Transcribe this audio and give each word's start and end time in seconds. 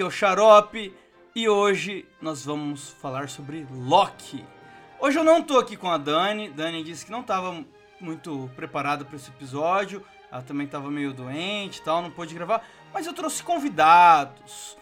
Aqui 0.00 0.04
é 0.04 0.06
o 0.06 0.10
Xarope 0.10 0.96
e 1.36 1.46
hoje 1.46 2.08
nós 2.22 2.42
vamos 2.42 2.88
falar 2.88 3.28
sobre 3.28 3.66
Loki. 3.70 4.42
Hoje 4.98 5.18
eu 5.18 5.22
não 5.22 5.42
tô 5.42 5.58
aqui 5.58 5.76
com 5.76 5.90
a 5.90 5.98
Dani. 5.98 6.48
Dani 6.48 6.82
disse 6.82 7.04
que 7.04 7.12
não 7.12 7.20
estava 7.20 7.62
muito 8.00 8.50
preparada 8.56 9.04
para 9.04 9.16
esse 9.16 9.28
episódio. 9.28 10.02
Ela 10.32 10.40
também 10.40 10.64
estava 10.64 10.90
meio 10.90 11.12
doente 11.12 11.80
e 11.80 11.82
tal, 11.82 12.00
não 12.00 12.10
pôde 12.10 12.34
gravar. 12.34 12.66
Mas 12.94 13.06
eu 13.06 13.12
trouxe 13.12 13.42
convidados. 13.42 14.74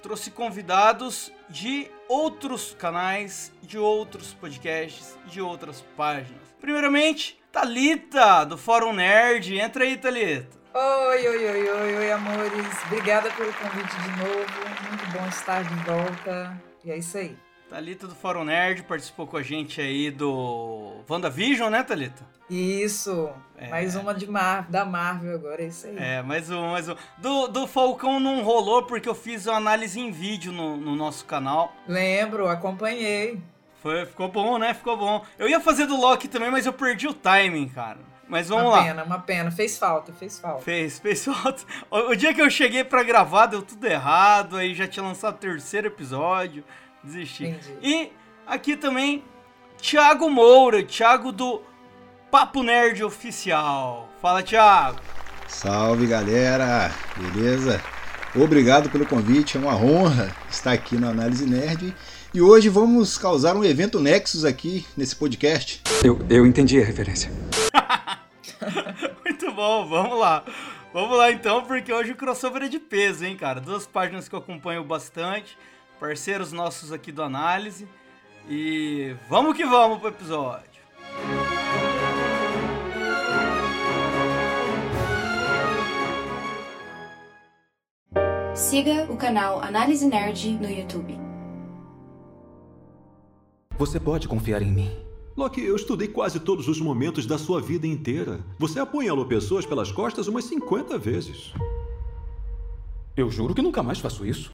Trouxe 0.00 0.30
convidados 0.30 1.30
de 1.50 1.90
outros 2.08 2.74
canais, 2.74 3.52
de 3.60 3.76
outros 3.76 4.32
podcasts, 4.32 5.18
de 5.26 5.38
outras 5.38 5.82
páginas. 5.94 6.40
Primeiramente, 6.58 7.38
Thalita, 7.52 8.46
do 8.46 8.56
Fórum 8.56 8.94
Nerd. 8.94 9.54
Entra 9.54 9.84
aí, 9.84 9.98
Thalita. 9.98 10.61
Oi, 10.74 11.28
oi, 11.28 11.50
oi, 11.50 11.68
oi, 11.68 11.96
oi, 11.96 12.12
amores. 12.12 12.82
Obrigada 12.86 13.30
pelo 13.32 13.52
convite 13.52 13.94
de 13.94 14.10
novo. 14.16 14.88
Muito 14.88 15.06
bom 15.12 15.28
estar 15.28 15.62
de 15.62 15.74
volta. 15.84 16.58
E 16.82 16.90
é 16.90 16.96
isso 16.96 17.18
aí. 17.18 17.36
Thalita 17.68 18.06
do 18.06 18.14
Fórum 18.14 18.44
Nerd 18.44 18.82
participou 18.84 19.26
com 19.26 19.36
a 19.36 19.42
gente 19.42 19.82
aí 19.82 20.10
do 20.10 21.04
WandaVision, 21.06 21.70
né, 21.70 21.82
Thalita? 21.82 22.24
Isso. 22.48 23.30
É. 23.58 23.68
Mais 23.68 23.96
uma 23.96 24.14
de 24.14 24.26
Mar 24.26 24.66
da 24.70 24.82
Marvel 24.82 25.34
agora, 25.34 25.62
é 25.62 25.66
isso 25.66 25.86
aí. 25.86 25.96
É, 25.98 26.22
mais 26.22 26.50
um, 26.50 26.70
mais 26.70 26.88
um. 26.88 26.96
Do, 27.18 27.48
do 27.48 27.66
Falcão 27.66 28.18
não 28.18 28.42
rolou 28.42 28.84
porque 28.84 29.08
eu 29.08 29.14
fiz 29.14 29.46
uma 29.46 29.58
análise 29.58 30.00
em 30.00 30.10
vídeo 30.10 30.52
no, 30.52 30.78
no 30.78 30.96
nosso 30.96 31.26
canal. 31.26 31.74
Lembro, 31.86 32.48
acompanhei. 32.48 33.38
Foi, 33.82 34.06
ficou 34.06 34.28
bom, 34.28 34.56
né? 34.56 34.72
Ficou 34.72 34.96
bom. 34.96 35.22
Eu 35.38 35.50
ia 35.50 35.60
fazer 35.60 35.84
do 35.84 36.00
Loki 36.00 36.28
também, 36.28 36.50
mas 36.50 36.64
eu 36.64 36.72
perdi 36.72 37.06
o 37.06 37.12
timing, 37.12 37.68
cara. 37.68 37.98
Mas 38.28 38.48
vamos 38.48 38.64
uma 38.64 38.70
lá. 38.76 38.82
pena, 38.84 39.04
uma 39.04 39.18
pena. 39.18 39.50
Fez 39.50 39.76
falta, 39.76 40.12
fez 40.12 40.38
falta. 40.38 40.62
Fez, 40.62 40.98
fez 40.98 41.24
falta. 41.24 41.62
O, 41.90 42.10
o 42.10 42.16
dia 42.16 42.32
que 42.32 42.40
eu 42.40 42.48
cheguei 42.50 42.82
pra 42.84 43.02
gravar 43.02 43.46
deu 43.46 43.62
tudo 43.62 43.86
errado, 43.86 44.56
aí 44.56 44.74
já 44.74 44.86
tinha 44.86 45.04
lançado 45.04 45.34
o 45.34 45.38
terceiro 45.38 45.88
episódio, 45.88 46.64
desisti. 47.02 47.44
Entendi. 47.44 47.76
E 47.82 48.12
aqui 48.46 48.76
também, 48.76 49.22
Thiago 49.80 50.30
Moura, 50.30 50.82
Thiago 50.82 51.30
do 51.32 51.62
Papo 52.30 52.62
Nerd 52.62 53.02
Oficial. 53.04 54.08
Fala, 54.22 54.42
Thiago. 54.42 55.00
Salve 55.46 56.06
galera, 56.06 56.90
beleza? 57.16 57.82
Obrigado 58.34 58.88
pelo 58.88 59.04
convite, 59.04 59.58
é 59.58 59.60
uma 59.60 59.76
honra 59.76 60.34
estar 60.50 60.72
aqui 60.72 60.96
no 60.96 61.06
Análise 61.06 61.44
Nerd. 61.44 61.94
E 62.32 62.40
hoje 62.40 62.70
vamos 62.70 63.18
causar 63.18 63.54
um 63.54 63.62
evento 63.62 64.00
Nexus 64.00 64.46
aqui 64.46 64.86
nesse 64.96 65.14
podcast. 65.14 65.82
Eu, 66.02 66.18
eu 66.30 66.46
entendi 66.46 66.80
a 66.80 66.84
referência. 66.84 67.30
Muito 69.52 69.56
bom, 69.56 69.86
vamos 69.86 70.18
lá. 70.18 70.44
Vamos 70.94 71.18
lá 71.18 71.30
então, 71.30 71.62
porque 71.64 71.92
hoje 71.92 72.12
o 72.12 72.16
crossover 72.16 72.62
é 72.62 72.68
de 72.68 72.78
peso, 72.78 73.24
hein, 73.24 73.36
cara? 73.36 73.60
Duas 73.60 73.86
páginas 73.86 74.26
que 74.26 74.34
eu 74.34 74.38
acompanho 74.38 74.82
bastante, 74.82 75.58
parceiros 76.00 76.52
nossos 76.52 76.90
aqui 76.90 77.12
do 77.12 77.22
Análise. 77.22 77.86
E 78.48 79.14
vamos 79.28 79.54
que 79.54 79.64
vamos 79.64 79.98
pro 79.98 80.08
episódio. 80.08 80.80
Siga 88.54 89.06
o 89.10 89.16
canal 89.18 89.60
Análise 89.60 90.06
Nerd 90.06 90.52
no 90.52 90.70
YouTube. 90.70 91.18
Você 93.76 94.00
pode 94.00 94.26
confiar 94.28 94.62
em 94.62 94.72
mim. 94.72 95.11
Loki, 95.34 95.62
eu 95.62 95.74
estudei 95.74 96.08
quase 96.08 96.38
todos 96.38 96.68
os 96.68 96.78
momentos 96.78 97.24
da 97.24 97.38
sua 97.38 97.58
vida 97.58 97.86
inteira. 97.86 98.44
Você 98.58 98.78
apunhalou 98.78 99.24
pessoas 99.24 99.64
pelas 99.64 99.90
costas 99.90 100.28
umas 100.28 100.44
50 100.44 100.98
vezes. 100.98 101.54
Eu 103.16 103.30
juro 103.30 103.54
que 103.54 103.62
nunca 103.62 103.82
mais 103.82 103.98
faço 103.98 104.26
isso. 104.26 104.50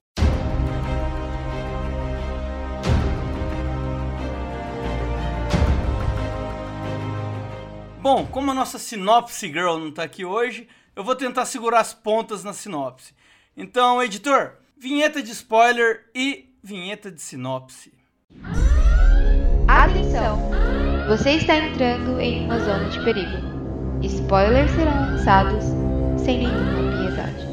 Bom, 8.01 8.25
como 8.27 8.51
a 8.51 8.53
nossa 8.53 8.79
sinopse 8.79 9.47
girl 9.47 9.77
não 9.77 9.91
tá 9.91 10.03
aqui 10.03 10.23
hoje, 10.23 10.65
eu 10.95 11.03
vou 11.03 11.15
tentar 11.15 11.45
segurar 11.45 11.81
as 11.81 11.93
pontas 11.93 12.45
na 12.45 12.53
sinopse. 12.53 13.13
Então, 13.55 14.01
editor, 14.01 14.53
vinheta 14.77 15.21
de 15.21 15.31
spoiler 15.31 16.09
e 16.15 16.49
vinheta 16.63 17.11
de 17.11 17.21
sinopse. 17.21 17.91
Atenção! 19.69 20.39
Você 21.07 21.33
está 21.33 21.55
entrando 21.55 22.19
em 22.19 22.45
uma 22.45 22.57
zona 22.57 22.89
de 22.89 23.03
perigo. 23.03 23.37
Spoilers 24.01 24.71
serão 24.71 25.11
lançados 25.11 25.63
sem 26.17 26.39
nenhuma 26.39 26.97
piedade. 26.97 27.47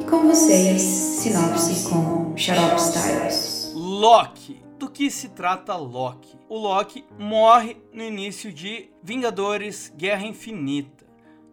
E 0.00 0.04
com 0.04 0.28
vocês, 0.28 0.80
sinopse 0.80 1.90
com 1.90 2.36
Xarope 2.36 2.80
Styles. 2.80 3.72
Loki. 3.74 4.62
Do 4.78 4.88
que 4.88 5.10
se 5.10 5.30
trata 5.30 5.74
Loki? 5.74 6.38
O 6.48 6.56
Loki 6.56 7.04
morre 7.18 7.76
no 7.92 8.04
início 8.04 8.52
de 8.52 8.88
Vingadores 9.02 9.92
Guerra 9.96 10.24
Infinita. 10.24 10.97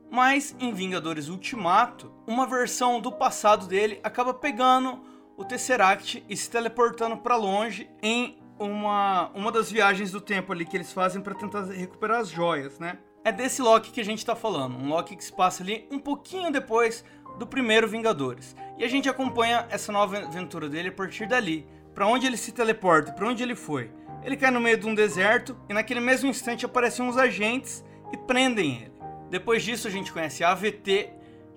Mas 0.10 0.56
em 0.60 0.74
Vingadores 0.74 1.30
Ultimato, 1.30 2.12
uma 2.28 2.46
versão 2.46 3.02
do 3.02 3.12
passado 3.12 3.68
dele 3.68 4.00
acaba 4.04 4.34
pegando 4.34 5.02
o 5.38 5.44
Tesseract 5.44 6.24
e 6.30 6.38
se 6.38 6.50
teleportando 6.50 7.18
para 7.18 7.36
longe 7.36 7.90
em 8.02 8.38
uma, 8.58 9.30
uma 9.34 9.52
das 9.52 9.72
viagens 9.72 10.12
do 10.12 10.22
tempo 10.22 10.54
ali 10.54 10.66
que 10.66 10.78
eles 10.78 10.94
fazem 10.94 11.22
para 11.22 11.36
tentar 11.36 11.64
recuperar 11.66 12.22
as 12.22 12.30
joias, 12.30 12.80
né? 12.80 13.00
É 13.24 13.32
desse 13.32 13.62
Loki 13.62 13.92
que 13.92 14.00
a 14.00 14.06
gente 14.06 14.26
tá 14.26 14.36
falando, 14.36 14.78
um 14.78 14.88
Loki 14.88 15.16
que 15.16 15.24
se 15.24 15.34
passa 15.34 15.64
ali 15.64 15.88
um 15.92 16.00
pouquinho 16.00 16.52
depois 16.52 17.04
do 17.38 17.46
primeiro 17.46 17.88
Vingadores. 17.88 18.56
E 18.78 18.84
a 18.84 18.88
gente 18.88 19.10
acompanha 19.10 19.68
essa 19.70 19.92
nova 19.92 20.18
aventura 20.18 20.70
dele 20.70 20.90
a 20.90 20.92
partir 20.92 21.28
dali. 21.28 21.68
Pra 21.94 22.08
onde 22.08 22.28
ele 22.28 22.38
se 22.38 22.52
teleporta, 22.52 23.14
pra 23.14 23.28
onde 23.28 23.42
ele 23.42 23.56
foi? 23.56 23.90
Ele 24.24 24.36
cai 24.36 24.52
no 24.52 24.60
meio 24.60 24.78
de 24.78 24.86
um 24.86 24.94
deserto 24.94 25.58
e 25.70 25.74
naquele 25.74 26.00
mesmo 26.00 26.30
instante 26.30 26.66
aparecem 26.66 27.06
uns 27.06 27.18
agentes 27.18 27.86
e 28.12 28.18
prendem 28.18 28.82
ele. 28.82 28.95
Depois 29.30 29.64
disso 29.64 29.88
a 29.88 29.92
gente 29.92 30.12
conhece 30.12 30.44
a 30.44 30.52
AVT, 30.52 31.10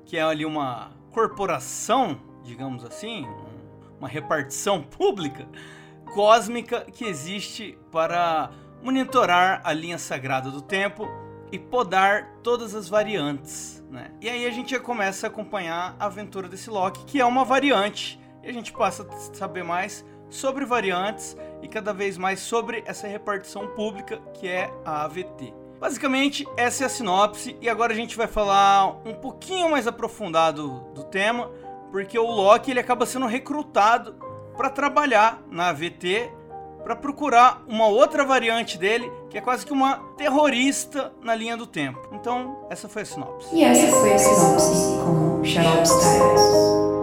que 0.04 0.16
é 0.16 0.22
ali 0.22 0.44
uma 0.44 0.90
corporação, 1.10 2.20
digamos 2.42 2.84
assim, 2.84 3.26
um- 3.26 3.96
uma 3.98 4.08
repartição 4.08 4.82
pública 4.82 5.46
cósmica 6.14 6.86
que 6.90 7.04
existe 7.04 7.78
para 7.90 8.50
monitorar 8.82 9.60
a 9.64 9.72
linha 9.72 9.98
sagrada 9.98 10.50
do 10.50 10.62
tempo 10.62 11.06
e 11.50 11.58
podar 11.58 12.38
todas 12.42 12.74
as 12.74 12.88
variantes, 12.88 13.84
né? 13.90 14.12
E 14.20 14.28
aí 14.28 14.46
a 14.46 14.50
gente 14.50 14.70
já 14.70 14.80
começa 14.80 15.26
a 15.26 15.30
acompanhar 15.30 15.96
a 15.98 16.06
aventura 16.06 16.48
desse 16.48 16.70
Loki, 16.70 17.04
que 17.04 17.20
é 17.20 17.24
uma 17.24 17.44
variante, 17.44 18.18
e 18.42 18.48
a 18.48 18.52
gente 18.52 18.72
passa 18.72 19.02
a 19.02 19.16
saber 19.34 19.64
mais 19.64 20.04
sobre 20.30 20.64
variantes 20.64 21.36
e 21.62 21.68
cada 21.68 21.92
vez 21.92 22.16
mais 22.16 22.40
sobre 22.40 22.82
essa 22.86 23.06
repartição 23.06 23.66
pública 23.68 24.18
que 24.34 24.46
é 24.46 24.70
a 24.84 25.04
AVT. 25.04 25.52
Basicamente, 25.80 26.46
essa 26.56 26.84
é 26.84 26.86
a 26.86 26.88
sinopse 26.88 27.56
e 27.60 27.68
agora 27.68 27.92
a 27.92 27.96
gente 27.96 28.16
vai 28.16 28.26
falar 28.26 29.00
um 29.04 29.14
pouquinho 29.14 29.70
mais 29.70 29.86
aprofundado 29.86 30.86
do 30.94 31.04
tema, 31.04 31.50
porque 31.90 32.18
o 32.18 32.26
Loki 32.26 32.70
ele 32.70 32.80
acaba 32.80 33.06
sendo 33.06 33.26
recrutado 33.26 34.14
para 34.56 34.70
trabalhar 34.70 35.40
na 35.50 35.68
AVT 35.68 36.32
para 36.82 36.96
procurar 36.96 37.62
uma 37.68 37.86
outra 37.86 38.24
variante 38.24 38.78
dele, 38.78 39.12
que 39.28 39.36
é 39.36 39.40
quase 39.40 39.66
que 39.66 39.72
uma 39.72 39.96
terrorista 40.16 41.12
na 41.22 41.34
linha 41.34 41.56
do 41.56 41.66
tempo. 41.66 42.00
Então, 42.12 42.66
essa 42.70 42.88
foi 42.88 43.02
a 43.02 43.04
sinopse. 43.04 43.54
E 43.54 43.62
essa 43.62 43.92
foi 43.92 44.14
a 44.14 44.18
sinopse 44.18 44.72
com 45.04 45.44
Xarope 45.44 45.82
Styles. 45.82 46.97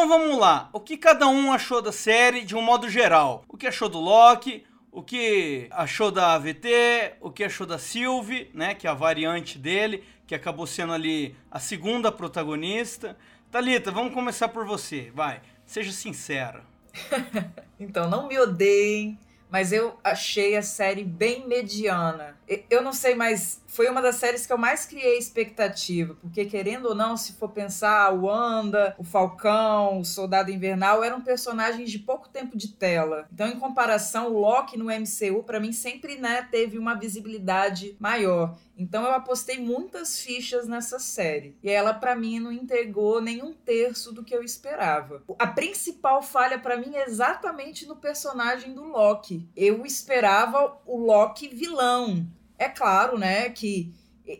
Então 0.00 0.08
vamos 0.08 0.38
lá. 0.38 0.70
O 0.72 0.80
que 0.80 0.96
cada 0.96 1.28
um 1.28 1.52
achou 1.52 1.82
da 1.82 1.92
série 1.92 2.40
de 2.40 2.56
um 2.56 2.62
modo 2.62 2.88
geral? 2.88 3.44
O 3.46 3.54
que 3.54 3.66
achou 3.66 3.86
do 3.86 4.00
Loki? 4.00 4.64
o 4.90 5.02
que 5.02 5.68
achou 5.70 6.10
da 6.10 6.32
AVT, 6.32 7.16
o 7.20 7.30
que 7.30 7.44
achou 7.44 7.66
da 7.66 7.78
Sylvie, 7.78 8.50
né, 8.54 8.74
que 8.74 8.86
é 8.86 8.90
a 8.90 8.94
variante 8.94 9.58
dele, 9.58 10.02
que 10.26 10.34
acabou 10.34 10.66
sendo 10.66 10.94
ali 10.94 11.36
a 11.50 11.60
segunda 11.60 12.10
protagonista. 12.10 13.14
Talita, 13.52 13.90
vamos 13.90 14.14
começar 14.14 14.48
por 14.48 14.64
você, 14.64 15.12
vai. 15.14 15.42
Seja 15.66 15.92
sincera. 15.92 16.64
então, 17.78 18.08
não 18.08 18.26
me 18.26 18.38
odeiem, 18.38 19.18
mas 19.50 19.70
eu 19.70 20.00
achei 20.02 20.56
a 20.56 20.62
série 20.62 21.04
bem 21.04 21.46
mediana. 21.46 22.38
Eu 22.70 22.80
não 22.80 22.94
sei, 22.94 23.14
mas 23.14 23.59
foi 23.70 23.88
uma 23.88 24.02
das 24.02 24.16
séries 24.16 24.46
que 24.46 24.52
eu 24.52 24.58
mais 24.58 24.84
criei 24.84 25.16
expectativa, 25.16 26.14
porque 26.20 26.44
querendo 26.44 26.86
ou 26.86 26.94
não, 26.94 27.16
se 27.16 27.34
for 27.34 27.50
pensar, 27.50 28.04
a 28.04 28.10
Wanda, 28.10 28.94
o 28.98 29.04
Falcão, 29.04 30.00
o 30.00 30.04
Soldado 30.04 30.50
Invernal 30.50 31.04
eram 31.04 31.20
personagens 31.20 31.90
de 31.90 31.98
pouco 31.98 32.28
tempo 32.28 32.56
de 32.56 32.68
tela. 32.68 33.28
Então, 33.32 33.46
em 33.48 33.58
comparação, 33.58 34.32
o 34.32 34.40
Loki 34.40 34.76
no 34.76 34.86
MCU 34.86 35.42
para 35.44 35.60
mim 35.60 35.72
sempre, 35.72 36.16
né, 36.16 36.46
teve 36.50 36.78
uma 36.78 36.94
visibilidade 36.94 37.96
maior. 37.98 38.56
Então 38.76 39.04
eu 39.04 39.12
apostei 39.12 39.58
muitas 39.58 40.18
fichas 40.18 40.66
nessa 40.66 40.98
série. 40.98 41.54
E 41.62 41.68
ela 41.68 41.92
para 41.92 42.16
mim 42.16 42.40
não 42.40 42.50
entregou 42.50 43.20
nenhum 43.20 43.52
terço 43.52 44.10
do 44.10 44.24
que 44.24 44.34
eu 44.34 44.42
esperava. 44.42 45.22
A 45.38 45.46
principal 45.46 46.22
falha 46.22 46.58
para 46.58 46.78
mim 46.78 46.96
é 46.96 47.04
exatamente 47.04 47.86
no 47.86 47.96
personagem 47.96 48.72
do 48.72 48.82
Loki. 48.84 49.46
Eu 49.54 49.84
esperava 49.84 50.80
o 50.86 50.96
Loki 50.96 51.48
vilão. 51.48 52.26
É 52.60 52.68
claro, 52.68 53.18
né, 53.18 53.48
que 53.48 53.90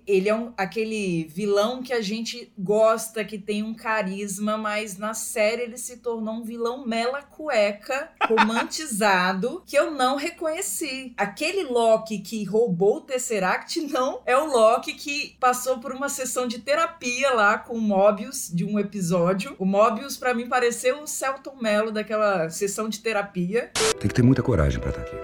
ele 0.06 0.28
é 0.28 0.34
um, 0.34 0.52
aquele 0.56 1.24
vilão 1.24 1.82
que 1.82 1.92
a 1.92 2.00
gente 2.00 2.52
gosta, 2.58 3.24
que 3.24 3.38
tem 3.38 3.62
um 3.62 3.74
carisma, 3.74 4.56
mas 4.56 4.98
na 4.98 5.14
série 5.14 5.62
ele 5.62 5.78
se 5.78 5.96
tornou 5.96 6.34
um 6.34 6.44
vilão 6.44 6.86
mela 6.86 7.22
cueca, 7.22 8.10
romantizado, 8.28 9.62
que 9.66 9.76
eu 9.76 9.90
não 9.90 10.16
reconheci. 10.16 11.14
Aquele 11.16 11.64
Loki 11.64 12.18
que 12.18 12.44
roubou 12.44 12.98
o 12.98 13.00
Tesseract 13.00 13.80
não 13.80 14.20
é 14.26 14.36
o 14.36 14.46
Loki 14.46 14.92
que 14.92 15.36
passou 15.40 15.78
por 15.78 15.92
uma 15.92 16.08
sessão 16.08 16.46
de 16.46 16.58
terapia 16.58 17.30
lá 17.30 17.58
com 17.58 17.74
o 17.74 17.80
Mobius 17.80 18.50
de 18.52 18.64
um 18.64 18.78
episódio. 18.78 19.56
O 19.58 19.64
Mobius 19.64 20.16
para 20.16 20.34
mim 20.34 20.46
pareceu 20.46 21.02
o 21.02 21.06
Celton 21.06 21.56
Mello 21.60 21.90
daquela 21.90 22.50
sessão 22.50 22.88
de 22.88 23.00
terapia. 23.00 23.70
Tem 23.98 24.08
que 24.08 24.14
ter 24.14 24.22
muita 24.22 24.42
coragem 24.42 24.78
para 24.78 24.90
estar 24.90 25.02
aqui. 25.02 25.16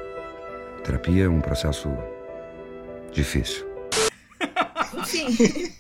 Terapia 0.83 1.25
é 1.25 1.29
um 1.29 1.41
processo 1.41 1.89
difícil. 3.13 3.67
Enfim, 4.95 5.73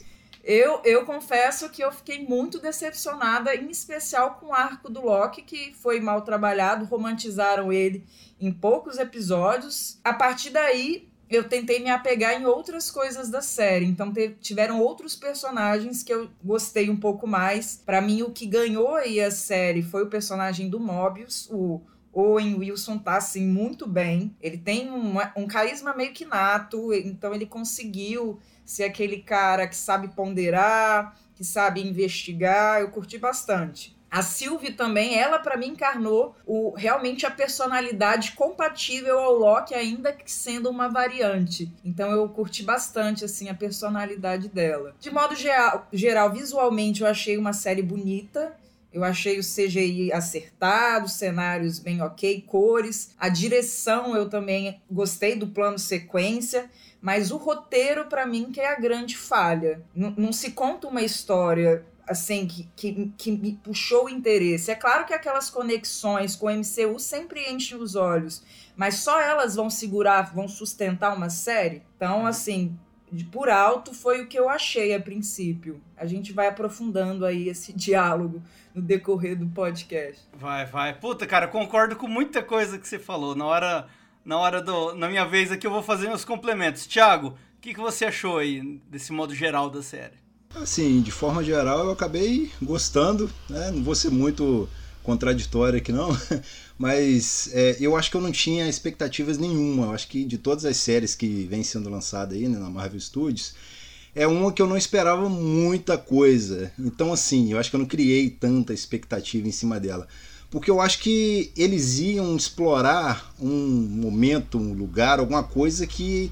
eu, 0.42 0.80
eu 0.84 1.04
confesso 1.04 1.68
que 1.70 1.82
eu 1.82 1.90
fiquei 1.90 2.24
muito 2.24 2.60
decepcionada, 2.60 3.54
em 3.54 3.70
especial 3.70 4.34
com 4.34 4.46
o 4.46 4.54
arco 4.54 4.90
do 4.90 5.04
Loki, 5.04 5.42
que 5.42 5.74
foi 5.74 6.00
mal 6.00 6.22
trabalhado, 6.22 6.84
romantizaram 6.84 7.72
ele 7.72 8.04
em 8.40 8.52
poucos 8.52 8.98
episódios. 8.98 9.98
A 10.04 10.12
partir 10.12 10.50
daí, 10.50 11.08
eu 11.28 11.48
tentei 11.48 11.80
me 11.80 11.90
apegar 11.90 12.40
em 12.40 12.46
outras 12.46 12.90
coisas 12.90 13.28
da 13.28 13.40
série. 13.40 13.86
Então 13.86 14.12
tiveram 14.40 14.80
outros 14.80 15.16
personagens 15.16 16.02
que 16.02 16.12
eu 16.12 16.30
gostei 16.42 16.88
um 16.88 16.96
pouco 16.96 17.26
mais. 17.26 17.82
Para 17.84 18.00
mim, 18.00 18.22
o 18.22 18.30
que 18.30 18.46
ganhou 18.46 18.94
aí 18.94 19.20
a 19.20 19.30
série 19.30 19.82
foi 19.82 20.04
o 20.04 20.10
personagem 20.10 20.68
do 20.68 20.78
Mobius, 20.78 21.48
o 21.50 21.80
Owen 22.16 22.54
Wilson 22.54 22.96
tá 22.96 23.18
assim 23.18 23.46
muito 23.46 23.86
bem. 23.86 24.34
Ele 24.40 24.56
tem 24.56 24.90
um, 24.90 25.46
carisma 25.46 25.94
meio 25.94 26.12
que 26.12 26.24
nato, 26.24 26.92
então 26.94 27.34
ele 27.34 27.44
conseguiu 27.44 28.40
ser 28.64 28.84
aquele 28.84 29.18
cara 29.18 29.66
que 29.68 29.76
sabe 29.76 30.08
ponderar, 30.08 31.14
que 31.34 31.44
sabe 31.44 31.86
investigar. 31.86 32.80
Eu 32.80 32.90
curti 32.90 33.18
bastante. 33.18 33.94
A 34.10 34.22
Sylvie 34.22 34.72
também, 34.72 35.18
ela 35.18 35.38
para 35.38 35.58
mim 35.58 35.68
encarnou 35.68 36.34
o, 36.46 36.72
realmente 36.74 37.26
a 37.26 37.30
personalidade 37.30 38.32
compatível 38.32 39.18
ao 39.18 39.32
Loki, 39.32 39.74
ainda 39.74 40.10
que 40.10 40.30
sendo 40.30 40.70
uma 40.70 40.88
variante. 40.88 41.70
Então 41.84 42.10
eu 42.12 42.26
curti 42.30 42.62
bastante 42.62 43.26
assim 43.26 43.50
a 43.50 43.54
personalidade 43.54 44.48
dela. 44.48 44.94
De 44.98 45.10
modo 45.10 45.34
geral, 45.34 45.86
geral 45.92 46.32
visualmente 46.32 47.02
eu 47.02 47.06
achei 47.06 47.36
uma 47.36 47.52
série 47.52 47.82
bonita. 47.82 48.56
Eu 48.96 49.04
achei 49.04 49.38
o 49.38 49.42
CGI 49.42 50.10
acertado, 50.10 51.06
cenários 51.06 51.78
bem 51.78 52.00
ok, 52.00 52.40
cores. 52.46 53.14
A 53.18 53.28
direção 53.28 54.16
eu 54.16 54.26
também 54.26 54.80
gostei 54.90 55.36
do 55.36 55.48
plano 55.48 55.78
sequência. 55.78 56.70
Mas 56.98 57.30
o 57.30 57.36
roteiro, 57.36 58.06
para 58.06 58.24
mim, 58.24 58.50
que 58.50 58.58
é 58.58 58.72
a 58.72 58.80
grande 58.80 59.14
falha. 59.14 59.84
N 59.94 60.14
não 60.16 60.32
se 60.32 60.52
conta 60.52 60.88
uma 60.88 61.02
história 61.02 61.84
assim 62.08 62.46
que, 62.46 62.70
que, 62.74 63.12
que 63.18 63.32
me 63.32 63.60
puxou 63.62 64.06
o 64.06 64.08
interesse. 64.08 64.70
É 64.70 64.74
claro 64.74 65.04
que 65.04 65.12
aquelas 65.12 65.50
conexões 65.50 66.34
com 66.34 66.46
o 66.46 66.50
MCU 66.50 66.98
sempre 66.98 67.52
enchem 67.52 67.76
os 67.76 67.96
olhos, 67.96 68.42
mas 68.74 68.94
só 68.94 69.20
elas 69.20 69.56
vão 69.56 69.68
segurar, 69.68 70.32
vão 70.34 70.48
sustentar 70.48 71.14
uma 71.14 71.28
série. 71.28 71.82
Então, 71.96 72.20
uhum. 72.20 72.26
assim, 72.26 72.78
de 73.12 73.24
por 73.24 73.48
alto 73.48 73.94
foi 73.94 74.22
o 74.22 74.26
que 74.26 74.38
eu 74.38 74.48
achei 74.48 74.94
a 74.94 75.00
princípio. 75.00 75.80
A 75.96 76.06
gente 76.06 76.32
vai 76.32 76.48
aprofundando 76.48 77.24
aí 77.24 77.48
esse 77.48 77.72
diálogo 77.76 78.42
no 78.76 78.82
decorrer 78.82 79.34
do 79.34 79.46
podcast. 79.46 80.20
Vai, 80.38 80.66
vai. 80.66 80.92
Puta, 80.92 81.26
cara, 81.26 81.48
concordo 81.48 81.96
com 81.96 82.06
muita 82.06 82.42
coisa 82.42 82.78
que 82.78 82.86
você 82.86 82.98
falou. 82.98 83.34
Na 83.34 83.46
hora 83.46 83.88
na 84.22 84.36
hora 84.38 84.60
do. 84.60 84.94
Na 84.94 85.08
minha 85.08 85.24
vez 85.24 85.50
aqui 85.50 85.66
eu 85.66 85.70
vou 85.70 85.82
fazer 85.82 86.08
meus 86.08 86.24
complementos. 86.24 86.86
Thiago, 86.86 87.28
o 87.28 87.60
que, 87.60 87.72
que 87.72 87.80
você 87.80 88.04
achou 88.04 88.36
aí 88.36 88.78
desse 88.90 89.12
modo 89.12 89.34
geral 89.34 89.70
da 89.70 89.82
série? 89.82 90.14
Assim, 90.54 91.00
de 91.00 91.10
forma 91.10 91.42
geral 91.42 91.86
eu 91.86 91.90
acabei 91.90 92.50
gostando, 92.60 93.30
né? 93.48 93.70
Não 93.70 93.82
vou 93.82 93.94
ser 93.94 94.10
muito 94.10 94.68
contraditório 95.02 95.78
aqui 95.78 95.92
não, 95.92 96.08
mas 96.76 97.48
é, 97.52 97.76
eu 97.78 97.96
acho 97.96 98.10
que 98.10 98.16
eu 98.16 98.20
não 98.20 98.32
tinha 98.32 98.68
expectativas 98.68 99.38
nenhuma. 99.38 99.86
Eu 99.86 99.92
acho 99.92 100.08
que 100.08 100.24
de 100.24 100.36
todas 100.36 100.66
as 100.66 100.76
séries 100.76 101.14
que 101.14 101.46
vem 101.46 101.62
sendo 101.62 101.88
lançada 101.88 102.34
aí 102.34 102.46
né, 102.46 102.58
na 102.58 102.68
Marvel 102.68 103.00
Studios, 103.00 103.54
é 104.16 104.26
uma 104.26 104.52
que 104.52 104.60
eu 104.60 104.66
não 104.66 104.76
esperava 104.76 105.28
muita 105.28 105.96
coisa. 105.96 106.72
Então 106.76 107.12
assim, 107.12 107.52
eu 107.52 107.58
acho 107.60 107.70
que 107.70 107.76
eu 107.76 107.80
não 107.80 107.86
criei 107.86 108.28
tanta 108.28 108.74
expectativa 108.74 109.46
em 109.46 109.52
cima 109.52 109.78
dela 109.78 110.08
porque 110.50 110.70
eu 110.70 110.80
acho 110.80 111.00
que 111.00 111.50
eles 111.56 111.98
iam 111.98 112.36
explorar 112.36 113.32
um 113.38 113.48
momento, 113.50 114.58
um 114.58 114.72
lugar, 114.72 115.18
alguma 115.18 115.42
coisa 115.42 115.86
que, 115.86 116.30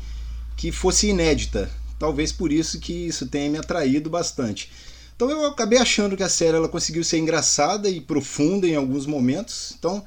que 0.56 0.70
fosse 0.70 1.08
inédita. 1.08 1.70
Talvez 1.98 2.32
por 2.32 2.52
isso 2.52 2.78
que 2.78 2.92
isso 2.92 3.26
tenha 3.26 3.50
me 3.50 3.58
atraído 3.58 4.08
bastante. 4.08 4.70
Então 5.16 5.30
eu 5.30 5.46
acabei 5.46 5.78
achando 5.78 6.16
que 6.16 6.22
a 6.22 6.28
série 6.28 6.56
ela 6.56 6.68
conseguiu 6.68 7.04
ser 7.04 7.18
engraçada 7.18 7.88
e 7.88 8.00
profunda 8.00 8.66
em 8.66 8.74
alguns 8.74 9.06
momentos. 9.06 9.74
Então, 9.78 10.04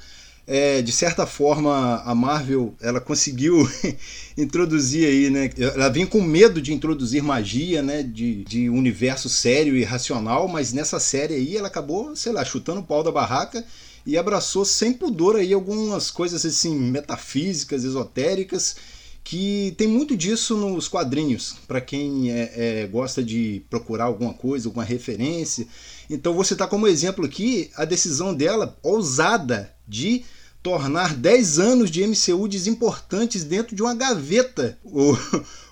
é, 0.48 0.82
de 0.82 0.94
certa 0.94 1.28
forma, 1.28 2.02
a 2.06 2.16
Marvel 2.16 2.74
ela 2.82 3.02
conseguiu 3.02 3.70
introduzir 4.38 5.06
aí, 5.06 5.30
né? 5.30 5.50
Ela 5.58 5.90
vinha 5.90 6.08
com 6.08 6.22
medo 6.22 6.62
de 6.62 6.74
introduzir 6.74 7.22
magia, 7.22 7.82
né? 7.82 8.02
De, 8.02 8.46
de 8.46 8.70
universo 8.70 9.28
sério 9.28 9.76
e 9.76 9.84
racional, 9.84 10.48
mas 10.48 10.72
nessa 10.72 11.02
série 11.02 11.34
aí 11.34 11.58
ela 11.58 11.68
acabou, 11.68 12.16
sei 12.16 12.32
lá, 12.32 12.46
chutando 12.46 12.80
o 12.80 12.84
pau 12.84 13.04
da 13.04 13.12
barraca 13.12 13.62
e 14.06 14.18
abraçou 14.18 14.64
sem 14.64 14.94
pudor 14.94 15.36
aí 15.36 15.52
algumas 15.52 16.10
coisas 16.10 16.46
assim 16.46 16.74
metafísicas, 16.74 17.84
esotéricas, 17.84 18.78
que 19.26 19.76
tem 19.78 19.86
muito 19.86 20.16
disso 20.16 20.56
nos 20.56 20.88
quadrinhos, 20.88 21.58
para 21.68 21.82
quem 21.82 22.32
é, 22.32 22.54
é, 22.56 22.88
gosta 22.88 23.22
de 23.22 23.66
procurar 23.70 24.06
alguma 24.06 24.34
coisa, 24.34 24.70
alguma 24.70 24.86
referência. 24.86 25.68
Então 26.10 26.34
você 26.34 26.54
está 26.54 26.66
como 26.66 26.88
exemplo 26.88 27.26
aqui 27.26 27.70
a 27.76 27.84
decisão 27.84 28.34
dela 28.34 28.80
ousada 28.82 29.76
de 29.86 30.24
tornar 30.68 31.16
10 31.16 31.60
anos 31.60 31.90
de 31.90 32.06
MCU 32.06 32.46
desimportantes 32.46 33.46
dentro 33.46 33.74
de 33.74 33.82
uma 33.82 33.96
gaveta. 33.96 34.78
O, 34.84 35.18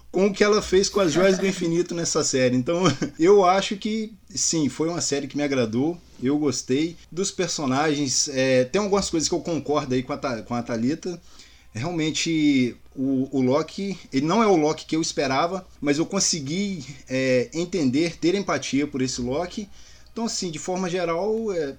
com 0.10 0.28
o 0.28 0.34
que 0.34 0.42
ela 0.42 0.62
fez 0.62 0.88
com 0.88 1.02
as 1.02 1.12
Joias 1.12 1.38
do 1.38 1.46
Infinito 1.46 1.94
nessa 1.94 2.24
série. 2.24 2.56
Então, 2.56 2.84
eu 3.20 3.44
acho 3.44 3.76
que 3.76 4.14
sim, 4.30 4.70
foi 4.70 4.88
uma 4.88 5.02
série 5.02 5.28
que 5.28 5.36
me 5.36 5.44
agradou. 5.44 5.98
Eu 6.24 6.38
gostei 6.38 6.96
dos 7.12 7.30
personagens. 7.30 8.30
É, 8.30 8.64
tem 8.64 8.82
algumas 8.82 9.10
coisas 9.10 9.28
que 9.28 9.36
eu 9.36 9.42
concordo 9.42 9.94
aí 9.94 10.02
com 10.02 10.14
a, 10.14 10.18
com 10.44 10.56
a 10.56 10.64
Thalita. 10.64 11.22
Realmente, 11.74 12.78
o, 12.96 13.28
o 13.38 13.42
Loki, 13.42 14.00
ele 14.14 14.26
não 14.26 14.42
é 14.42 14.48
o 14.48 14.56
Loki 14.56 14.86
que 14.86 14.96
eu 14.96 15.02
esperava, 15.02 15.68
mas 15.82 15.98
eu 15.98 16.06
consegui 16.06 16.86
é, 17.10 17.50
entender, 17.54 18.16
ter 18.16 18.34
empatia 18.34 18.88
por 18.88 19.02
esse 19.02 19.20
Loki. 19.20 19.68
Então, 20.14 20.24
assim, 20.24 20.50
de 20.50 20.58
forma 20.58 20.90
geral, 20.90 21.52
é, 21.52 21.76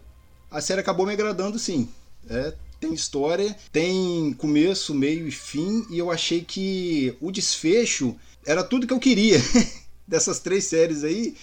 a 0.50 0.61
série 0.61 0.82
acabou 0.82 1.06
me 1.06 1.14
agradando, 1.14 1.58
sim. 1.58 1.88
É, 2.28 2.52
tem 2.87 2.95
história, 2.95 3.57
tem 3.73 4.33
começo, 4.35 4.95
meio 4.95 5.26
e 5.26 5.31
fim, 5.31 5.85
e 5.90 5.99
eu 5.99 6.11
achei 6.11 6.43
que 6.43 7.16
o 7.21 7.33
desfecho 7.33 8.16
era 8.47 8.62
tudo 8.62 8.87
que 8.87 8.93
eu 8.93 9.00
queria 9.00 9.38
dessas 10.07 10.38
três 10.38 10.64
séries 10.64 11.02
aí. 11.02 11.37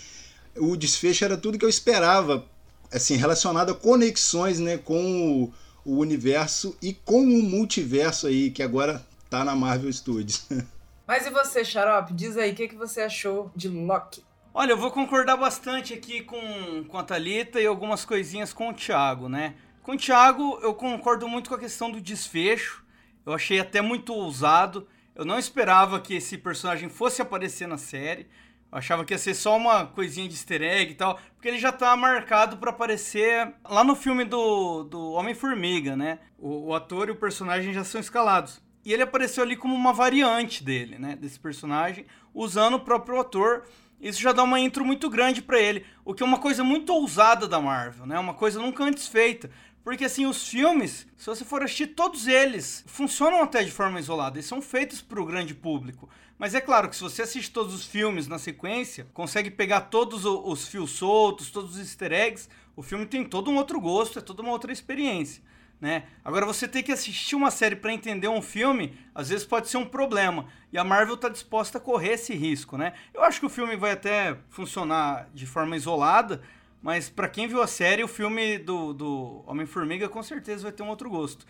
O 0.56 0.78
desfecho 0.78 1.26
era 1.26 1.36
tudo 1.36 1.58
que 1.58 1.66
eu 1.66 1.70
esperava, 1.70 2.46
assim, 2.92 3.16
relacionado 3.16 3.72
a 3.72 3.76
conexões, 3.76 4.60
né, 4.60 4.78
com 4.78 5.44
o, 5.44 5.54
o 5.84 5.98
universo 5.98 6.76
e 6.82 6.94
com 6.94 7.22
o 7.22 7.44
multiverso 7.44 8.28
aí 8.28 8.52
que 8.52 8.64
agora 8.64 9.06
tá 9.30 9.44
na 9.44 9.56
Marvel 9.56 9.92
Studios. 9.92 10.46
Mas 11.06 11.26
e 11.26 11.30
você, 11.30 11.66
Xarope? 11.66 12.14
Diz 12.14 12.38
aí, 12.38 12.52
o 12.52 12.56
que, 12.56 12.70
que 12.70 12.76
você 12.76 13.02
achou 13.02 13.52
de 13.54 13.68
Loki? 13.68 14.24
Olha, 14.54 14.72
eu 14.72 14.78
vou 14.78 14.92
concordar 14.92 15.36
bastante 15.36 15.94
aqui 15.94 16.22
com, 16.22 16.86
com 16.88 16.98
a 16.98 17.04
Thalita 17.04 17.60
e 17.60 17.66
algumas 17.66 18.06
coisinhas 18.06 18.54
com 18.54 18.70
o 18.70 18.74
Thiago, 18.74 19.28
né? 19.28 19.56
Com 19.84 19.92
o 19.92 19.98
Thiago, 19.98 20.60
eu 20.62 20.74
concordo 20.74 21.28
muito 21.28 21.50
com 21.50 21.56
a 21.56 21.60
questão 21.60 21.92
do 21.92 22.00
desfecho. 22.00 22.86
Eu 23.26 23.34
achei 23.34 23.60
até 23.60 23.82
muito 23.82 24.14
ousado. 24.14 24.88
Eu 25.14 25.26
não 25.26 25.38
esperava 25.38 26.00
que 26.00 26.16
esse 26.16 26.38
personagem 26.38 26.88
fosse 26.88 27.22
aparecer 27.22 27.68
na 27.68 27.78
série. 27.78 28.30
Eu 28.72 28.78
achava 28.78 29.04
que 29.04 29.14
ia 29.14 29.18
ser 29.18 29.34
só 29.34 29.58
uma 29.58 29.86
coisinha 29.86 30.26
de 30.26 30.36
easter 30.36 30.62
egg 30.62 30.94
e 30.94 30.96
tal, 30.96 31.20
porque 31.36 31.50
ele 31.50 31.60
já 31.60 31.70
tá 31.70 31.96
marcado 31.98 32.56
para 32.58 32.70
aparecer 32.70 33.54
lá 33.70 33.84
no 33.84 33.94
filme 33.94 34.24
do, 34.24 34.84
do 34.84 35.12
Homem-Formiga, 35.12 35.98
né? 35.98 36.20
O, 36.40 36.70
o 36.70 36.74
ator 36.74 37.10
e 37.10 37.12
o 37.12 37.18
personagem 37.18 37.74
já 37.74 37.84
são 37.84 38.00
escalados. 38.00 38.62
E 38.86 38.94
ele 38.94 39.04
apareceu 39.04 39.44
ali 39.44 39.58
como 39.58 39.76
uma 39.76 39.92
variante 39.92 40.64
dele, 40.64 40.98
né? 40.98 41.18
Desse 41.18 41.38
personagem, 41.38 42.06
usando 42.34 42.76
o 42.76 42.80
próprio 42.80 43.20
ator. 43.20 43.66
Isso 44.00 44.22
já 44.22 44.32
dá 44.32 44.44
uma 44.44 44.60
intro 44.60 44.84
muito 44.84 45.10
grande 45.10 45.42
para 45.42 45.60
ele, 45.60 45.86
o 46.04 46.14
que 46.14 46.22
é 46.22 46.26
uma 46.26 46.40
coisa 46.40 46.62
muito 46.62 46.94
ousada 46.94 47.48
da 47.48 47.62
Marvel, 47.62 48.06
né? 48.06 48.20
Uma 48.20 48.34
coisa 48.34 48.60
nunca 48.60 48.84
antes 48.84 49.08
feita. 49.08 49.50
Porque 49.84 50.06
assim, 50.06 50.26
os 50.26 50.48
filmes, 50.48 51.06
se 51.18 51.26
você 51.26 51.44
for 51.44 51.62
assistir 51.62 51.88
todos 51.88 52.28
eles, 52.28 52.84
funcionam 52.88 53.44
até 53.44 53.64
de 53.64 53.72
forma 53.72 54.00
isolada, 54.00 54.38
eles 54.38 54.46
são 54.46 54.62
feitos 54.62 55.02
para 55.02 55.22
o 55.22 55.26
grande 55.26 55.54
público. 55.54 56.10
Mas 56.40 56.56
é 56.56 56.62
claro 56.62 56.90
que 56.90 56.96
se 56.96 57.02
você 57.02 57.22
assiste 57.22 57.52
todos 57.52 57.74
os 57.74 57.86
filmes 57.86 58.28
na 58.28 58.40
sequência, 58.40 59.08
consegue 59.14 59.52
pegar 59.52 59.82
todos 59.82 60.26
os 60.26 60.68
fios 60.68 60.92
soltos, 60.92 61.52
todos 61.52 61.74
os 61.74 61.80
easter 61.80 62.14
eggs, 62.14 62.48
o 62.76 62.82
filme 62.82 63.06
tem 63.06 63.24
todo 63.24 63.52
um 63.52 63.58
outro 63.58 63.80
gosto, 63.80 64.20
é 64.20 64.22
toda 64.22 64.42
uma 64.42 64.52
outra 64.52 64.72
experiência. 64.72 65.44
Né? 65.80 66.04
Agora 66.24 66.46
você 66.46 66.66
ter 66.66 66.82
que 66.82 66.94
assistir 66.94 67.36
uma 67.36 67.52
série 67.52 67.76
para 67.76 67.92
entender 67.92 68.30
um 68.30 68.42
filme, 68.42 68.98
às 69.14 69.28
vezes 69.28 69.46
pode 69.46 69.68
ser 69.68 69.76
um 69.76 69.86
problema. 69.86 70.46
E 70.72 70.78
a 70.78 70.84
Marvel 70.84 71.16
está 71.16 71.28
disposta 71.28 71.78
a 71.78 71.82
correr 71.82 72.14
esse 72.14 72.34
risco, 72.34 72.78
né? 72.78 72.94
Eu 73.14 73.22
acho 73.22 73.38
que 73.38 73.46
o 73.46 73.50
filme 73.50 73.76
vai 73.76 73.92
até 73.92 74.38
funcionar 74.50 75.30
de 75.34 75.46
forma 75.46 75.76
isolada, 75.76 76.42
mas 76.84 77.10
para 77.10 77.30
quem 77.30 77.48
viu 77.48 77.62
a 77.62 77.68
série, 77.68 78.04
o 78.04 78.10
filme 78.10 78.58
do, 78.58 78.94
do 78.94 79.44
Homem-Formiga 79.48 80.10
com 80.10 80.22
certeza 80.22 80.64
vai 80.64 80.72
ter 80.74 80.84
um 80.84 80.90
outro 80.90 81.10
gosto. 81.10 81.46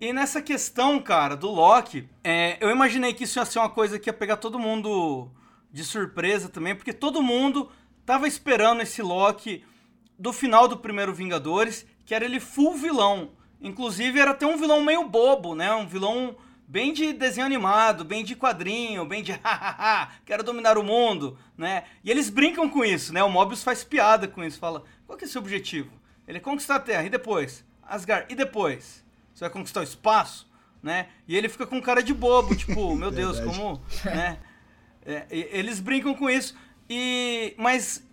E 0.00 0.12
nessa 0.12 0.40
questão, 0.40 1.00
cara, 1.00 1.36
do 1.36 1.50
Loki, 1.50 2.08
é, 2.22 2.56
eu 2.60 2.70
imaginei 2.70 3.12
que 3.12 3.24
isso 3.24 3.40
ia 3.40 3.44
ser 3.44 3.58
uma 3.58 3.68
coisa 3.68 3.98
que 3.98 4.08
ia 4.08 4.12
pegar 4.12 4.36
todo 4.36 4.56
mundo 4.56 5.28
de 5.72 5.82
surpresa 5.82 6.48
também, 6.48 6.76
porque 6.76 6.92
todo 6.92 7.20
mundo 7.20 7.68
tava 8.06 8.28
esperando 8.28 8.80
esse 8.80 9.02
Loki 9.02 9.64
do 10.16 10.32
final 10.32 10.68
do 10.68 10.76
primeiro 10.76 11.12
Vingadores, 11.12 11.84
que 12.06 12.14
era 12.14 12.24
ele 12.24 12.38
full 12.38 12.74
vilão. 12.74 13.32
Inclusive 13.60 14.20
era 14.20 14.30
até 14.30 14.46
um 14.46 14.56
vilão 14.56 14.80
meio 14.80 15.08
bobo, 15.08 15.56
né? 15.56 15.72
Um 15.74 15.88
vilão 15.88 16.36
bem 16.68 16.92
de 16.92 17.14
desenho 17.14 17.46
animado, 17.46 18.04
bem 18.04 18.22
de 18.22 18.36
quadrinho, 18.36 19.06
bem 19.06 19.22
de 19.22 19.32
hahaha, 19.42 20.12
quero 20.26 20.44
dominar 20.44 20.76
o 20.76 20.84
mundo, 20.84 21.38
né? 21.56 21.84
E 22.04 22.10
eles 22.10 22.28
brincam 22.28 22.68
com 22.68 22.84
isso, 22.84 23.12
né? 23.12 23.24
O 23.24 23.30
Mobius 23.30 23.64
faz 23.64 23.82
piada 23.82 24.28
com 24.28 24.44
isso, 24.44 24.58
fala: 24.58 24.84
"Qual 25.06 25.16
que 25.16 25.24
é 25.24 25.26
o 25.26 25.30
seu 25.30 25.40
objetivo?" 25.40 25.90
Ele 26.26 26.36
é 26.36 26.40
conquistar 26.40 26.76
a 26.76 26.80
Terra 26.80 27.04
e 27.04 27.08
depois 27.08 27.64
Asgard 27.82 28.26
e 28.28 28.36
depois 28.36 29.02
você 29.32 29.44
vai 29.44 29.50
conquistar 29.50 29.80
o 29.80 29.84
espaço, 29.84 30.46
né? 30.82 31.08
E 31.26 31.34
ele 31.34 31.48
fica 31.48 31.66
com 31.66 31.80
cara 31.80 32.02
de 32.02 32.12
bobo, 32.12 32.54
tipo, 32.54 32.94
meu 32.96 33.10
Deus, 33.10 33.40
como, 33.40 33.82
né? 34.04 34.38
É, 35.06 35.26
eles 35.30 35.80
brincam 35.80 36.14
com 36.14 36.28
isso. 36.28 36.54
E 36.90 37.54
mas 37.56 38.06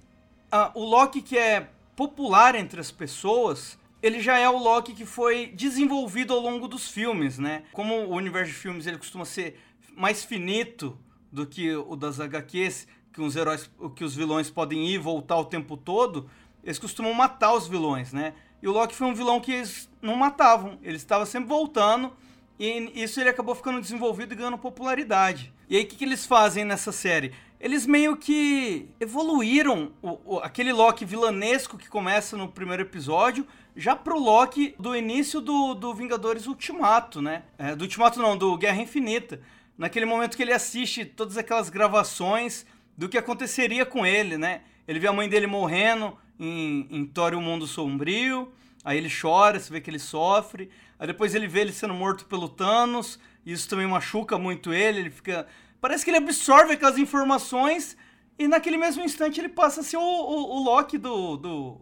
uh, 0.53 0.79
o 0.79 0.85
Loki 0.85 1.21
que 1.21 1.37
é 1.37 1.67
popular 1.93 2.55
entre 2.55 2.79
as 2.79 2.91
pessoas, 2.91 3.77
ele 4.05 4.21
já 4.21 4.37
é 4.37 4.47
o 4.47 4.59
Loki 4.59 4.93
que 4.93 5.03
foi 5.03 5.47
desenvolvido 5.47 6.31
ao 6.31 6.39
longo 6.39 6.67
dos 6.67 6.91
filmes, 6.91 7.39
né? 7.39 7.63
Como 7.71 7.95
o 8.05 8.13
universo 8.13 8.51
de 8.51 8.57
filmes 8.57 8.85
ele 8.85 8.99
costuma 8.99 9.25
ser 9.25 9.59
mais 9.97 10.23
finito 10.23 10.95
do 11.31 11.47
que 11.47 11.75
o 11.75 11.95
das 11.95 12.19
HQs, 12.19 12.87
que 13.11 13.19
os 13.19 13.35
heróis, 13.35 13.67
que 13.95 14.03
os 14.03 14.15
vilões 14.15 14.51
podem 14.51 14.85
ir 14.85 14.93
e 14.93 14.97
voltar 14.99 15.37
o 15.37 15.45
tempo 15.45 15.75
todo, 15.75 16.29
eles 16.63 16.77
costumam 16.77 17.15
matar 17.15 17.55
os 17.55 17.67
vilões, 17.67 18.13
né? 18.13 18.35
E 18.61 18.67
o 18.67 18.71
Loki 18.71 18.93
foi 18.93 19.07
um 19.07 19.13
vilão 19.15 19.39
que 19.39 19.51
eles 19.51 19.89
não 19.99 20.15
matavam. 20.15 20.77
Ele 20.83 20.97
estava 20.97 21.25
sempre 21.25 21.49
voltando. 21.49 22.13
E 22.59 22.91
isso 22.93 23.19
ele 23.19 23.29
acabou 23.29 23.55
ficando 23.55 23.81
desenvolvido 23.81 24.33
e 24.33 24.35
ganhando 24.37 24.57
popularidade. 24.57 25.51
E 25.67 25.77
aí 25.77 25.83
o 25.83 25.87
que, 25.87 25.95
que 25.95 26.05
eles 26.05 26.27
fazem 26.27 26.63
nessa 26.63 26.91
série? 26.91 27.33
Eles 27.59 27.85
meio 27.85 28.17
que 28.17 28.89
evoluíram 28.99 29.91
o, 30.01 30.35
o, 30.35 30.39
aquele 30.39 30.73
Loki 30.73 31.05
vilanesco 31.05 31.77
que 31.77 31.87
começa 31.87 32.35
no 32.35 32.47
primeiro 32.47 32.83
episódio 32.83 33.47
já 33.75 33.95
pro 33.95 34.19
Loki 34.19 34.75
do 34.79 34.95
início 34.95 35.41
do, 35.41 35.73
do 35.73 35.93
Vingadores 35.93 36.47
Ultimato, 36.47 37.21
né? 37.21 37.43
É, 37.57 37.75
do 37.75 37.83
Ultimato 37.83 38.19
não, 38.21 38.37
do 38.37 38.57
Guerra 38.57 38.81
Infinita. 38.81 39.41
Naquele 39.77 40.05
momento 40.05 40.37
que 40.37 40.43
ele 40.43 40.53
assiste 40.53 41.03
todas 41.05 41.37
aquelas 41.37 41.69
gravações 41.69 42.65
do 42.97 43.09
que 43.09 43.17
aconteceria 43.17 43.85
com 43.85 44.05
ele, 44.05 44.37
né? 44.37 44.61
Ele 44.87 44.99
vê 44.99 45.07
a 45.07 45.13
mãe 45.13 45.27
dele 45.27 45.47
morrendo, 45.47 46.17
em, 46.39 46.87
em 46.89 47.05
Thor 47.05 47.33
o 47.33 47.41
Mundo 47.41 47.67
Sombrio. 47.67 48.51
Aí 48.83 48.97
ele 48.97 49.09
chora, 49.09 49.59
você 49.59 49.71
vê 49.71 49.81
que 49.81 49.89
ele 49.89 49.99
sofre. 49.99 50.69
Aí 50.99 51.07
depois 51.07 51.33
ele 51.33 51.47
vê 51.47 51.61
ele 51.61 51.73
sendo 51.73 51.93
morto 51.93 52.25
pelo 52.25 52.47
Thanos. 52.47 53.19
E 53.45 53.51
isso 53.51 53.67
também 53.67 53.87
machuca 53.87 54.37
muito 54.37 54.73
ele. 54.73 54.99
Ele 54.99 55.09
fica. 55.09 55.47
Parece 55.85 56.03
que 56.03 56.09
ele 56.09 56.17
absorve 56.17 56.73
aquelas 56.73 56.97
informações. 56.97 57.95
E 58.39 58.47
naquele 58.47 58.75
mesmo 58.75 59.03
instante 59.03 59.39
ele 59.39 59.49
passa 59.49 59.81
a 59.81 59.83
ser 59.83 59.97
o, 59.97 60.01
o, 60.01 60.55
o 60.55 60.63
Loki 60.63 60.97
do, 60.97 61.37
do, 61.37 61.81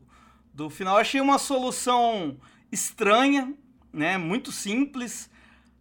do 0.54 0.70
final. 0.70 0.96
Eu 0.96 1.00
achei 1.00 1.22
uma 1.22 1.38
solução 1.38 2.38
estranha, 2.70 3.54
né? 3.94 4.18
Muito 4.18 4.52
simples. 4.52 5.30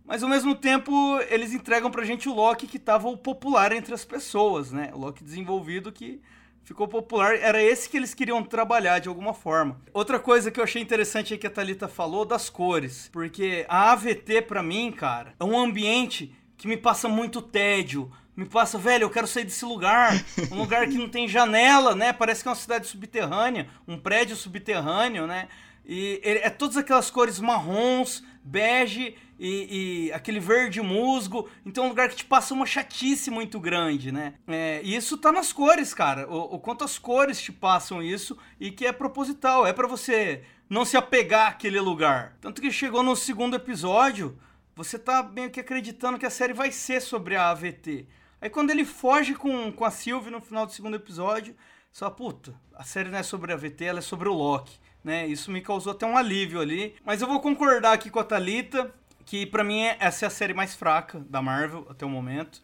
Mas 0.05 0.23
ao 0.23 0.29
mesmo 0.29 0.55
tempo 0.55 1.19
eles 1.31 1.53
entregam 1.53 1.91
pra 1.91 2.05
gente 2.05 2.29
o 2.29 2.33
Loki 2.33 2.69
que 2.69 2.79
tava 2.79 3.09
o 3.09 3.17
popular 3.17 3.73
entre 3.73 3.93
as 3.93 4.05
pessoas, 4.05 4.71
né? 4.71 4.93
O 4.95 4.99
Loki 4.99 5.25
desenvolvido 5.25 5.91
que 5.91 6.23
ficou 6.63 6.87
popular. 6.87 7.35
Era 7.35 7.61
esse 7.61 7.89
que 7.89 7.97
eles 7.97 8.15
queriam 8.15 8.41
trabalhar 8.45 9.01
de 9.01 9.09
alguma 9.09 9.35
forma. 9.35 9.81
Outra 9.93 10.21
coisa 10.21 10.49
que 10.49 10.61
eu 10.61 10.65
achei 10.65 10.81
interessante 10.81 11.35
aí 11.35 11.41
que 11.41 11.49
a 11.49 11.51
Thalita 11.51 11.89
falou 11.89 12.25
das 12.25 12.49
cores. 12.49 13.11
Porque 13.13 13.67
a 13.69 13.91
AVT, 13.91 14.43
para 14.43 14.63
mim, 14.63 14.93
cara, 14.93 15.35
é 15.41 15.45
um 15.45 15.59
ambiente 15.59 16.33
que 16.63 16.69
me 16.69 16.77
passa 16.77 17.09
muito 17.09 17.43
tédio. 17.43 18.09
Me 18.37 18.47
passa, 18.47 18.79
velho, 18.79 19.03
eu 19.03 19.11
quero 19.11 19.27
sair 19.27 19.43
desse 19.43 19.65
lugar. 19.65 20.13
Um 20.53 20.59
lugar 20.59 20.87
que 20.87 20.97
não 20.97 21.09
tem 21.09 21.27
janela, 21.27 21.93
né? 21.93 22.13
Parece 22.13 22.41
que 22.41 22.49
é 22.49 22.51
uma 22.51 22.57
cidade 22.57 22.87
subterrânea, 22.87 23.69
um 23.87 23.99
prédio 23.99 24.37
subterrâneo, 24.37 25.27
né? 25.27 25.49
E 25.85 26.21
é 26.23 26.49
todas 26.49 26.77
aquelas 26.77 27.11
cores 27.11 27.41
marrons, 27.41 28.23
bege 28.45 29.17
e, 29.41 30.07
e, 30.07 30.13
aquele 30.13 30.39
verde 30.39 30.81
musgo. 30.81 31.49
Então 31.67 31.83
é 31.83 31.87
um 31.89 31.91
lugar 31.91 32.09
que 32.09 32.15
te 32.15 32.25
passa 32.25 32.55
uma 32.55 32.65
chatice 32.65 33.29
muito 33.29 33.59
grande, 33.59 34.13
né? 34.13 34.35
É, 34.47 34.81
e 34.85 34.95
isso 34.95 35.19
tá 35.19 35.33
nas 35.33 35.53
cores, 35.53 35.93
cara. 35.93 36.31
O, 36.31 36.55
o, 36.55 36.59
quanto 36.61 36.85
as 36.85 36.97
cores 36.97 37.43
te 37.43 37.51
passam 37.51 38.01
isso 38.01 38.39
e 38.61 38.71
que 38.71 38.87
é 38.87 38.93
proposital. 38.93 39.67
É 39.67 39.73
para 39.73 39.89
você 39.89 40.45
não 40.71 40.85
se 40.85 40.97
apegar 40.97 41.49
àquele 41.49 41.81
lugar. 41.81 42.37
Tanto 42.41 42.63
que 42.63 42.71
chegou 42.71 43.03
no 43.03 43.17
segundo 43.17 43.57
episódio, 43.57 44.39
você 44.75 44.99
tá 44.99 45.23
meio 45.23 45.51
que 45.51 45.61
acreditando 45.61 46.19
que 46.19 46.27
a 46.27 46.31
série 46.31 46.53
vai 46.53 46.71
ser 46.71 47.01
sobre 47.01 47.37
a 47.37 47.51
AVT. 47.51 48.07
Aí 48.41 48.51
quando 48.51 48.71
ele 48.71 48.85
foge 48.85 49.35
com, 49.35 49.73
com 49.73 49.85
a 49.85 49.91
Sylvie 49.91 50.31
no 50.31 50.41
final 50.41 50.67
do 50.67 50.73
segundo 50.73 50.97
episódio, 50.97 51.55
só, 51.91 52.09
puta, 52.11 52.55
a 52.75 52.85
série 52.85 53.11
não 53.11 53.19
é 53.19 53.23
sobre 53.23 53.53
a 53.53 53.55
AVT, 53.55 53.85
ela 53.85 53.99
é 53.99 54.03
sobre 54.03 54.29
o 54.29 54.33
Loki. 54.33 54.81
Né, 55.05 55.27
isso 55.27 55.51
me 55.51 55.61
causou 55.61 55.93
até 55.93 56.07
um 56.07 56.17
alívio 56.17 56.61
ali. 56.61 56.95
Mas 57.05 57.21
eu 57.21 57.27
vou 57.27 57.41
concordar 57.41 57.93
aqui 57.93 58.09
com 58.09 58.21
a 58.21 58.25
Thalita 58.25 58.95
que 59.25 59.47
para 59.47 59.65
mim 59.65 59.83
essa 59.99 60.27
é 60.27 60.29
a 60.29 60.31
série 60.31 60.55
mais 60.55 60.75
fraca 60.75 61.21
da 61.21 61.41
Marvel 61.41 61.87
até 61.89 62.05
o 62.05 62.09
momento, 62.09 62.63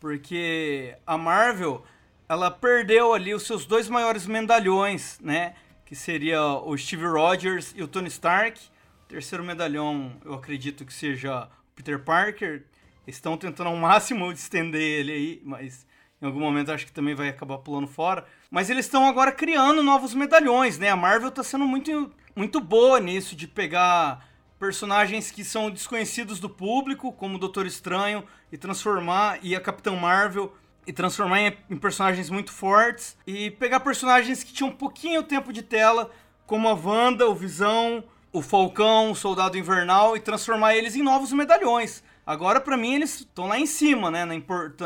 porque 0.00 0.96
a 1.06 1.18
Marvel 1.18 1.84
ela 2.28 2.50
perdeu 2.50 3.14
ali 3.14 3.34
os 3.34 3.44
seus 3.44 3.64
dois 3.64 3.88
maiores 3.88 4.26
medalhões, 4.26 5.18
né? 5.20 5.54
Que 5.84 5.94
seria 5.94 6.42
o 6.42 6.76
Steve 6.76 7.06
Rogers 7.06 7.72
e 7.74 7.82
o 7.82 7.88
Tony 7.88 8.08
Stark. 8.08 8.60
Terceiro 9.08 9.42
medalhão, 9.42 10.12
eu 10.22 10.34
acredito 10.34 10.84
que 10.84 10.92
seja 10.92 11.48
Peter 11.74 11.98
Parker. 11.98 12.66
Estão 13.06 13.38
tentando 13.38 13.70
ao 13.70 13.76
máximo 13.76 14.30
estender 14.30 14.82
ele 14.82 15.12
aí, 15.12 15.42
mas 15.42 15.86
em 16.20 16.26
algum 16.26 16.40
momento 16.40 16.70
acho 16.70 16.84
que 16.84 16.92
também 16.92 17.14
vai 17.14 17.30
acabar 17.30 17.56
pulando 17.56 17.86
fora. 17.86 18.26
Mas 18.50 18.68
eles 18.68 18.84
estão 18.84 19.06
agora 19.06 19.32
criando 19.32 19.82
novos 19.82 20.12
medalhões, 20.12 20.78
né? 20.78 20.90
A 20.90 20.96
Marvel 20.96 21.30
está 21.30 21.42
sendo 21.42 21.66
muito, 21.66 22.12
muito 22.36 22.60
boa 22.60 23.00
nisso 23.00 23.34
de 23.34 23.48
pegar 23.48 24.28
personagens 24.58 25.30
que 25.30 25.42
são 25.42 25.70
desconhecidos 25.70 26.38
do 26.38 26.50
público, 26.50 27.10
como 27.10 27.36
o 27.36 27.38
Doutor 27.38 27.66
Estranho, 27.66 28.22
e 28.52 28.58
transformar, 28.58 29.38
e 29.42 29.56
a 29.56 29.60
Capitão 29.60 29.96
Marvel, 29.96 30.54
e 30.86 30.92
transformar 30.92 31.40
em, 31.40 31.56
em, 31.70 31.76
personagens 31.76 32.28
muito 32.28 32.52
fortes, 32.52 33.16
e 33.26 33.52
pegar 33.52 33.80
personagens 33.80 34.44
que 34.44 34.52
tinham 34.52 34.68
um 34.68 34.76
pouquinho 34.76 35.22
tempo 35.22 35.50
de 35.50 35.62
tela, 35.62 36.10
como 36.46 36.68
a 36.68 36.74
Wanda, 36.74 37.26
o 37.26 37.34
Visão, 37.34 38.04
o 38.32 38.42
Falcão, 38.42 39.10
o 39.10 39.16
Soldado 39.16 39.58
Invernal, 39.58 40.16
e 40.16 40.20
transformar 40.20 40.74
eles 40.74 40.94
em 40.94 41.02
novos 41.02 41.32
medalhões. 41.32 42.02
Agora, 42.26 42.60
para 42.60 42.76
mim, 42.76 42.94
eles 42.94 43.20
estão 43.20 43.46
lá 43.46 43.58
em 43.58 43.66
cima, 43.66 44.10
né, 44.10 44.24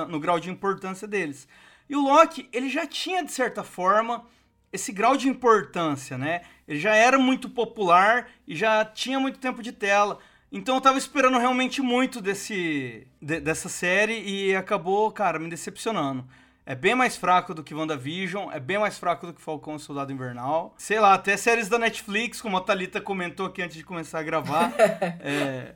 no 0.08 0.20
grau 0.20 0.38
de 0.38 0.50
importância 0.50 1.08
deles. 1.08 1.48
E 1.88 1.96
o 1.96 2.00
Loki, 2.00 2.48
ele 2.52 2.68
já 2.68 2.86
tinha, 2.86 3.24
de 3.24 3.32
certa 3.32 3.64
forma, 3.64 4.24
esse 4.72 4.92
grau 4.92 5.16
de 5.16 5.28
importância, 5.28 6.16
né? 6.16 6.42
Ele 6.66 6.78
já 6.78 6.94
era 6.94 7.18
muito 7.18 7.50
popular 7.50 8.28
e 8.46 8.56
já 8.56 8.84
tinha 8.84 9.20
muito 9.20 9.38
tempo 9.38 9.62
de 9.62 9.72
tela. 9.72 10.18
Então 10.50 10.76
eu 10.76 10.80
tava 10.80 10.98
esperando 10.98 11.38
realmente 11.38 11.82
muito 11.82 12.20
desse, 12.20 13.06
de, 13.20 13.40
dessa 13.40 13.68
série 13.68 14.22
e 14.22 14.56
acabou, 14.56 15.10
cara, 15.10 15.38
me 15.38 15.50
decepcionando. 15.50 16.24
É 16.64 16.76
bem 16.76 16.94
mais 16.94 17.16
fraco 17.16 17.52
do 17.52 17.64
que 17.64 17.74
WandaVision, 17.74 18.50
é 18.52 18.60
bem 18.60 18.78
mais 18.78 18.96
fraco 18.96 19.26
do 19.26 19.34
que 19.34 19.42
Falcão 19.42 19.76
e 19.76 19.80
Soldado 19.80 20.12
Invernal. 20.12 20.74
Sei 20.78 21.00
lá, 21.00 21.14
até 21.14 21.36
séries 21.36 21.68
da 21.68 21.76
Netflix, 21.76 22.40
como 22.40 22.56
a 22.56 22.60
Thalita 22.60 23.00
comentou 23.00 23.46
aqui 23.46 23.62
antes 23.62 23.76
de 23.76 23.82
começar 23.82 24.20
a 24.20 24.22
gravar. 24.22 24.72
é, 24.78 25.74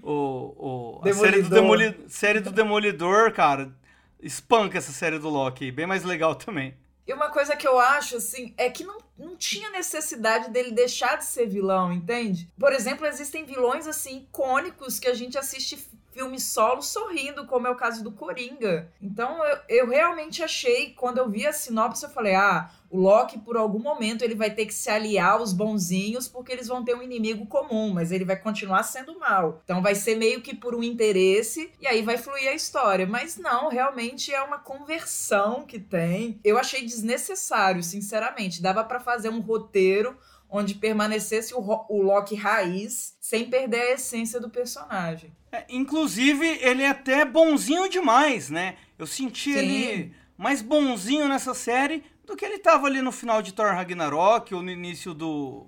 o, 0.00 1.00
o 1.02 1.08
a 1.08 1.12
série 1.12 1.42
do, 1.42 1.50
Demoli, 1.50 2.04
série 2.08 2.40
do 2.40 2.52
Demolidor, 2.52 3.32
cara, 3.32 3.72
espanca 4.20 4.78
essa 4.78 4.92
série 4.92 5.18
do 5.18 5.28
Loki. 5.28 5.72
Bem 5.72 5.86
mais 5.86 6.04
legal 6.04 6.36
também. 6.36 6.76
E 7.04 7.12
uma 7.12 7.30
coisa 7.30 7.56
que 7.56 7.66
eu 7.66 7.78
acho, 7.78 8.18
assim, 8.18 8.54
é 8.56 8.68
que 8.70 8.84
não, 8.84 8.98
não 9.18 9.34
tinha 9.34 9.70
necessidade 9.70 10.50
dele 10.50 10.70
deixar 10.70 11.16
de 11.16 11.24
ser 11.24 11.46
vilão, 11.46 11.92
entende? 11.92 12.48
Por 12.56 12.72
exemplo, 12.72 13.06
existem 13.06 13.44
vilões, 13.44 13.86
assim, 13.86 14.18
icônicos 14.18 15.00
que 15.00 15.08
a 15.08 15.14
gente 15.14 15.36
assiste 15.38 15.88
filme 16.18 16.40
solo 16.40 16.82
sorrindo, 16.82 17.46
como 17.46 17.68
é 17.68 17.70
o 17.70 17.76
caso 17.76 18.02
do 18.02 18.10
Coringa. 18.10 18.90
Então 19.00 19.44
eu, 19.44 19.58
eu 19.68 19.88
realmente 19.88 20.42
achei, 20.42 20.90
quando 20.90 21.18
eu 21.18 21.30
vi 21.30 21.46
a 21.46 21.52
sinopse, 21.52 22.02
eu 22.02 22.10
falei: 22.10 22.34
ah, 22.34 22.68
o 22.90 22.98
Loki, 22.98 23.38
por 23.38 23.56
algum 23.56 23.78
momento, 23.78 24.22
ele 24.22 24.34
vai 24.34 24.50
ter 24.50 24.66
que 24.66 24.74
se 24.74 24.90
aliar 24.90 25.34
aos 25.34 25.52
bonzinhos 25.52 26.26
porque 26.26 26.50
eles 26.50 26.66
vão 26.66 26.84
ter 26.84 26.96
um 26.96 27.02
inimigo 27.02 27.46
comum, 27.46 27.92
mas 27.94 28.10
ele 28.10 28.24
vai 28.24 28.34
continuar 28.34 28.82
sendo 28.82 29.16
mal. 29.16 29.60
Então 29.62 29.80
vai 29.80 29.94
ser 29.94 30.16
meio 30.16 30.40
que 30.40 30.56
por 30.56 30.74
um 30.74 30.82
interesse 30.82 31.70
e 31.80 31.86
aí 31.86 32.02
vai 32.02 32.18
fluir 32.18 32.48
a 32.48 32.54
história. 32.54 33.06
Mas 33.06 33.36
não, 33.36 33.68
realmente 33.68 34.34
é 34.34 34.42
uma 34.42 34.58
conversão 34.58 35.64
que 35.64 35.78
tem. 35.78 36.40
Eu 36.42 36.58
achei 36.58 36.84
desnecessário, 36.84 37.80
sinceramente. 37.80 38.60
Dava 38.60 38.82
para 38.82 38.98
fazer 38.98 39.28
um 39.28 39.40
roteiro 39.40 40.16
onde 40.50 40.74
permanecesse 40.74 41.54
o, 41.54 41.60
o 41.88 42.02
Loki 42.02 42.34
raiz 42.34 43.16
sem 43.20 43.48
perder 43.50 43.80
a 43.80 43.92
essência 43.92 44.40
do 44.40 44.48
personagem. 44.48 45.32
É, 45.52 45.64
inclusive, 45.68 46.46
ele 46.62 46.82
é 46.82 46.88
até 46.88 47.24
bonzinho 47.24 47.88
demais, 47.88 48.50
né? 48.50 48.76
Eu 48.98 49.06
senti 49.06 49.52
Sim. 49.52 49.58
ele 49.58 50.14
mais 50.36 50.62
bonzinho 50.62 51.28
nessa 51.28 51.52
série 51.54 52.04
do 52.24 52.36
que 52.36 52.44
ele 52.44 52.58
tava 52.58 52.86
ali 52.86 53.02
no 53.02 53.10
final 53.10 53.42
de 53.42 53.52
Thor 53.52 53.72
Ragnarok 53.72 54.54
ou 54.54 54.62
no 54.62 54.70
início 54.70 55.14
do, 55.14 55.66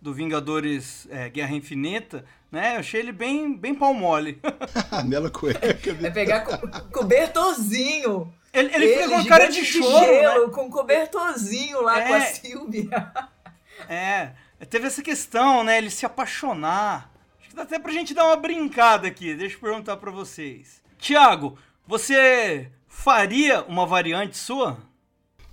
do 0.00 0.12
Vingadores 0.12 1.06
é, 1.10 1.28
Guerra 1.28 1.54
Infinita, 1.54 2.24
né? 2.50 2.76
Eu 2.76 2.80
achei 2.80 3.00
ele 3.00 3.12
bem, 3.12 3.56
bem 3.56 3.74
pau 3.74 3.94
mole. 3.94 4.40
Bela 5.06 5.30
cueca. 5.30 5.94
Vai 5.94 6.10
pegar 6.10 6.40
co 6.40 6.90
cobertorzinho. 6.90 8.32
Ele, 8.52 8.74
ele, 8.74 8.84
ele 8.84 8.94
fica 8.94 9.08
com 9.08 9.16
a 9.16 9.26
cara 9.26 9.46
de 9.46 9.64
choro, 9.64 10.00
de 10.00 10.06
gelo, 10.06 10.46
né? 10.48 10.52
com 10.52 10.70
cobertorzinho 10.70 11.80
lá 11.82 12.00
é, 12.00 12.08
com 12.08 12.14
a 12.14 12.20
Silvia. 12.22 13.12
É, 13.88 14.32
teve 14.68 14.86
essa 14.86 15.02
questão, 15.02 15.64
né? 15.64 15.78
Ele 15.78 15.90
se 15.90 16.06
apaixonar. 16.06 17.10
Acho 17.38 17.50
que 17.50 17.56
dá 17.56 17.62
até 17.62 17.78
pra 17.78 17.92
gente 17.92 18.14
dar 18.14 18.26
uma 18.26 18.36
brincada 18.36 19.08
aqui. 19.08 19.34
Deixa 19.34 19.56
eu 19.56 19.60
perguntar 19.60 19.96
pra 19.96 20.10
vocês. 20.10 20.80
Tiago, 20.98 21.58
você 21.86 22.70
faria 22.86 23.62
uma 23.64 23.86
variante 23.86 24.36
sua? 24.36 24.78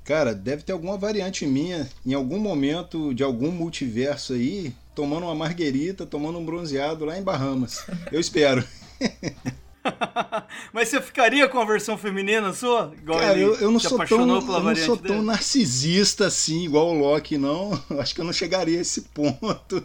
Cara, 0.04 0.34
deve 0.34 0.64
ter 0.64 0.72
alguma 0.72 0.98
variante 0.98 1.46
minha 1.46 1.90
em 2.06 2.14
algum 2.14 2.40
momento 2.40 3.14
de 3.14 3.24
algum 3.24 3.52
multiverso 3.52 4.34
aí, 4.34 4.74
tomando 4.96 5.26
uma 5.26 5.36
marguerita, 5.36 6.06
tomando 6.06 6.40
um 6.40 6.46
bronzeado 6.46 7.04
lá 7.04 7.18
em 7.18 7.24
Bahamas. 7.24 7.86
Eu 8.12 8.20
espero. 8.20 8.66
Mas 10.74 10.90
você 10.90 11.02
ficaria 11.02 11.48
com 11.48 11.60
a 11.60 11.66
versão 11.66 11.98
feminina 11.98 12.54
sua? 12.54 12.94
Igual 12.98 13.20
Cara, 13.20 13.38
eu, 13.38 13.56
eu, 13.56 13.72
não 13.72 13.80
sou 13.80 13.98
tão, 14.06 14.20
eu 14.20 14.26
não 14.26 14.76
sou 14.76 14.98
tão 14.98 15.22
narcisista 15.22 16.28
assim, 16.28 16.66
igual 16.66 16.90
o 16.90 17.00
Loki, 17.00 17.38
não. 17.38 17.72
Acho 18.00 18.16
que 18.16 18.22
eu 18.22 18.26
não 18.26 18.34
chegaria 18.34 18.78
a 18.78 18.82
esse 18.82 19.02
ponto. 19.02 19.84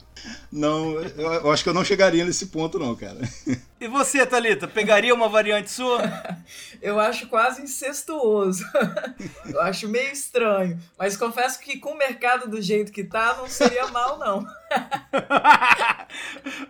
Não, 0.50 0.94
eu 1.00 1.50
acho 1.50 1.64
que 1.64 1.68
eu 1.68 1.74
não 1.74 1.84
chegaria 1.84 2.24
nesse 2.24 2.46
ponto, 2.46 2.78
não, 2.78 2.94
cara. 2.94 3.18
E 3.82 3.88
você, 3.88 4.24
Thalita, 4.24 4.68
pegaria 4.68 5.12
uma 5.12 5.28
variante 5.28 5.68
sua? 5.68 6.00
eu 6.80 7.00
acho 7.00 7.26
quase 7.26 7.62
incestuoso. 7.62 8.64
eu 9.44 9.60
acho 9.60 9.88
meio 9.88 10.12
estranho. 10.12 10.78
Mas 10.96 11.16
confesso 11.16 11.58
que 11.58 11.80
com 11.80 11.90
o 11.90 11.98
mercado 11.98 12.48
do 12.48 12.62
jeito 12.62 12.92
que 12.92 13.02
tá, 13.02 13.34
não 13.36 13.48
seria 13.48 13.88
mal, 13.88 14.20
não. 14.20 14.46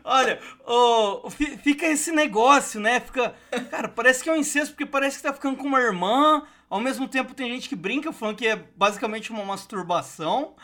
Olha, 0.03 0.41
oh, 0.65 1.29
fica 1.63 1.85
esse 1.85 2.13
negócio, 2.13 2.81
né? 2.81 3.01
Fica. 3.01 3.35
Cara, 3.71 3.89
parece 3.89 4.25
que 4.25 4.31
é 4.31 4.33
um 4.33 4.37
incesto, 4.37 4.73
porque 4.73 4.87
parece 4.87 5.19
que 5.19 5.23
tá 5.23 5.35
ficando 5.35 5.59
com 5.59 5.67
uma 5.67 5.83
irmã. 5.83 6.47
Ao 6.71 6.81
mesmo 6.81 7.07
tempo, 7.07 7.35
tem 7.35 7.53
gente 7.53 7.69
que 7.69 7.77
brinca 7.77 8.11
falando 8.11 8.37
que 8.37 8.49
é 8.49 8.57
basicamente 8.57 9.31
uma 9.31 9.45
masturbação. 9.45 10.55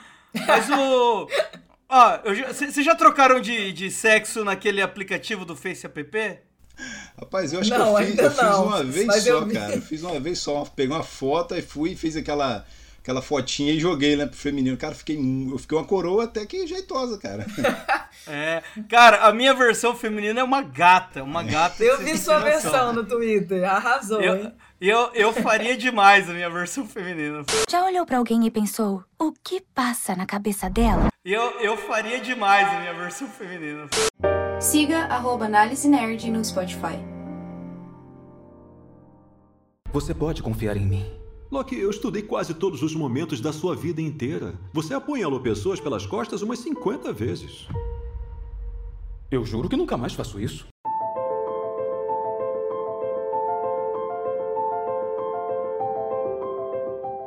Mas 0.46 0.70
o. 0.70 1.28
Ó, 1.88 2.18
vocês 2.52 2.84
já 2.84 2.94
trocaram 2.94 3.40
de, 3.40 3.72
de 3.72 3.90
sexo 3.90 4.44
naquele 4.44 4.82
aplicativo 4.82 5.44
do 5.44 5.56
Face 5.56 5.86
App? 5.86 6.38
Rapaz, 7.18 7.52
eu 7.52 7.60
acho 7.60 7.70
não, 7.70 7.96
que 7.96 8.02
eu, 8.02 8.06
fiz, 8.06 8.18
eu 8.18 8.30
fiz 8.30 8.42
uma 8.60 8.84
vez 8.84 9.24
só, 9.24 9.46
cara. 9.46 9.74
Eu 9.74 9.82
fiz 9.82 10.02
uma 10.02 10.20
vez 10.20 10.38
só. 10.38 10.64
Peguei 10.64 10.94
uma 10.94 11.02
foto 11.02 11.54
e 11.56 11.62
fui 11.62 11.92
e 11.92 11.96
fiz 11.96 12.14
aquela, 12.14 12.64
aquela 13.08 13.22
fotinha 13.22 13.72
e 13.72 13.80
joguei, 13.80 14.16
né, 14.16 14.26
pro 14.26 14.36
feminino. 14.36 14.76
Cara, 14.76 14.94
fiquei, 14.94 15.16
eu 15.16 15.56
fiquei 15.56 15.78
uma 15.78 15.84
coroa 15.84 16.24
até 16.24 16.44
que 16.44 16.66
jeitosa, 16.66 17.18
cara. 17.18 17.46
É, 18.26 18.62
cara, 18.88 19.26
a 19.26 19.32
minha 19.32 19.54
versão 19.54 19.94
feminina 19.94 20.40
é 20.40 20.44
uma 20.44 20.60
gata, 20.60 21.22
uma 21.22 21.42
gata. 21.42 21.82
Eu 21.82 21.98
vi 21.98 22.18
sua 22.18 22.40
versão 22.40 22.92
no 22.92 23.04
Twitter, 23.04 23.64
arrasou, 23.64 24.20
eu, 24.20 24.36
hein? 24.36 24.52
Eu, 24.80 25.10
eu 25.14 25.32
faria 25.32 25.76
demais 25.76 26.28
a 26.28 26.34
minha 26.34 26.50
versão 26.50 26.86
feminina. 26.86 27.44
Já 27.70 27.84
olhou 27.84 28.04
para 28.04 28.18
alguém 28.18 28.44
e 28.44 28.50
pensou, 28.50 29.02
o 29.18 29.32
que 29.32 29.62
passa 29.74 30.14
na 30.14 30.26
cabeça 30.26 30.68
dela? 30.68 31.08
Eu, 31.24 31.60
eu 31.60 31.76
faria 31.76 32.20
demais 32.20 32.68
a 32.68 32.80
minha 32.80 32.94
versão 32.94 33.28
feminina. 33.28 33.86
Siga 34.60 35.04
arroba 35.04 35.46
Análise 35.46 35.88
Nerd 35.88 36.30
no 36.30 36.44
Spotify. 36.44 36.98
Você 39.92 40.12
pode 40.12 40.42
confiar 40.42 40.76
em 40.76 40.84
mim. 40.84 41.17
Loki, 41.50 41.78
eu 41.78 41.88
estudei 41.88 42.20
quase 42.20 42.52
todos 42.52 42.82
os 42.82 42.94
momentos 42.94 43.40
da 43.40 43.54
sua 43.54 43.74
vida 43.74 44.02
inteira. 44.02 44.54
Você 44.70 44.92
apunhalou 44.92 45.40
pessoas 45.40 45.80
pelas 45.80 46.04
costas 46.04 46.42
umas 46.42 46.58
50 46.58 47.10
vezes. 47.10 47.66
Eu 49.30 49.46
juro 49.46 49.66
que 49.66 49.76
nunca 49.76 49.96
mais 49.96 50.12
faço 50.12 50.38
isso. 50.38 50.66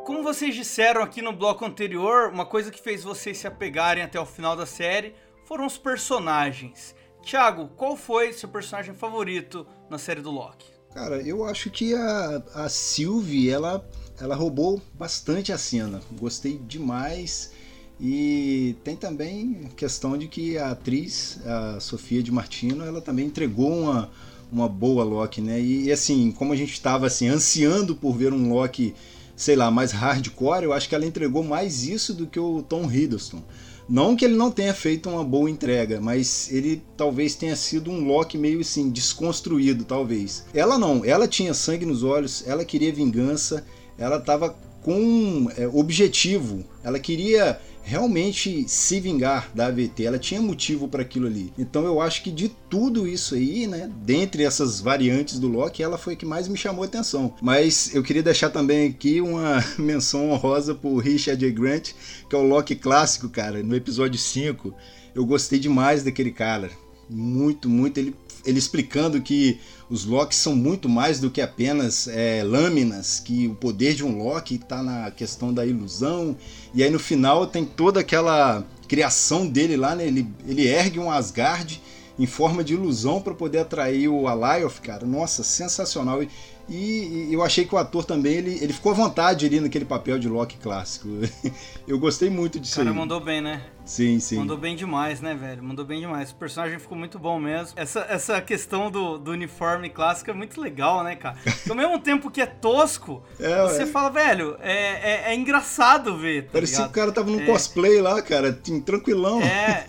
Como 0.05 0.21
vocês 0.21 0.53
disseram 0.53 1.01
aqui 1.01 1.19
no 1.23 1.33
bloco 1.33 1.65
anterior, 1.65 2.29
uma 2.31 2.45
coisa 2.45 2.69
que 2.69 2.79
fez 2.79 3.03
vocês 3.03 3.39
se 3.39 3.47
apegarem 3.47 4.03
até 4.03 4.19
o 4.19 4.25
final 4.25 4.55
da 4.55 4.67
série 4.67 5.15
foram 5.45 5.65
os 5.65 5.79
personagens. 5.79 6.95
Thiago, 7.23 7.69
qual 7.69 7.97
foi 7.97 8.33
seu 8.33 8.49
personagem 8.49 8.93
favorito 8.93 9.65
na 9.89 9.97
série 9.97 10.21
do 10.21 10.29
Loki? 10.29 10.71
Cara, 10.93 11.21
eu 11.21 11.45
acho 11.45 11.69
que 11.69 11.93
a, 11.95 12.43
a 12.53 12.69
Sylvie, 12.69 13.49
ela, 13.49 13.87
ela 14.21 14.35
roubou 14.35 14.79
bastante 14.97 15.51
a 15.51 15.57
cena. 15.57 15.99
Gostei 16.19 16.59
demais. 16.67 17.51
E 17.99 18.75
tem 18.83 18.95
também 18.95 19.61
a 19.65 19.69
questão 19.75 20.17
de 20.17 20.27
que 20.27 20.57
a 20.57 20.71
atriz, 20.71 21.39
a 21.45 21.79
Sofia 21.79 22.21
de 22.23 22.31
Martino, 22.31 22.83
ela 22.83 23.01
também 23.01 23.25
entregou 23.27 23.71
uma, 23.71 24.09
uma 24.51 24.69
boa 24.69 25.03
Loki, 25.03 25.41
né? 25.41 25.59
E, 25.59 25.85
e 25.85 25.91
assim, 25.91 26.31
como 26.31 26.53
a 26.53 26.55
gente 26.55 26.73
estava 26.73 27.07
assim, 27.07 27.27
ansiando 27.27 27.95
por 27.95 28.15
ver 28.15 28.33
um 28.33 28.53
Loki, 28.53 28.95
sei 29.35 29.55
lá, 29.55 29.69
mais 29.69 29.91
hardcore, 29.91 30.63
eu 30.63 30.73
acho 30.73 30.87
que 30.87 30.95
ela 30.95 31.05
entregou 31.05 31.43
mais 31.43 31.83
isso 31.83 32.13
do 32.13 32.25
que 32.25 32.39
o 32.39 32.63
Tom 32.63 32.91
Hiddleston. 32.91 33.43
Não 33.87 34.15
que 34.15 34.23
ele 34.23 34.35
não 34.35 34.49
tenha 34.49 34.73
feito 34.73 35.09
uma 35.09 35.23
boa 35.23 35.49
entrega, 35.49 35.99
mas 35.99 36.51
ele 36.51 36.81
talvez 36.95 37.35
tenha 37.35 37.55
sido 37.55 37.91
um 37.91 38.05
Loki 38.05 38.37
meio 38.37 38.61
assim, 38.61 38.89
desconstruído, 38.89 39.83
talvez. 39.83 40.45
Ela 40.53 40.77
não, 40.77 41.03
ela 41.03 41.27
tinha 41.27 41.53
sangue 41.53 41.85
nos 41.85 42.01
olhos, 42.01 42.43
ela 42.47 42.63
queria 42.63 42.93
vingança, 42.93 43.65
ela 44.01 44.17
estava 44.17 44.55
com 44.81 45.47
é, 45.55 45.67
objetivo, 45.67 46.65
ela 46.83 46.99
queria 46.99 47.59
realmente 47.83 48.67
se 48.67 48.99
vingar 48.99 49.49
da 49.53 49.67
AVT, 49.67 50.03
ela 50.03 50.19
tinha 50.19 50.41
motivo 50.41 50.87
para 50.87 51.01
aquilo 51.01 51.27
ali. 51.27 51.51
Então 51.57 51.85
eu 51.85 51.99
acho 51.99 52.23
que 52.23 52.31
de 52.31 52.49
tudo 52.69 53.07
isso 53.07 53.35
aí, 53.35 53.67
né, 53.67 53.91
dentre 54.03 54.43
essas 54.43 54.79
variantes 54.79 55.39
do 55.39 55.47
Loki, 55.47 55.83
ela 55.83 55.97
foi 55.97 56.13
a 56.13 56.15
que 56.15 56.25
mais 56.25 56.47
me 56.47 56.57
chamou 56.57 56.83
a 56.83 56.87
atenção. 56.87 57.33
Mas 57.41 57.93
eu 57.93 58.03
queria 58.03 58.23
deixar 58.23 58.49
também 58.49 58.89
aqui 58.89 59.21
uma 59.21 59.63
menção 59.77 60.29
honrosa 60.29 60.75
pro 60.75 60.97
Richard. 60.97 61.41
Grant, 61.51 61.91
que 62.29 62.35
é 62.35 62.39
o 62.39 62.43
Loki 62.43 62.75
clássico, 62.75 63.29
cara, 63.29 63.61
no 63.63 63.75
episódio 63.75 64.19
5. 64.19 64.73
Eu 65.13 65.25
gostei 65.25 65.59
demais 65.59 66.03
daquele 66.03 66.31
cara. 66.31 66.69
Muito, 67.09 67.67
muito. 67.67 67.97
Ele, 67.97 68.15
ele 68.45 68.57
explicando 68.57 69.21
que 69.21 69.59
os 69.91 70.05
Locks 70.05 70.37
são 70.37 70.55
muito 70.55 70.87
mais 70.87 71.19
do 71.19 71.29
que 71.29 71.41
apenas 71.41 72.07
é, 72.07 72.43
lâminas, 72.45 73.19
que 73.19 73.45
o 73.49 73.55
poder 73.55 73.93
de 73.93 74.05
um 74.05 74.23
Loki 74.23 74.55
está 74.55 74.81
na 74.81 75.11
questão 75.11 75.53
da 75.53 75.65
ilusão. 75.65 76.37
E 76.73 76.81
aí 76.81 76.89
no 76.89 76.97
final 76.97 77.45
tem 77.45 77.65
toda 77.65 77.99
aquela 77.99 78.63
criação 78.87 79.45
dele 79.45 79.75
lá, 79.75 79.93
né? 79.93 80.07
Ele, 80.07 80.25
ele 80.47 80.65
ergue 80.65 80.97
um 80.97 81.11
Asgard 81.11 81.81
em 82.17 82.25
forma 82.25 82.63
de 82.63 82.73
ilusão 82.73 83.21
para 83.21 83.33
poder 83.33 83.59
atrair 83.59 84.07
o 84.07 84.29
Alioth, 84.29 84.79
cara. 84.81 85.05
Nossa, 85.05 85.43
sensacional. 85.43 86.23
E, 86.23 86.29
e, 86.69 87.27
eu 87.29 87.43
achei 87.43 87.65
que 87.65 87.75
o 87.75 87.77
ator 87.77 88.05
também, 88.05 88.35
ele, 88.35 88.59
ele 88.61 88.71
ficou 88.71 88.93
à 88.93 88.95
vontade 88.95 89.45
ali 89.45 89.59
naquele 89.59 89.83
papel 89.83 90.17
de 90.17 90.29
Loki 90.29 90.55
clássico. 90.55 91.09
eu 91.85 91.99
gostei 91.99 92.29
muito 92.29 92.61
disso 92.61 92.77
cara, 92.77 92.89
aí. 92.89 92.95
mandou 92.95 93.19
bem, 93.19 93.41
né? 93.41 93.61
Sim, 93.85 94.19
sim. 94.19 94.37
Mandou 94.37 94.57
bem 94.57 94.75
demais, 94.75 95.21
né, 95.21 95.33
velho? 95.33 95.63
Mandou 95.63 95.83
bem 95.83 95.99
demais. 95.99 96.31
O 96.31 96.35
personagem 96.35 96.79
ficou 96.79 96.97
muito 96.97 97.17
bom 97.19 97.39
mesmo. 97.39 97.73
Essa, 97.75 98.05
essa 98.09 98.41
questão 98.41 98.89
do, 98.89 99.17
do 99.17 99.31
uniforme 99.31 99.89
clássico 99.89 100.29
é 100.29 100.33
muito 100.33 100.61
legal, 100.61 101.03
né, 101.03 101.15
cara? 101.15 101.37
Ao 101.69 101.75
mesmo 101.75 101.99
tempo 101.99 102.29
que 102.29 102.41
é 102.41 102.45
tosco, 102.45 103.23
é, 103.39 103.61
você 103.63 103.83
é. 103.83 103.85
fala, 103.85 104.09
velho, 104.09 104.57
é, 104.61 104.73
é, 104.73 105.23
é 105.27 105.35
engraçado 105.35 106.17
ver. 106.17 106.45
Tá 106.45 106.49
Parecia 106.53 106.83
que 106.83 106.89
o 106.89 106.93
cara 106.93 107.11
tava 107.11 107.29
num 107.29 107.41
é. 107.41 107.45
cosplay 107.45 108.01
lá, 108.01 108.21
cara, 108.21 108.57
tranquilão. 108.85 109.41
É, 109.41 109.85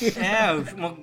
é, 0.16 0.46
é 0.46 0.52
uma 0.76 0.96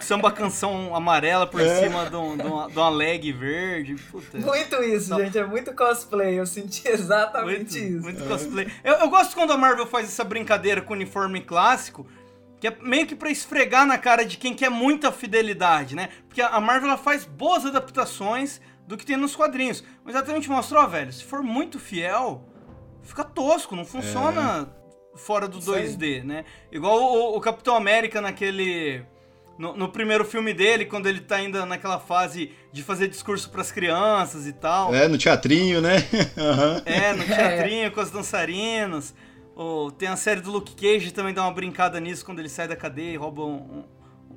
samba 0.00 0.30
canção 0.30 0.94
amarela 0.94 1.46
por 1.46 1.60
É. 1.60 1.82
cima 1.82 2.08
de, 2.08 2.16
um- 2.16 2.36
de 2.36 2.42
uma, 2.46 2.68
de 2.70 2.76
uma 2.78 2.88
leg 2.90 3.32
verde. 3.32 3.94
Puta. 4.10 4.38
Muito 4.38 4.76
isso, 4.82 5.10
Não. 5.10 5.18
gente. 5.18 5.38
É 5.38 5.44
muito 5.44 5.74
cosplay. 5.74 6.38
Eu 6.38 6.46
senti 6.46 6.86
exatamente 6.88 7.78
Muito, 7.80 7.94
isso. 7.96 8.02
muito 8.02 8.24
cosplay. 8.24 8.68
Eu, 8.84 8.94
eu 8.94 9.08
gosto 9.08 9.34
quando 9.34 9.52
a 9.52 9.56
Marvel 9.56 9.86
faz 9.86 10.06
essa 10.06 10.24
brincadeira 10.24 10.80
com 10.82 10.92
o 10.92 10.96
uniforme 10.96 11.40
clássico, 11.40 12.06
que 12.60 12.66
é 12.68 12.76
meio 12.82 13.06
que 13.06 13.14
pra 13.14 13.30
esfregar 13.30 13.86
na 13.86 13.96
cara 13.98 14.24
de 14.24 14.36
quem 14.36 14.52
quer 14.54 14.68
muita 14.70 15.10
fidelidade, 15.12 15.94
né? 15.94 16.08
Porque 16.26 16.42
a 16.42 16.60
Marvel 16.60 16.88
ela 16.88 16.98
faz 16.98 17.24
boas 17.24 17.64
adaptações 17.64 18.60
do 18.86 18.96
que 18.96 19.06
tem 19.06 19.16
nos 19.16 19.36
quadrinhos. 19.36 19.84
Mas 20.04 20.14
exatamente 20.14 20.48
mostrou, 20.50 20.86
velho, 20.88 21.12
se 21.12 21.22
for 21.24 21.42
muito 21.42 21.78
fiel, 21.78 22.44
fica 23.02 23.22
tosco, 23.22 23.76
não 23.76 23.84
funciona 23.84 24.68
fora 25.14 25.46
do 25.46 25.58
Isso 25.58 25.72
aí. 25.74 25.86
2D, 25.88 26.24
né? 26.24 26.44
Igual 26.72 26.98
o, 27.00 27.36
o 27.36 27.40
Capitão 27.40 27.74
América 27.76 28.20
naquele. 28.20 29.04
No, 29.58 29.76
no 29.76 29.88
primeiro 29.88 30.24
filme 30.24 30.54
dele, 30.54 30.84
quando 30.84 31.06
ele 31.08 31.20
tá 31.20 31.36
ainda 31.36 31.66
naquela 31.66 31.98
fase 31.98 32.52
de 32.72 32.82
fazer 32.82 33.08
discurso 33.08 33.50
pras 33.50 33.72
crianças 33.72 34.46
e 34.46 34.52
tal. 34.52 34.94
É, 34.94 35.08
no 35.08 35.18
teatrinho, 35.18 35.80
né? 35.80 35.96
Aham. 36.38 36.82
É, 36.86 37.12
no 37.12 37.24
teatrinho 37.24 37.90
com 37.90 38.00
as 38.00 38.10
dançarinas. 38.10 39.12
Ou 39.56 39.90
tem 39.90 40.08
a 40.08 40.14
série 40.16 40.40
do 40.40 40.52
Luke 40.52 40.76
Cage 40.76 41.10
também 41.12 41.34
dá 41.34 41.42
uma 41.42 41.52
brincada 41.52 41.98
nisso 41.98 42.24
quando 42.24 42.38
ele 42.38 42.48
sai 42.48 42.68
da 42.68 42.76
cadeia 42.76 43.14
e 43.14 43.16
rouba, 43.16 43.42
um, 43.42 43.54
um- 43.56 43.84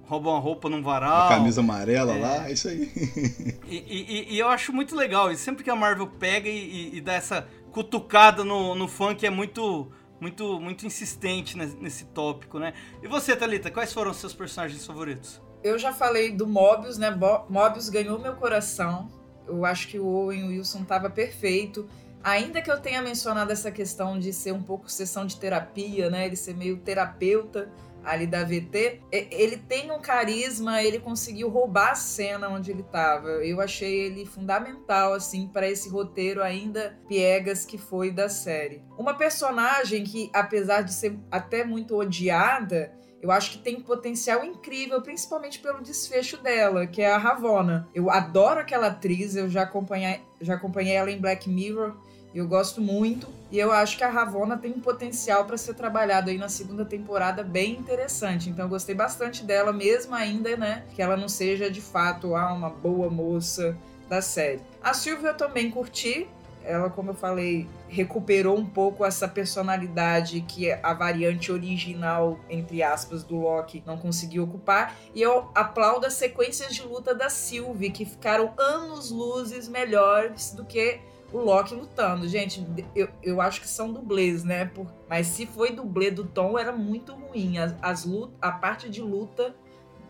rouba 0.05 0.31
uma 0.31 0.39
roupa 0.39 0.67
num 0.67 0.81
varal. 0.81 1.27
A 1.27 1.35
camisa 1.35 1.61
amarela 1.61 2.13
É. 2.15 2.19
lá, 2.19 2.49
é 2.49 2.53
isso 2.53 2.67
aí. 2.67 2.89
E, 3.69 3.77
e- 3.77 4.33
e 4.33 4.39
eu 4.39 4.49
acho 4.49 4.73
muito 4.73 4.95
legal. 4.95 5.31
E 5.31 5.37
sempre 5.37 5.63
que 5.63 5.69
a 5.69 5.75
Marvel 5.75 6.07
pega 6.07 6.49
e, 6.49 6.57
e- 6.57 6.97
e 6.97 7.01
dá 7.01 7.13
essa 7.13 7.47
cutucada 7.71 8.43
no, 8.43 8.73
no 8.73 8.87
fã 8.87 9.13
que 9.15 9.25
é 9.27 9.29
muito, 9.29 9.89
muito, 10.21 10.59
muito 10.61 10.85
insistente 10.85 11.57
nesse, 11.57 12.05
tópico, 12.05 12.59
né? 12.59 12.73
E 13.01 13.07
você, 13.07 13.35
Thalita, 13.35 13.71
quais 13.71 13.91
foram 13.91 14.11
os 14.11 14.17
seus 14.17 14.33
personagens 14.33 14.85
favoritos? 14.85 15.41
Eu 15.63 15.79
já 15.79 15.91
falei 15.91 16.31
do 16.31 16.45
Mobius, 16.45 16.99
né? 16.99 17.09
Mobius 17.49 17.89
ganhou 17.89 18.19
meu 18.19 18.35
coração. 18.35 19.09
Eu 19.47 19.65
acho 19.65 19.87
que 19.87 19.97
o 19.97 20.05
Owen 20.05 20.47
Wilson 20.49 20.83
tava 20.83 21.09
perfeito. 21.09 21.89
Ainda 22.23 22.61
que 22.61 22.71
eu 22.71 22.79
tenha 22.79 23.01
mencionado 23.01 23.51
essa 23.51 23.71
questão 23.71 24.19
de 24.19 24.31
ser 24.31 24.53
um 24.53 24.61
pouco 24.61 24.89
sessão 24.91 25.25
de 25.25 25.37
terapia, 25.37 26.09
né? 26.11 26.27
Ele 26.27 26.35
ser 26.35 26.55
meio 26.55 26.77
terapeuta 26.77 27.67
ali 28.03 28.25
da 28.25 28.43
VT, 28.43 29.01
ele 29.11 29.57
tem 29.57 29.91
um 29.91 29.99
carisma, 29.99 30.81
ele 30.81 30.99
conseguiu 30.99 31.49
roubar 31.49 31.91
a 31.91 31.95
cena 31.95 32.49
onde 32.49 32.71
ele 32.71 32.83
tava. 32.83 33.29
Eu 33.29 33.61
achei 33.61 34.01
ele 34.01 34.25
fundamental 34.25 35.13
assim 35.13 35.47
para 35.47 35.69
esse 35.69 35.89
roteiro 35.89 36.41
ainda 36.41 36.97
piegas 37.07 37.65
que 37.65 37.77
foi 37.77 38.11
da 38.11 38.29
série. 38.29 38.81
Uma 38.97 39.13
personagem 39.13 40.03
que 40.03 40.29
apesar 40.33 40.81
de 40.81 40.93
ser 40.93 41.17
até 41.29 41.63
muito 41.63 41.95
odiada, 41.95 42.93
eu 43.21 43.29
acho 43.29 43.51
que 43.51 43.57
tem 43.59 43.77
um 43.77 43.81
potencial 43.81 44.43
incrível, 44.43 44.99
principalmente 45.01 45.59
pelo 45.59 45.81
desfecho 45.81 46.37
dela, 46.37 46.87
que 46.87 47.03
é 47.03 47.11
a 47.11 47.17
Ravonna. 47.17 47.87
Eu 47.93 48.09
adoro 48.09 48.59
aquela 48.59 48.87
atriz, 48.87 49.35
eu 49.35 49.47
já 49.47 49.61
acompanhei, 49.61 50.21
já 50.41 50.55
acompanhei 50.55 50.95
ela 50.95 51.11
em 51.11 51.21
Black 51.21 51.47
Mirror, 51.47 51.95
eu 52.39 52.47
gosto 52.47 52.81
muito. 52.81 53.27
E 53.51 53.59
eu 53.59 53.71
acho 53.71 53.97
que 53.97 54.03
a 54.03 54.09
Ravonna 54.09 54.57
tem 54.57 54.71
um 54.71 54.79
potencial 54.79 55.45
para 55.45 55.57
ser 55.57 55.73
trabalhado 55.73 56.29
aí 56.29 56.37
na 56.37 56.47
segunda 56.47 56.85
temporada 56.85 57.43
bem 57.43 57.73
interessante. 57.73 58.49
Então 58.49 58.65
eu 58.65 58.69
gostei 58.69 58.95
bastante 58.95 59.43
dela, 59.43 59.73
mesmo 59.73 60.15
ainda, 60.15 60.55
né, 60.55 60.85
que 60.95 61.01
ela 61.01 61.17
não 61.17 61.27
seja 61.27 61.69
de 61.69 61.81
fato 61.81 62.35
ah, 62.35 62.53
uma 62.53 62.69
boa 62.69 63.09
moça 63.09 63.77
da 64.07 64.21
série. 64.21 64.61
A 64.81 64.93
Sylvia 64.93 65.29
eu 65.29 65.37
também 65.37 65.69
curti, 65.69 66.27
ela, 66.63 66.89
como 66.89 67.11
eu 67.11 67.15
falei, 67.15 67.67
recuperou 67.87 68.57
um 68.57 68.65
pouco 68.65 69.03
essa 69.03 69.27
personalidade 69.27 70.41
que 70.41 70.71
a 70.71 70.93
variante 70.93 71.51
original, 71.51 72.39
entre 72.49 72.83
aspas, 72.83 73.23
do 73.23 73.37
Loki 73.37 73.83
não 73.85 73.97
conseguiu 73.97 74.43
ocupar. 74.43 74.95
E 75.15 75.21
eu 75.21 75.49
aplaudo 75.55 76.05
as 76.05 76.13
sequências 76.13 76.73
de 76.73 76.83
luta 76.83 77.15
da 77.15 77.29
Sylvie, 77.29 77.89
que 77.89 78.05
ficaram 78.05 78.53
anos 78.57 79.11
luzes 79.11 79.67
melhores 79.67 80.51
do 80.51 80.63
que 80.63 80.99
o 81.31 81.39
Loki 81.39 81.73
lutando. 81.75 82.27
Gente, 82.27 82.65
eu, 82.95 83.07
eu 83.23 83.39
acho 83.41 83.61
que 83.61 83.67
são 83.67 83.91
dublês, 83.91 84.43
né? 84.43 84.65
Por- 84.65 84.87
mas 85.09 85.27
se 85.27 85.45
foi 85.45 85.71
dublê 85.71 86.11
do 86.11 86.23
Tom, 86.25 86.57
era 86.57 86.71
muito 86.71 87.13
ruim. 87.13 87.57
As, 87.57 87.75
as 87.81 88.05
lut- 88.05 88.33
a 88.41 88.51
parte 88.51 88.89
de 88.89 89.01
luta 89.01 89.55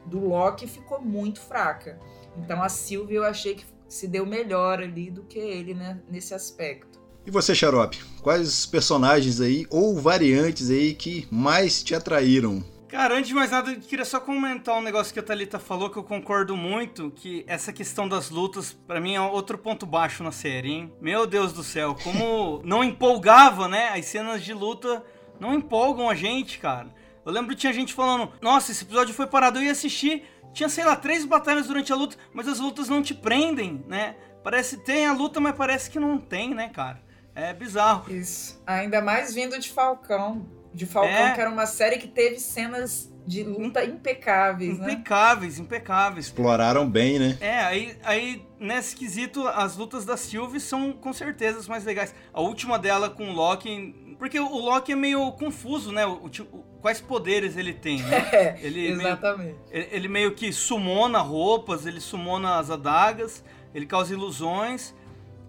do 0.05 0.19
Loki 0.19 0.67
ficou 0.67 1.01
muito 1.01 1.39
fraca. 1.39 1.99
Então 2.38 2.62
a 2.62 2.69
Sylvie 2.69 3.15
eu 3.15 3.23
achei 3.23 3.55
que 3.55 3.65
se 3.88 4.07
deu 4.07 4.25
melhor 4.25 4.79
ali 4.81 5.12
do 5.12 5.23
que 5.23 5.38
ele, 5.38 5.73
né? 5.73 5.99
Nesse 6.10 6.34
aspecto. 6.34 6.99
E 7.25 7.29
você, 7.29 7.53
Xarope? 7.53 7.99
Quais 8.23 8.65
personagens 8.65 9.39
aí, 9.39 9.67
ou 9.69 9.99
variantes 9.99 10.71
aí, 10.71 10.95
que 10.95 11.27
mais 11.29 11.84
te 11.84 11.93
atraíram? 11.93 12.63
Cara, 12.91 13.15
antes 13.15 13.30
de 13.30 13.34
mais 13.34 13.49
nada, 13.49 13.71
eu 13.71 13.80
queria 13.80 14.04
só 14.04 14.19
comentar 14.19 14.75
um 14.75 14.82
negócio 14.82 15.13
que 15.13 15.19
a 15.19 15.23
Thalita 15.23 15.58
falou 15.58 15.89
que 15.89 15.95
eu 15.95 16.04
concordo 16.04 16.58
muito, 16.58 17.10
que 17.10 17.45
essa 17.47 17.71
questão 17.71 18.06
das 18.06 18.30
lutas, 18.30 18.73
pra 18.73 18.99
mim, 18.99 19.15
é 19.15 19.21
outro 19.21 19.58
ponto 19.58 19.86
baixo 19.86 20.21
na 20.25 20.32
série, 20.34 20.73
hein? 20.73 20.93
Meu 20.99 21.25
Deus 21.25 21.54
do 21.54 21.63
céu, 21.63 21.95
como 22.04 22.62
não 22.67 22.84
empolgava, 22.84 23.69
né? 23.69 23.97
As 23.97 24.08
cenas 24.08 24.43
de 24.43 24.54
luta 24.54 25.06
não 25.39 25.54
empolgam 25.54 26.10
a 26.10 26.15
gente, 26.15 26.60
cara. 26.60 26.93
Eu 27.25 27.32
lembro 27.32 27.51
que 27.51 27.62
tinha 27.62 27.71
gente 27.71 27.93
falando, 27.93 28.30
nossa, 28.41 28.73
esse 28.73 28.84
episódio 28.84 29.13
foi 29.13 29.25
parado, 29.25 29.60
eu 29.60 29.63
ia 29.63 29.71
assistir, 29.71 30.25
tinha, 30.51 30.67
sei 30.67 30.84
lá, 30.84 30.93
três 30.93 31.23
batalhas 31.23 31.67
durante 31.67 31.93
a 31.93 31.95
luta, 31.95 32.17
mas 32.34 32.45
as 32.45 32.60
lutas 32.60 32.89
não 32.89 33.01
te 33.01 33.13
prendem, 33.13 33.86
né? 33.88 34.17
Parece 34.43 34.75
que 34.75 34.84
tem 34.84 35.06
a 35.06 35.13
luta, 35.13 35.39
mas 35.39 35.56
parece 35.56 35.89
que 35.89 35.97
não 35.97 36.17
tem, 36.17 36.54
né, 36.54 36.67
cara? 36.67 37.01
É 37.34 37.54
bizarro. 37.54 38.13
Isso. 38.13 38.62
Ainda 38.67 39.01
mais 39.01 39.34
vindo 39.34 39.58
de 39.58 39.69
Falcão. 39.69 40.45
De 40.73 40.86
Falcão, 40.86 41.12
É. 41.12 41.34
que 41.34 41.41
era 41.41 41.49
uma 41.49 41.65
série 41.65 41.97
que 41.97 42.07
teve 42.07 42.39
cenas 42.39 43.12
de 43.27 43.43
luta 43.43 43.84
impecáveis, 43.84 44.79
né? 44.79 44.93
Impecáveis, 44.93 45.60
impecáveis. 45.60 46.25
Exploraram 46.25 46.89
bem, 46.89 47.19
né? 47.19 47.38
É, 47.39 47.60
aí, 47.60 47.97
aí 48.03 48.41
nesse 48.60 48.95
quesito, 48.95 49.47
as 49.47 49.75
lutas 49.77 50.05
da 50.05 50.15
Sylvie 50.17 50.60
são 50.60 50.93
com 50.93 51.12
certeza 51.13 51.60
as 51.60 51.67
mais 51.67 51.84
legais. 51.84 52.15
A 52.34 52.41
última 52.41 52.79
dela 52.79 53.10
com 53.10 53.29
o 53.29 53.34
Loki. 53.34 53.95
Porque 54.17 54.39
o 54.39 54.57
Loki 54.57 54.91
é 54.91 54.95
meio 54.95 55.31
confuso, 55.34 55.91
né? 55.91 56.05
O, 56.05 56.29
tipo, 56.29 56.63
quais 56.81 57.01
poderes 57.01 57.57
ele 57.57 57.73
tem, 57.73 58.01
né? 58.03 58.29
É, 58.31 58.57
Ele 58.62 58.95
meio, 58.95 59.07
exatamente. 59.07 59.55
ele 59.71 59.88
ele 59.91 60.07
meio 60.07 60.34
que 60.34 60.51
sumona 60.53 61.19
roupas, 61.19 61.86
ele 61.86 61.99
sumona 61.99 62.57
as 62.60 62.69
adagas, 62.69 63.43
ele 63.73 63.86
causa 63.86 64.13
ilusões. 64.13 64.93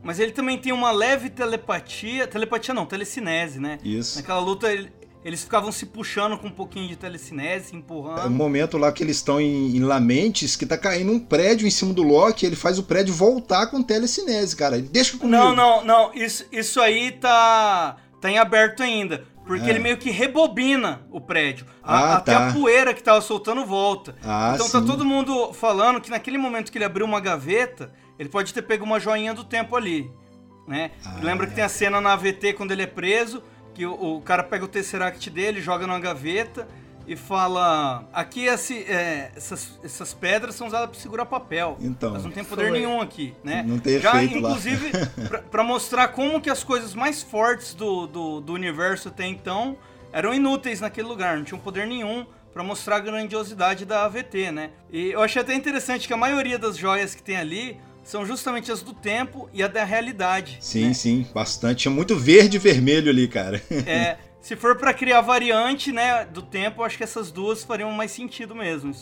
Mas 0.02 0.18
ele 0.18 0.32
também 0.32 0.58
tem 0.58 0.72
uma 0.72 0.90
leve 0.90 1.30
telepatia. 1.30 2.26
Telepatia 2.26 2.74
não, 2.74 2.84
telecinese, 2.84 3.60
né? 3.60 3.78
Isso. 3.84 4.16
Naquela 4.18 4.40
luta, 4.40 4.72
ele- 4.72 4.90
eles 5.24 5.42
ficavam 5.42 5.70
se 5.70 5.86
puxando 5.86 6.36
com 6.36 6.48
um 6.48 6.50
pouquinho 6.52 6.88
de 6.88 6.96
telecinese, 6.96 7.66
se 7.66 7.72
É 7.72 7.76
um 7.76 7.78
empurrando. 7.80 8.30
momento 8.30 8.76
lá 8.78 8.90
que 8.92 9.02
eles 9.02 9.16
estão 9.16 9.40
em, 9.40 9.76
em 9.76 9.80
Lamentes, 9.80 10.56
que 10.56 10.66
tá 10.66 10.76
caindo 10.76 11.12
um 11.12 11.18
prédio 11.20 11.66
em 11.66 11.70
cima 11.70 11.92
do 11.94 12.02
Loki, 12.02 12.44
ele 12.46 12.56
faz 12.56 12.78
o 12.78 12.82
prédio 12.82 13.14
voltar 13.14 13.66
com 13.68 13.82
telecinese, 13.82 14.56
cara. 14.56 14.76
Ele 14.78 14.88
Deixa 14.88 15.16
comigo. 15.16 15.36
Não, 15.36 15.54
não, 15.54 15.84
não. 15.84 16.14
Isso, 16.14 16.44
isso 16.50 16.80
aí 16.80 17.12
tá, 17.12 17.96
tá 18.20 18.30
em 18.30 18.38
aberto 18.38 18.82
ainda. 18.82 19.24
Porque 19.46 19.66
É. 19.66 19.70
ele 19.70 19.80
meio 19.80 19.96
que 19.98 20.08
rebobina 20.10 21.02
o 21.10 21.20
prédio. 21.20 21.66
A- 21.82 21.98
Ah, 22.12 22.16
até 22.18 22.32
tá. 22.32 22.48
a 22.48 22.52
poeira 22.52 22.94
que 22.94 23.02
tava 23.02 23.20
soltando 23.20 23.66
volta. 23.66 24.14
Ah, 24.24 24.52
então 24.54 24.68
tá 24.70 24.80
sim. 24.80 24.86
todo 24.86 25.04
mundo 25.04 25.52
falando 25.52 26.00
que 26.00 26.10
naquele 26.10 26.38
momento 26.38 26.70
que 26.70 26.78
ele 26.78 26.84
abriu 26.84 27.04
uma 27.04 27.20
gaveta, 27.20 27.92
ele 28.18 28.28
pode 28.28 28.54
ter 28.54 28.62
pego 28.62 28.84
uma 28.84 29.00
joinha 29.00 29.34
do 29.34 29.42
tempo 29.42 29.74
ali. 29.76 30.08
Né? 30.68 30.92
Ah, 31.04 31.16
Lembra 31.20 31.48
que 31.48 31.54
tem 31.56 31.64
a 31.64 31.68
cena 31.68 32.00
na 32.00 32.12
AVT 32.12 32.52
quando 32.52 32.70
ele 32.70 32.82
é 32.82 32.86
preso, 32.86 33.42
que 33.74 33.86
o, 33.86 34.16
o 34.16 34.20
cara 34.22 34.42
pega 34.42 34.64
o 34.64 34.68
Tesseract 34.68 35.28
dele, 35.30 35.60
joga 35.60 35.86
numa 35.86 36.00
gaveta 36.00 36.66
e 37.06 37.16
fala: 37.16 38.04
aqui 38.12 38.44
esse- 38.46 38.84
é, 38.84 39.32
essas, 39.36 39.78
essas 39.82 40.14
pedras 40.14 40.54
são 40.54 40.66
usadas 40.66 40.88
para 40.90 40.98
segurar 41.00 41.26
papel. 41.26 41.76
Então. 41.80 42.10
Elas 42.10 42.24
não 42.24 42.30
tem 42.30 42.44
poder 42.44 42.68
Foi. 42.68 42.78
nenhum 42.78 43.00
aqui, 43.00 43.34
né? 43.42 43.64
Não 43.66 43.78
tem 43.78 43.98
Já, 44.00 44.14
efeito 44.22 44.38
inclusive, 44.38 44.90
pra, 45.28 45.38
pra 45.40 45.64
mostrar 45.64 46.08
como 46.08 46.40
que 46.40 46.50
as 46.50 46.62
coisas 46.62 46.94
mais 46.94 47.22
fortes 47.22 47.74
do, 47.74 48.06
do, 48.06 48.40
do 48.40 48.52
universo 48.52 49.08
até 49.08 49.26
então 49.26 49.76
eram 50.12 50.34
inúteis 50.34 50.80
naquele 50.80 51.08
lugar, 51.08 51.36
não 51.38 51.44
tinham 51.44 51.58
poder 51.58 51.86
nenhum 51.86 52.26
pra 52.52 52.62
mostrar 52.62 52.96
a 52.96 53.00
grandiosidade 53.00 53.86
da 53.86 54.04
AVT, 54.04 54.52
né? 54.52 54.70
E 54.92 55.10
eu 55.12 55.22
achei 55.22 55.40
até 55.40 55.54
interessante 55.54 56.06
que 56.06 56.12
a 56.12 56.18
maioria 56.18 56.58
das 56.58 56.76
joias 56.76 57.14
que 57.14 57.22
tem 57.22 57.38
ali 57.38 57.80
são 58.02 58.26
justamente 58.26 58.70
as 58.70 58.82
do 58.82 58.92
tempo 58.92 59.48
e 59.52 59.62
a 59.62 59.68
da 59.68 59.84
realidade. 59.84 60.58
Sim, 60.60 60.88
né? 60.88 60.94
sim, 60.94 61.26
bastante. 61.32 61.82
Tinha 61.82 61.94
muito 61.94 62.16
verde 62.16 62.56
e 62.56 62.60
vermelho 62.60 63.10
ali, 63.10 63.28
cara. 63.28 63.62
É, 63.86 64.18
se 64.40 64.56
for 64.56 64.76
pra 64.76 64.92
criar 64.92 65.20
variante, 65.20 65.92
né, 65.92 66.24
do 66.24 66.42
tempo, 66.42 66.82
acho 66.82 66.96
que 66.96 67.04
essas 67.04 67.30
duas 67.30 67.62
fariam 67.64 67.90
mais 67.92 68.10
sentido 68.10 68.54
mesmo. 68.54 68.92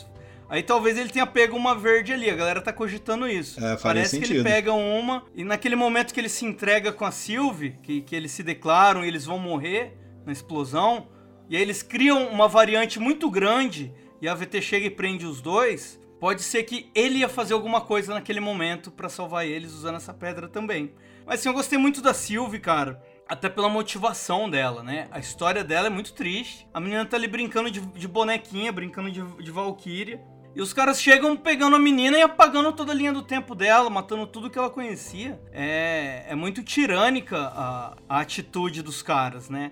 Aí 0.49 0.65
talvez 0.65 0.99
ele 0.99 1.09
tenha 1.09 1.27
pego 1.27 1.57
uma 1.57 1.77
verde 1.77 2.13
ali, 2.13 2.29
a 2.29 2.35
galera 2.35 2.61
tá 2.61 2.73
cogitando 2.73 3.29
isso. 3.29 3.65
É, 3.65 3.77
Parece 3.77 4.19
que 4.19 4.25
ele 4.25 4.27
sentido. 4.27 4.45
pega 4.45 4.73
uma 4.73 5.25
e 5.33 5.45
naquele 5.45 5.77
momento 5.77 6.13
que 6.13 6.19
ele 6.19 6.29
se 6.29 6.45
entrega 6.45 6.93
com 6.93 7.05
a 7.05 7.13
Sylvie, 7.13 7.77
que, 7.83 8.03
que 8.03 8.17
eles 8.17 8.33
se 8.33 8.43
declaram 8.43 9.05
e 9.05 9.09
eles 9.09 9.25
vão 9.25 9.39
morrer 9.39 9.97
na 10.27 10.33
explosão, 10.33 11.07
e 11.49 11.57
aí 11.57 11.63
eles 11.63 11.85
criam 11.85 12.27
uma 12.27 12.49
variante 12.49 12.99
muito 12.99 13.31
grande 13.31 13.95
e 14.21 14.29
a 14.29 14.35
VT 14.35 14.61
chega 14.61 14.87
e 14.87 14.91
prende 14.91 15.25
os 15.25 15.41
dois, 15.41 16.00
pode 16.21 16.43
ser 16.43 16.63
que 16.65 16.91
ele 16.95 17.21
ia 17.21 17.29
fazer 17.29 17.55
alguma 17.55 17.81
coisa 17.81 18.13
naquele 18.13 18.39
momento 18.39 18.91
pra 18.91 19.09
salvar 19.09 19.47
eles 19.47 19.73
usando 19.73 19.97
essa 19.97 20.13
pedra 20.13 20.47
também. 20.47 20.93
Mas 21.25 21.41
assim, 21.41 21.49
eu 21.49 21.55
gostei 21.55 21.79
muito 21.79 22.03
da 22.03 22.13
Sylvie, 22.13 22.61
cara. 22.61 23.03
Até 23.27 23.49
pela 23.49 23.69
motivação 23.69 24.51
dela, 24.51 24.83
né? 24.83 25.09
A 25.11 25.19
história 25.19 25.65
dela 25.65 25.87
é 25.87 25.91
muito 25.91 26.13
triste. 26.13 26.69
A 26.75 26.81
menina 26.81 27.07
tá 27.07 27.17
ali 27.17 27.27
brincando 27.27 27.71
de, 27.71 27.81
de 27.81 28.07
bonequinha, 28.07 28.71
brincando 28.71 29.11
de, 29.11 29.23
de 29.43 29.51
Valkyria. 29.51 30.21
E 30.55 30.61
os 30.61 30.73
caras 30.73 31.01
chegam 31.01 31.37
pegando 31.37 31.77
a 31.77 31.79
menina 31.79 32.19
e 32.19 32.23
apagando 32.23 32.73
toda 32.73 32.91
a 32.93 32.95
linha 32.95 33.13
do 33.13 33.23
tempo 33.23 33.55
dela, 33.55 33.89
matando 33.89 34.27
tudo 34.27 34.51
que 34.51 34.59
ela 34.59 34.69
conhecia. 34.69 35.41
É, 35.53 36.27
é 36.29 36.35
muito 36.35 36.63
tirânica 36.63 37.39
a, 37.39 37.97
a 38.09 38.21
atitude 38.21 38.83
dos 38.83 39.01
caras, 39.01 39.49
né? 39.49 39.71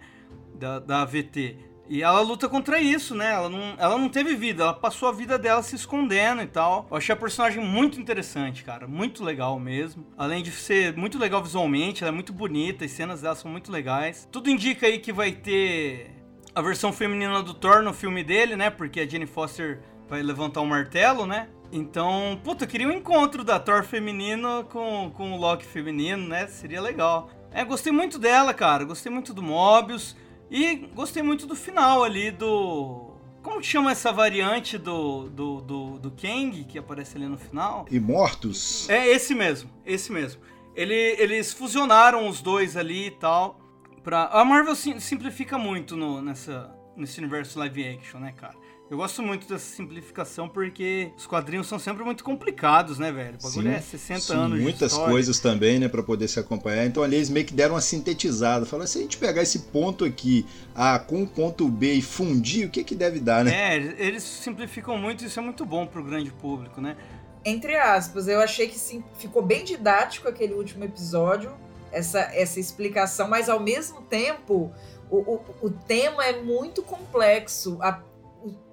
Da, 0.55 0.79
da 0.79 1.03
AVT. 1.03 1.68
E 1.89 2.03
ela 2.03 2.21
luta 2.21 2.49
contra 2.49 2.79
isso, 2.79 3.15
né? 3.15 3.33
Ela 3.33 3.49
não, 3.49 3.75
ela 3.79 3.97
não 3.97 4.11
teve 4.11 4.37
vida, 4.37 4.63
ela 4.63 4.75
passou 4.75 5.09
a 5.09 5.13
vida 5.13 5.39
dela 5.39 5.63
se 5.63 5.75
escondendo 5.75 6.43
e 6.43 6.47
tal. 6.47 6.87
Eu 6.91 6.97
achei 6.99 7.15
a 7.15 7.17
personagem 7.17 7.65
muito 7.65 7.99
interessante, 7.99 8.63
cara. 8.63 8.87
Muito 8.87 9.25
legal 9.25 9.59
mesmo. 9.59 10.07
Além 10.17 10.43
de 10.43 10.51
ser 10.53 10.95
muito 10.97 11.19
legal 11.19 11.43
visualmente, 11.43 12.05
ela 12.05 12.13
é 12.13 12.15
muito 12.15 12.33
bonita, 12.33 12.85
as 12.85 12.91
cenas 12.91 13.23
dela 13.23 13.35
são 13.35 13.51
muito 13.51 13.73
legais. 13.73 14.29
Tudo 14.31 14.51
indica 14.51 14.87
aí 14.87 14.99
que 14.99 15.13
vai 15.13 15.33
ter 15.33 16.11
a 16.55 16.61
versão 16.61 16.93
feminina 16.93 17.43
do 17.43 17.55
Thor 17.55 17.83
no 17.83 17.95
filme 17.95 18.23
dele, 18.23 18.55
né? 18.55 18.69
Porque 18.69 19.01
a 19.01 19.07
Jenny 19.07 19.27
Foster 19.27 19.81
vai 20.09 20.23
levantar 20.23 20.61
um 20.61 20.67
martelo, 20.67 21.27
né? 21.27 21.49
Então, 21.73 22.39
puta, 22.45 22.65
eu 22.65 22.69
queria 22.69 22.89
um 22.89 22.93
encontro 22.93 23.45
da 23.45 23.59
Thor 23.59 23.83
feminino 23.85 24.65
com, 24.65 25.11
com 25.15 25.33
o 25.33 25.37
Loki 25.37 25.65
feminino, 25.65 26.27
né? 26.27 26.47
Seria 26.49 26.83
legal. 26.83 27.31
É, 27.51 27.65
gostei 27.65 27.93
muito 27.93 28.19
dela, 28.19 28.53
cara. 28.53 28.85
Gostei 28.85 29.11
muito 29.11 29.33
do 29.33 29.43
Mobius. 29.43 30.17
E 30.51 30.77
gostei 30.95 31.23
muito 31.23 31.47
do 31.47 31.55
final 31.55 32.03
ali 32.05 32.31
do. 32.31 33.13
Como 33.43 33.61
que 33.61 33.67
chama 33.67 33.93
essa 33.93 34.13
variante 34.13 34.77
do, 34.77 35.29
do, 35.29 35.61
do, 35.61 35.99
do 35.99 36.11
Kang 36.11 36.65
que 36.65 36.79
aparece 36.79 37.17
ali 37.17 37.27
no 37.27 37.39
final? 37.39 37.87
Imortos? 37.91 38.89
É 38.89 39.07
esse 39.09 39.35
mesmo, 39.35 39.71
esse 39.87 40.13
mesmo. 40.13 40.43
Ele, 40.75 40.95
eles 40.95 41.53
fusionaram 41.53 42.29
os 42.29 42.41
dois 42.41 42.77
ali 42.77 43.07
e 43.07 43.11
tal. 43.11 43.59
Pra... 44.03 44.27
A 44.27 44.45
Marvel 44.45 44.75
sim, 44.75 44.99
simplifica 45.01 45.59
muito 45.59 45.97
no, 45.97 46.21
nessa, 46.21 46.75
nesse 46.97 47.19
universo 47.19 47.59
live 47.59 47.89
action, 47.89 48.21
né, 48.21 48.33
cara? 48.33 48.55
Eu 48.91 48.97
gosto 48.97 49.23
muito 49.23 49.47
dessa 49.47 49.77
simplificação 49.77 50.49
porque 50.49 51.13
os 51.15 51.27
quadrinhos 51.27 51.67
são 51.67 51.79
sempre 51.79 52.03
muito 52.03 52.25
complicados, 52.25 52.99
né, 52.99 53.13
velho? 53.13 53.37
O 53.39 53.43
bagulho 53.43 53.71
Sim, 53.71 53.77
é 53.77 53.81
60 53.81 54.21
sim, 54.21 54.33
anos. 54.33 54.61
muitas 54.61 54.95
coisas 54.95 55.39
também, 55.39 55.79
né, 55.79 55.89
para 55.89 56.03
poder 56.03 56.27
se 56.27 56.41
acompanhar. 56.41 56.87
Então 56.87 57.03
ali 57.03 57.17
eles 57.17 57.29
meio 57.29 57.45
que 57.45 57.53
deram 57.53 57.75
uma 57.75 57.83
sintetizada. 57.83 58.65
Falaram, 58.65 58.87
se 58.87 58.99
a 58.99 59.03
gente 59.03 59.19
pegar 59.19 59.43
esse 59.43 59.59
ponto 59.59 60.07
aqui, 60.07 60.47
A 60.75 60.99
com 60.99 61.23
o 61.23 61.27
ponto 61.27 61.69
B 61.69 61.95
e 61.95 62.03
fundir, 62.03 62.67
o 62.67 62.71
que 62.71 62.83
que 62.83 62.95
deve 62.95 63.21
dar, 63.21 63.45
né? 63.45 63.77
É, 63.77 63.77
eles 63.99 64.23
simplificam 64.23 64.97
muito 64.97 65.23
e 65.23 65.27
isso 65.27 65.39
é 65.39 65.43
muito 65.43 65.67
bom 65.67 65.87
pro 65.87 66.03
grande 66.03 66.31
público, 66.31 66.81
né? 66.81 66.97
Entre 67.45 67.77
aspas, 67.77 68.27
eu 68.27 68.41
achei 68.41 68.69
que 68.69 68.79
sim, 68.79 69.05
ficou 69.19 69.43
bem 69.43 69.65
didático 69.65 70.29
aquele 70.29 70.55
último 70.55 70.85
episódio, 70.85 71.53
essa, 71.93 72.21
essa 72.21 72.59
explicação, 72.59 73.29
mas 73.29 73.51
ao 73.51 73.61
mesmo 73.61 74.01
tempo 74.03 74.73
o, 75.11 75.17
o, 75.17 75.41
o 75.63 75.71
tema 75.71 76.25
é 76.25 76.41
muito 76.41 76.83
complexo. 76.83 77.79
A, 77.81 78.03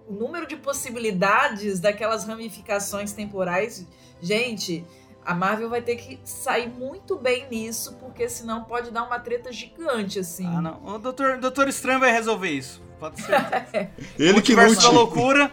o, 0.08 0.14
número 0.14 0.48
de 0.48 0.56
possibilidades 0.56 1.80
daquelas 1.80 2.26
ramificações 2.26 3.12
temporais, 3.14 3.86
gente, 4.22 4.86
a 5.26 5.34
Marvel 5.34 5.70
vai 5.70 5.82
ter 5.82 5.96
que 5.96 6.20
sair 6.24 6.70
muito 6.70 7.18
bem 7.18 7.48
nisso, 7.50 7.98
porque 8.00 8.30
senão 8.30 8.64
pode 8.64 8.92
dar 8.92 9.04
uma 9.04 9.20
treta 9.20 9.52
gigante, 9.52 10.20
assim. 10.20 10.46
Ah, 10.46 10.62
não. 10.62 10.86
O 10.86 11.00
Doutor, 11.00 11.38
Doutor 11.38 11.68
Estranho 11.68 12.00
vai 12.00 12.12
resolver 12.12 12.50
isso. 12.50 12.86
Pode 13.00 13.22
ser. 13.22 13.34
Ele 14.18 14.42
que 14.42 14.56
Multiverso 14.56 14.82
da 14.82 14.90
lute. 14.90 14.96
loucura. 14.96 15.52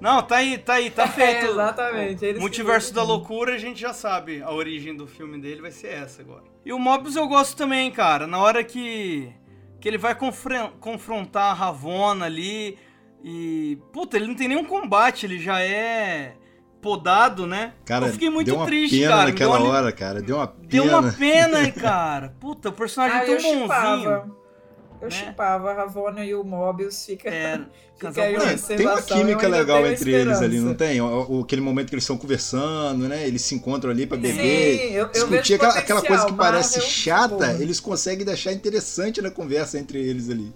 Não, 0.00 0.22
tá 0.22 0.36
aí, 0.36 0.58
tá 0.58 0.74
aí, 0.74 0.90
tá 0.90 1.08
feito. 1.08 1.46
É, 1.46 1.50
exatamente, 1.50 2.24
eles 2.24 2.36
que 2.36 2.40
Multiverso 2.40 2.94
da 2.94 3.02
loucura, 3.02 3.54
a 3.54 3.58
gente 3.58 3.80
já 3.80 3.92
sabe. 3.92 4.42
A 4.42 4.52
origem 4.52 4.94
do 4.94 5.06
filme 5.06 5.38
dele 5.40 5.60
vai 5.60 5.72
ser 5.72 5.88
essa 5.88 6.22
agora. 6.22 6.44
E 6.64 6.72
o 6.72 6.78
Mobius 6.78 7.16
eu 7.16 7.26
gosto 7.26 7.56
também, 7.56 7.90
cara. 7.90 8.26
Na 8.26 8.38
hora 8.38 8.62
que, 8.62 9.32
que 9.80 9.88
ele 9.88 9.98
vai 9.98 10.14
confrontar 10.14 11.50
a 11.50 11.54
Ravonna 11.54 12.26
ali. 12.26 12.78
E. 13.24 13.78
Puta, 13.92 14.16
ele 14.16 14.26
não 14.26 14.34
tem 14.34 14.46
nenhum 14.48 14.64
combate, 14.64 15.24
ele 15.24 15.38
já 15.38 15.60
é 15.60 16.34
podado, 16.82 17.46
né? 17.46 17.72
Cara, 17.86 18.06
eu 18.08 18.12
fiquei 18.12 18.28
muito 18.28 18.46
deu 18.48 18.56
uma 18.56 18.66
triste, 18.66 18.98
pena 18.98 19.10
cara. 19.10 19.24
naquela 19.24 19.56
deu 19.56 19.66
uma- 19.66 19.74
hora, 19.74 19.92
cara. 19.92 20.20
Deu 20.22 20.36
uma 20.36 20.46
pena. 20.46 20.68
Deu 20.68 20.84
uma 20.84 21.12
pena, 21.12 21.70
cara. 21.72 22.34
Puta, 22.38 22.68
o 22.68 22.72
personagem 22.72 23.16
Ah, 23.18 23.24
tão 23.24 23.34
eu 23.34 23.40
bonzinho. 23.68 24.44
Eu 25.00 25.08
né? 25.08 25.10
chipava 25.10 25.70
a 25.70 25.74
Ravonna 25.74 26.24
e 26.24 26.34
o 26.34 26.44
Mobius, 26.44 27.04
fica, 27.04 27.28
É, 27.28 27.56
fica 27.94 28.06
casal 28.12 28.24
aí 28.24 28.36
uma. 28.36 28.54
Tem 28.58 28.86
uma 28.86 28.98
eu 28.98 29.02
química 29.02 29.48
legal 29.48 29.78
tenho 29.82 29.92
entre 29.92 30.12
eles 30.12 30.40
ali, 30.42 30.60
não 30.60 30.74
tem? 30.74 31.00
O, 31.00 31.26
o- 31.30 31.40
aquele 31.42 31.60
momento 31.62 31.88
que 31.88 31.94
eles 31.94 32.04
estão 32.04 32.16
conversando, 32.18 33.08
né? 33.08 33.26
Eles 33.26 33.40
se 33.42 33.54
encontram 33.54 33.90
ali 33.90 34.06
pra 34.06 34.16
Sim, 34.18 34.22
beber. 34.22 34.92
eu, 34.92 35.02
eu 35.04 35.08
discutir 35.10 35.30
vejo 35.30 35.54
aquela, 35.56 35.74
aquela 35.78 36.00
coisa 36.02 36.24
que 36.26 36.32
potencial, 36.32 36.52
parece 36.52 36.78
Marvel, 36.78 36.90
chata, 36.90 37.28
porra. 37.36 37.52
eles 37.62 37.80
conseguem 37.80 38.24
deixar 38.26 38.52
interessante 38.52 39.20
na 39.22 39.30
conversa 39.30 39.78
entre 39.78 39.98
eles 39.98 40.28
ali. 40.30 40.52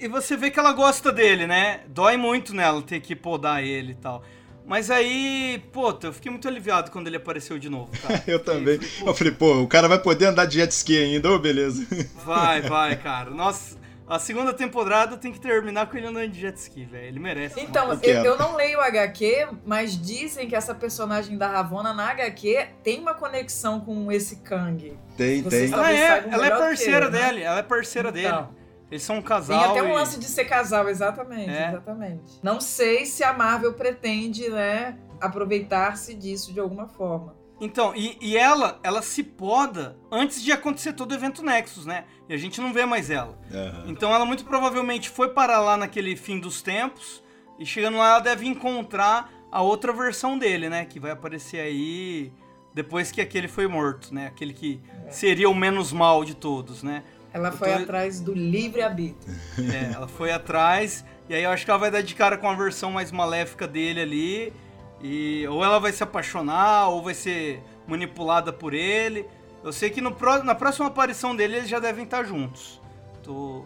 E 0.00 0.06
você 0.06 0.36
vê 0.36 0.50
que 0.50 0.58
ela 0.58 0.72
gosta 0.72 1.10
dele, 1.10 1.46
né? 1.46 1.80
Dói 1.88 2.16
muito 2.16 2.54
nela 2.54 2.80
ter 2.82 3.00
que 3.00 3.16
podar 3.16 3.62
ele 3.64 3.92
e 3.92 3.96
tal. 3.96 4.22
Mas 4.64 4.90
aí, 4.90 5.62
puta, 5.72 6.08
eu 6.08 6.12
fiquei 6.12 6.30
muito 6.30 6.46
aliviado 6.46 6.90
quando 6.90 7.06
ele 7.06 7.16
apareceu 7.16 7.58
de 7.58 7.70
novo, 7.70 7.90
cara. 8.02 8.22
Eu 8.28 8.38
também. 8.38 8.78
Eu 9.04 9.14
falei, 9.14 9.32
pô, 9.32 9.62
o 9.62 9.66
cara 9.66 9.88
vai 9.88 9.98
poder 9.98 10.26
andar 10.26 10.44
de 10.44 10.56
jet 10.56 10.70
ski 10.70 10.98
ainda, 10.98 11.30
ô, 11.30 11.38
beleza. 11.38 11.86
Vai, 12.22 12.60
vai, 12.60 12.94
cara. 12.96 13.30
Nossa, 13.30 13.78
a 14.06 14.18
segunda 14.18 14.52
temporada 14.52 15.16
tem 15.16 15.32
que 15.32 15.40
terminar 15.40 15.86
com 15.86 15.96
ele 15.96 16.06
andando 16.06 16.28
de 16.28 16.38
jet 16.38 16.54
ski, 16.58 16.84
velho. 16.84 17.06
Ele 17.06 17.18
merece. 17.18 17.58
Então, 17.58 17.98
Eu 18.02 18.24
eu, 18.24 18.38
não 18.38 18.56
leio 18.56 18.78
o 18.78 18.82
HQ, 18.82 19.48
mas 19.64 19.98
dizem 19.98 20.46
que 20.46 20.54
essa 20.54 20.74
personagem 20.74 21.38
da 21.38 21.48
Ravonna 21.48 21.94
na 21.94 22.10
HQ 22.10 22.68
tem 22.84 23.00
uma 23.00 23.14
conexão 23.14 23.80
com 23.80 24.12
esse 24.12 24.36
Kang. 24.36 24.98
Tem, 25.16 25.42
Vocês 25.42 25.70
tem. 25.70 25.78
ela 25.78 25.92
é, 25.92 26.28
ela 26.30 26.46
é 26.46 26.50
parceira 26.50 27.08
né? 27.08 27.22
dele, 27.22 27.42
ela 27.42 27.58
é 27.60 27.62
parceira 27.62 28.12
dele. 28.12 28.44
Eles 28.90 29.02
são 29.02 29.16
um 29.16 29.20
Tem 29.20 29.28
casal. 29.28 29.70
até 29.70 29.82
um 29.82 29.90
e- 29.90 29.94
lance 29.94 30.18
de 30.18 30.24
ser 30.26 30.44
casal, 30.46 30.88
exatamente, 30.88 31.50
É. 31.50 31.68
exatamente. 31.68 32.38
Não 32.42 32.60
sei 32.60 33.04
se 33.06 33.22
a 33.22 33.32
Marvel 33.32 33.74
pretende, 33.74 34.48
né, 34.48 34.96
aproveitar-se 35.20 36.14
disso 36.14 36.52
de 36.52 36.60
alguma 36.60 36.88
forma. 36.88 37.36
Então, 37.60 37.92
e, 37.94 38.16
e 38.20 38.36
ela, 38.36 38.78
ela 38.84 39.02
se 39.02 39.22
poda 39.22 39.96
antes 40.12 40.42
de 40.42 40.52
acontecer 40.52 40.92
todo 40.92 41.10
o 41.10 41.14
evento 41.14 41.42
Nexus, 41.42 41.84
né? 41.86 42.04
E 42.28 42.32
a 42.34 42.36
gente 42.36 42.60
não 42.60 42.72
vê 42.72 42.86
mais 42.86 43.10
ela. 43.10 43.36
Aham. 43.52 43.84
Então 43.88 44.14
ela 44.14 44.24
muito 44.24 44.44
provavelmente 44.44 45.10
foi 45.10 45.30
para 45.30 45.58
lá 45.58 45.76
naquele 45.76 46.14
fim 46.14 46.38
dos 46.38 46.62
tempos 46.62 47.20
e 47.58 47.66
chegando 47.66 47.98
lá 47.98 48.10
ela 48.10 48.18
deve 48.20 48.46
encontrar 48.46 49.32
a 49.50 49.60
outra 49.60 49.92
versão 49.92 50.38
dele, 50.38 50.68
né? 50.68 50.84
Que 50.84 51.00
vai 51.00 51.10
aparecer 51.10 51.58
aí 51.58 52.32
depois 52.72 53.10
que 53.10 53.20
aquele 53.20 53.48
foi 53.48 53.66
morto, 53.66 54.14
né? 54.14 54.28
Aquele 54.28 54.52
que 54.54 54.80
seria 55.10 55.50
o 55.50 55.54
menos 55.54 55.92
mal 55.92 56.24
de 56.24 56.34
todos, 56.34 56.84
né? 56.84 57.02
Ela 57.32 57.52
foi 57.52 57.72
atrás 57.72 58.20
do 58.20 58.32
livre-arbítrio. 58.32 59.34
É, 59.72 59.92
ela 59.94 60.08
foi 60.08 60.32
atrás 60.32 61.04
e 61.28 61.34
aí 61.34 61.42
eu 61.42 61.50
acho 61.50 61.64
que 61.64 61.70
ela 61.70 61.78
vai 61.78 61.90
dar 61.90 62.02
de 62.02 62.14
cara 62.14 62.38
com 62.38 62.48
a 62.48 62.54
versão 62.54 62.90
mais 62.90 63.12
maléfica 63.12 63.66
dele 63.66 64.00
ali 64.00 64.52
e 65.00 65.46
ou 65.46 65.64
ela 65.64 65.78
vai 65.78 65.92
se 65.92 66.02
apaixonar 66.02 66.88
ou 66.88 67.02
vai 67.02 67.14
ser 67.14 67.62
manipulada 67.86 68.52
por 68.52 68.72
ele. 68.72 69.26
Eu 69.62 69.72
sei 69.72 69.90
que 69.90 70.00
no 70.00 70.16
na 70.44 70.54
próxima 70.54 70.86
aparição 70.86 71.34
dele 71.34 71.56
eles 71.56 71.68
já 71.68 71.78
devem 71.78 72.04
estar 72.04 72.24
juntos. 72.24 72.80
Tô, 73.22 73.64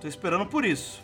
tô 0.00 0.06
esperando 0.06 0.46
por 0.46 0.64
isso. 0.64 1.02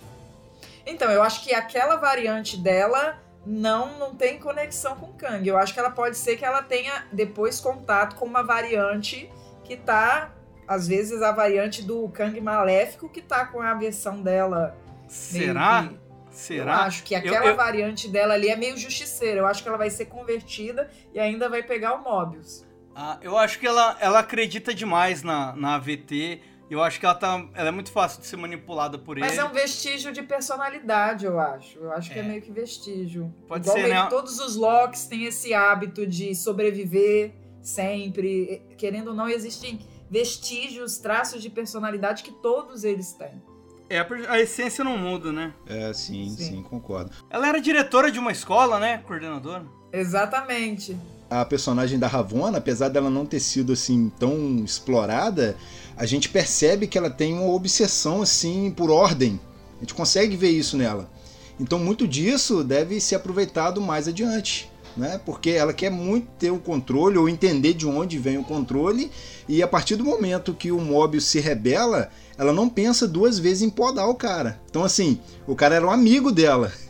Então, 0.86 1.10
eu 1.10 1.22
acho 1.22 1.44
que 1.44 1.54
aquela 1.54 1.96
variante 1.96 2.56
dela 2.56 3.18
não, 3.44 3.98
não 3.98 4.14
tem 4.14 4.38
conexão 4.38 4.96
com 4.96 5.06
o 5.06 5.12
Kang. 5.14 5.46
Eu 5.46 5.58
acho 5.58 5.72
que 5.72 5.80
ela 5.80 5.90
pode 5.90 6.16
ser 6.16 6.36
que 6.36 6.44
ela 6.44 6.62
tenha 6.62 7.06
depois 7.12 7.60
contato 7.60 8.16
com 8.16 8.24
uma 8.24 8.42
variante 8.42 9.30
que 9.64 9.76
tá. 9.76 10.32
Às 10.70 10.86
vezes 10.86 11.20
a 11.20 11.32
variante 11.32 11.82
do 11.82 12.08
Kang 12.10 12.40
maléfico 12.40 13.08
que 13.08 13.20
tá 13.20 13.44
com 13.44 13.60
a 13.60 13.74
versão 13.74 14.22
dela. 14.22 14.76
Será? 15.08 15.88
que- 15.88 15.98
Será? 16.30 16.72
Eu 16.74 16.78
acho 16.82 17.02
que 17.02 17.12
aquela 17.16 17.46
eu- 17.46 17.56
variante 17.56 18.08
dela 18.08 18.34
ali 18.34 18.48
é 18.48 18.54
meio 18.54 18.76
justiceira. 18.76 19.40
Eu 19.40 19.46
acho 19.48 19.64
que 19.64 19.68
ela 19.68 19.76
vai 19.76 19.90
ser 19.90 20.04
convertida 20.04 20.88
e 21.12 21.18
ainda 21.18 21.48
vai 21.48 21.60
pegar 21.60 21.94
o 21.94 22.04
Mobius. 22.04 22.64
Ah, 22.94 23.18
eu 23.20 23.36
acho 23.36 23.58
que 23.58 23.66
ela, 23.66 23.96
ela 24.00 24.20
acredita 24.20 24.72
demais 24.72 25.24
na, 25.24 25.56
na 25.56 25.74
AVT. 25.74 26.40
Eu 26.70 26.80
acho 26.80 27.00
que 27.00 27.04
ela, 27.06 27.16
tá, 27.16 27.44
ela 27.54 27.68
é 27.70 27.72
muito 27.72 27.90
fácil 27.90 28.20
de 28.20 28.28
ser 28.28 28.36
manipulada 28.36 28.96
por 28.96 29.18
Mas 29.18 29.32
ele. 29.32 29.40
é 29.40 29.44
um 29.44 29.52
vestígio 29.52 30.12
de 30.12 30.22
personalidade, 30.22 31.26
eu 31.26 31.40
acho. 31.40 31.80
Eu 31.80 31.90
acho 31.92 32.12
que 32.12 32.18
é 32.20 32.22
É. 32.22 32.24
meio 32.24 32.40
que 32.40 32.52
vestígio. 32.52 33.34
Pode 33.48 33.64
Igual 33.66 33.76
ser, 33.76 33.82
meio 33.88 34.04
né? 34.04 34.08
todos 34.08 34.38
os 34.38 34.54
Locks 34.54 35.06
têm 35.06 35.24
esse 35.24 35.52
hábito 35.52 36.06
de 36.06 36.32
sobreviver 36.36 37.32
sempre. 37.60 38.62
Querendo 38.78 39.08
ou 39.08 39.14
não, 39.14 39.28
existem 39.28 39.80
vestígios, 40.10 40.98
traços 40.98 41.40
de 41.40 41.48
personalidade 41.48 42.22
que 42.22 42.32
todos 42.32 42.84
eles 42.84 43.12
têm. 43.12 43.40
É, 43.88 43.98
a, 44.28 44.40
essência 44.40 44.84
não 44.84 44.96
muda, 44.96 45.32
né? 45.32 45.52
É, 45.66 45.92
sim, 45.92 46.28
Sim. 46.30 46.36
sim, 46.36 46.62
concordo. 46.62 47.10
Ela 47.28 47.48
era 47.48 47.60
diretora 47.60 48.10
de 48.10 48.18
uma 48.18 48.30
escola, 48.30 48.78
né? 48.78 48.98
Coordenadora. 48.98 49.64
Exatamente. 49.92 50.96
A 51.28 51.44
personagem 51.44 51.98
da 51.98 52.06
Ravonna, 52.06 52.58
apesar 52.58 52.88
dela 52.88 53.10
não 53.10 53.26
ter 53.26 53.40
sido 53.40 53.72
assim 53.72 54.10
tão 54.18 54.62
explorada, 54.64 55.56
a 55.96 56.06
gente 56.06 56.28
percebe 56.28 56.86
que 56.86 56.96
ela 56.96 57.10
tem 57.10 57.32
uma 57.32 57.52
obsessão 57.52 58.22
assim 58.22 58.70
por 58.70 58.90
ordem. 58.90 59.40
A 59.76 59.80
gente 59.80 59.94
consegue 59.94 60.36
ver 60.36 60.50
isso 60.50 60.76
nela. 60.76 61.10
Então 61.58 61.78
muito 61.78 62.06
disso 62.06 62.62
deve 62.62 63.00
ser 63.00 63.16
aproveitado 63.16 63.80
mais 63.80 64.06
adiante, 64.06 64.69
né? 64.96 65.20
Porque 65.24 65.50
ela 65.50 65.72
quer 65.72 65.90
muito 65.90 66.28
ter 66.38 66.50
o 66.50 66.58
controle 66.58 67.18
ou 67.18 67.28
entender 67.28 67.74
de 67.74 67.86
onde 67.86 68.18
vem 68.18 68.38
o 68.38 68.44
controle 68.44 69.10
e 69.48 69.62
a 69.62 69.68
partir 69.68 69.96
do 69.96 70.04
momento 70.04 70.54
que 70.54 70.70
o 70.70 70.80
Mobius 70.80 71.24
se 71.24 71.40
rebela, 71.40 72.10
ela 72.36 72.52
não 72.52 72.68
pensa 72.68 73.06
duas 73.06 73.38
vezes 73.38 73.62
em 73.62 73.70
podar 73.70 74.08
o 74.08 74.14
cara. 74.14 74.60
Então 74.68 74.84
assim, 74.84 75.18
o 75.46 75.54
cara 75.54 75.74
era 75.74 75.86
um 75.86 75.90
amigo 75.90 76.32
dela. 76.32 76.72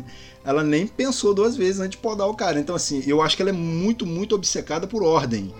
ela 0.45 0.65
nem 0.65 0.87
pensou 0.87 1.35
duas 1.35 1.57
vezes 1.57 1.81
antes 1.81 1.93
de 1.93 1.99
podar 1.99 2.29
o 2.29 2.35
cara. 2.35 2.59
Então, 2.59 2.75
assim, 2.75 3.03
eu 3.07 3.21
acho 3.21 3.37
que 3.37 3.43
ela 3.43 3.51
é 3.51 3.55
muito, 3.55 4.07
muito 4.07 4.35
obcecada 4.35 4.87
por 4.87 5.03
ordem. 5.03 5.53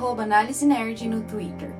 Arroba 0.00 0.22
Análise 0.22 0.64
Nerd 0.64 1.06
no 1.06 1.20
Twitter. 1.24 1.70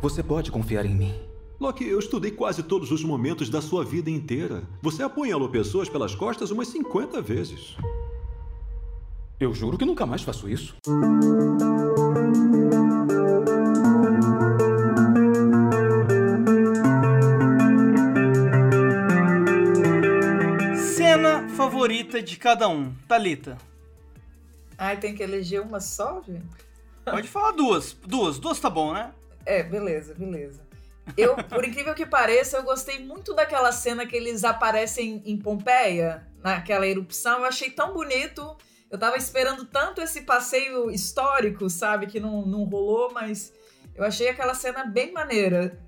Você 0.00 0.22
pode 0.22 0.50
confiar 0.50 0.86
em 0.86 0.94
mim. 0.94 1.14
Loki, 1.60 1.84
eu 1.84 1.98
estudei 1.98 2.30
quase 2.30 2.62
todos 2.62 2.90
os 2.90 3.04
momentos 3.04 3.50
da 3.50 3.60
sua 3.60 3.84
vida 3.84 4.08
inteira. 4.08 4.62
Você 4.80 5.02
apunhalou 5.02 5.50
pessoas 5.50 5.86
pelas 5.86 6.14
costas 6.14 6.50
umas 6.50 6.68
50 6.68 7.20
vezes. 7.20 7.76
Eu 9.38 9.52
juro 9.52 9.76
que 9.76 9.84
nunca 9.84 10.06
mais 10.06 10.22
faço 10.22 10.48
isso. 10.48 10.76
Cena 20.96 21.46
favorita 21.50 22.22
de 22.22 22.38
cada 22.38 22.66
um. 22.66 22.94
Talita. 23.06 23.58
Ai, 24.78 24.96
tem 24.96 25.14
que 25.14 25.22
eleger 25.22 25.60
uma 25.60 25.80
só, 25.80 26.22
gente? 26.22 26.46
Pode 27.04 27.26
falar 27.28 27.50
duas. 27.52 27.92
Duas. 28.06 28.38
Duas 28.38 28.60
tá 28.60 28.70
bom, 28.70 28.92
né? 28.94 29.12
É, 29.44 29.62
beleza, 29.62 30.14
beleza. 30.14 30.66
Eu, 31.16 31.36
por 31.36 31.64
incrível 31.64 31.94
que 31.94 32.06
pareça, 32.06 32.58
eu 32.58 32.62
gostei 32.62 32.98
muito 33.04 33.34
daquela 33.34 33.72
cena 33.72 34.06
que 34.06 34.14
eles 34.14 34.44
aparecem 34.44 35.22
em 35.24 35.36
Pompeia, 35.38 36.26
naquela 36.44 36.86
erupção. 36.86 37.38
Eu 37.40 37.44
achei 37.46 37.70
tão 37.70 37.92
bonito. 37.92 38.56
Eu 38.90 38.98
tava 38.98 39.16
esperando 39.16 39.64
tanto 39.64 40.00
esse 40.00 40.22
passeio 40.22 40.90
histórico, 40.90 41.68
sabe? 41.68 42.06
Que 42.06 42.20
não, 42.20 42.46
não 42.46 42.64
rolou, 42.64 43.10
mas 43.12 43.52
eu 43.94 44.04
achei 44.04 44.28
aquela 44.28 44.54
cena 44.54 44.84
bem 44.84 45.12
maneira. 45.12 45.78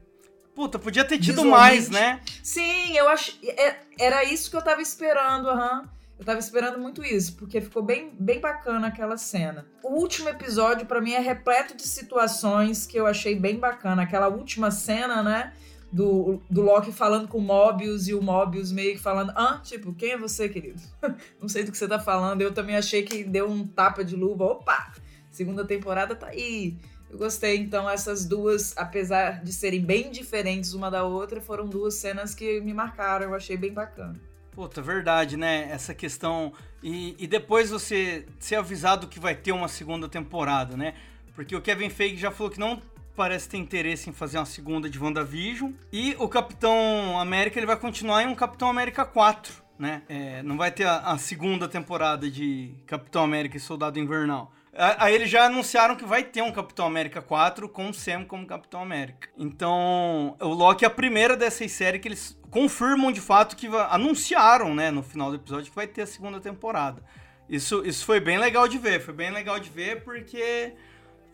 Puta, 0.54 0.78
podia 0.78 1.04
ter 1.04 1.18
tido 1.18 1.44
mais, 1.44 1.88
né? 1.88 2.20
Sim, 2.42 2.96
eu 2.96 3.08
acho. 3.08 3.38
é- 3.44 3.76
Era 3.98 4.24
isso 4.24 4.50
que 4.50 4.56
eu 4.56 4.62
tava 4.62 4.82
esperando, 4.82 5.48
aham. 5.48 5.88
Eu 6.20 6.26
tava 6.26 6.38
esperando 6.38 6.78
muito 6.78 7.02
isso, 7.02 7.34
porque 7.36 7.62
ficou 7.62 7.82
bem, 7.82 8.14
bem 8.20 8.40
bacana 8.40 8.88
aquela 8.88 9.16
cena. 9.16 9.64
O 9.82 9.98
último 9.98 10.28
episódio, 10.28 10.84
pra 10.84 11.00
mim, 11.00 11.12
é 11.12 11.18
repleto 11.18 11.74
de 11.74 11.84
situações 11.84 12.86
que 12.86 12.98
eu 12.98 13.06
achei 13.06 13.34
bem 13.34 13.58
bacana. 13.58 14.02
Aquela 14.02 14.28
última 14.28 14.70
cena, 14.70 15.22
né? 15.22 15.54
Do, 15.90 16.42
do 16.50 16.60
Loki 16.60 16.92
falando 16.92 17.26
com 17.26 17.38
o 17.38 17.40
Mobius 17.40 18.06
e 18.06 18.12
o 18.12 18.20
Mobius 18.20 18.70
meio 18.70 18.92
que 18.92 19.00
falando: 19.00 19.32
Ah, 19.34 19.62
tipo, 19.64 19.94
quem 19.94 20.10
é 20.10 20.18
você, 20.18 20.46
querido? 20.46 20.82
Não 21.40 21.48
sei 21.48 21.64
do 21.64 21.72
que 21.72 21.78
você 21.78 21.88
tá 21.88 21.98
falando. 21.98 22.42
Eu 22.42 22.52
também 22.52 22.76
achei 22.76 23.02
que 23.02 23.24
deu 23.24 23.48
um 23.48 23.66
tapa 23.66 24.04
de 24.04 24.14
luva. 24.14 24.44
Opa! 24.44 24.92
Segunda 25.30 25.64
temporada 25.64 26.14
tá 26.14 26.26
aí. 26.26 26.76
Eu 27.08 27.16
gostei, 27.16 27.56
então, 27.56 27.88
essas 27.88 28.26
duas, 28.26 28.76
apesar 28.76 29.42
de 29.42 29.54
serem 29.54 29.80
bem 29.80 30.10
diferentes 30.10 30.74
uma 30.74 30.90
da 30.90 31.02
outra, 31.02 31.40
foram 31.40 31.66
duas 31.66 31.94
cenas 31.94 32.34
que 32.34 32.60
me 32.60 32.74
marcaram, 32.74 33.24
eu 33.24 33.34
achei 33.34 33.56
bem 33.56 33.72
bacana. 33.72 34.20
Puta, 34.52 34.82
verdade, 34.82 35.36
né? 35.36 35.68
Essa 35.70 35.94
questão. 35.94 36.52
E, 36.82 37.14
e 37.18 37.26
depois 37.26 37.70
você 37.70 38.26
ser 38.38 38.56
avisado 38.56 39.06
que 39.06 39.20
vai 39.20 39.34
ter 39.34 39.52
uma 39.52 39.68
segunda 39.68 40.08
temporada, 40.08 40.76
né? 40.76 40.94
Porque 41.34 41.54
o 41.54 41.60
Kevin 41.60 41.88
Feige 41.88 42.16
já 42.16 42.30
falou 42.30 42.50
que 42.50 42.58
não 42.58 42.82
parece 43.14 43.48
ter 43.48 43.58
interesse 43.58 44.08
em 44.08 44.12
fazer 44.12 44.38
uma 44.38 44.46
segunda 44.46 44.88
de 44.88 44.98
WandaVision. 44.98 45.72
E 45.92 46.16
o 46.18 46.28
Capitão 46.28 47.18
América 47.18 47.58
ele 47.58 47.66
vai 47.66 47.76
continuar 47.76 48.22
em 48.22 48.26
um 48.26 48.34
Capitão 48.34 48.68
América 48.68 49.04
4, 49.04 49.52
né? 49.78 50.02
É, 50.08 50.42
não 50.42 50.56
vai 50.56 50.70
ter 50.70 50.84
a, 50.84 50.98
a 50.98 51.18
segunda 51.18 51.68
temporada 51.68 52.30
de 52.30 52.74
Capitão 52.86 53.22
América 53.22 53.56
e 53.56 53.60
Soldado 53.60 53.98
Invernal. 53.98 54.52
Aí 54.72 55.14
eles 55.14 55.28
já 55.28 55.46
anunciaram 55.46 55.96
que 55.96 56.04
vai 56.04 56.22
ter 56.22 56.42
um 56.42 56.52
Capitão 56.52 56.86
América 56.86 57.20
4 57.20 57.68
com 57.68 57.90
o 57.90 57.94
Sam 57.94 58.24
como 58.24 58.46
Capitão 58.46 58.80
América. 58.80 59.28
Então, 59.36 60.36
o 60.40 60.48
Loki 60.48 60.84
é 60.84 60.88
a 60.88 60.90
primeira 60.90 61.36
dessas 61.36 61.72
séries 61.72 62.00
que 62.00 62.08
eles 62.08 62.39
confirmam 62.50 63.12
de 63.12 63.20
fato 63.20 63.56
que 63.56 63.66
anunciaram, 63.88 64.74
né, 64.74 64.90
no 64.90 65.02
final 65.02 65.30
do 65.30 65.36
episódio 65.36 65.70
que 65.70 65.76
vai 65.76 65.86
ter 65.86 66.02
a 66.02 66.06
segunda 66.06 66.40
temporada. 66.40 67.02
Isso, 67.48 67.82
isso 67.84 68.04
foi 68.04 68.20
bem 68.20 68.38
legal 68.38 68.68
de 68.68 68.78
ver, 68.78 69.00
foi 69.00 69.14
bem 69.14 69.30
legal 69.30 69.58
de 69.58 69.70
ver 69.70 70.04
porque 70.04 70.72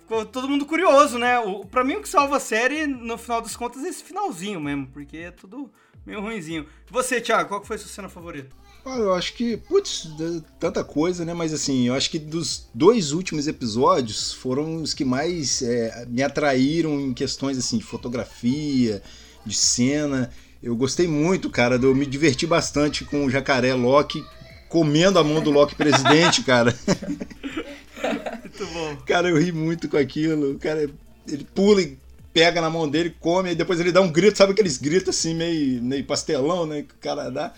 ficou 0.01 0.25
todo 0.25 0.49
mundo 0.49 0.65
curioso, 0.65 1.19
né? 1.19 1.39
O, 1.41 1.69
mim 1.85 1.97
o 1.97 2.03
que 2.03 2.09
salva 2.09 2.37
a 2.37 2.41
série, 2.41 2.87
no 2.87 3.19
final 3.19 3.43
das 3.43 3.57
contas, 3.57 3.85
é 3.85 3.89
esse 3.89 4.03
finalzinho 4.03 4.61
mesmo, 4.61 4.87
porque 4.87 5.19
é 5.19 5.31
tudo 5.31 5.71
meio 6.07 6.21
ruinzinho. 6.21 6.67
Você, 6.91 7.21
Thiago, 7.21 7.49
qual 7.49 7.61
que 7.61 7.67
foi 7.67 7.77
a 7.77 7.79
sua 7.79 7.89
cena 7.89 8.09
favorita? 8.09 8.55
Olha, 8.85 9.01
eu 9.01 9.15
acho 9.15 9.35
que, 9.35 9.57
putz, 9.57 10.09
tanta 10.61 10.85
coisa, 10.85 11.25
né? 11.25 11.35
Mas 11.35 11.53
assim, 11.53 11.89
eu 11.89 11.95
acho 11.95 12.09
que 12.09 12.21
dos 12.21 12.71
dois 12.73 13.11
últimos 13.11 13.49
episódios 13.49 14.33
foram 14.33 14.77
os 14.77 14.95
que 14.95 15.05
mais 15.05 15.61
é, 15.61 16.07
me 16.07 16.23
atraíram 16.23 17.01
em 17.01 17.13
questões 17.13 17.59
assim 17.59 17.79
de 17.79 17.85
fotografia, 17.85 19.03
de 19.45 19.55
cena. 19.55 20.31
Eu 20.63 20.75
gostei 20.75 21.07
muito, 21.07 21.51
cara, 21.51 21.77
eu 21.77 21.95
me 21.95 22.07
diverti 22.07 22.47
bastante 22.47 23.05
com 23.05 23.25
o 23.25 23.31
jacaré 23.31 23.75
Loki 23.75 24.25
comendo 24.69 25.19
a 25.19 25.25
mão 25.25 25.41
do 25.41 25.51
Loki 25.51 25.75
presidente, 25.75 26.43
cara. 26.43 26.75
Muito 28.41 28.67
bom. 28.73 28.97
Cara, 29.07 29.29
eu 29.29 29.39
ri 29.39 29.53
muito 29.53 29.89
com 29.89 29.97
aquilo. 29.97 30.53
O 30.53 30.59
cara, 30.59 30.89
ele 31.29 31.47
pula 31.55 31.83
e 31.83 31.99
pega 32.33 32.61
na 32.61 32.69
mão 32.69 32.89
dele, 32.89 33.15
come, 33.19 33.53
e 33.53 33.55
depois 33.55 33.81
ele 33.81 33.93
dá 33.93 34.01
um 34.01 34.11
grito, 34.11 34.37
sabe 34.37 34.53
aqueles 34.53 34.77
gritos 34.77 35.09
assim, 35.09 35.35
meio, 35.35 35.83
meio 35.83 36.05
pastelão, 36.05 36.67
né? 36.67 36.83
Que 36.83 36.95
o 36.95 36.99
cara 37.01 37.31
dá. 37.31 37.53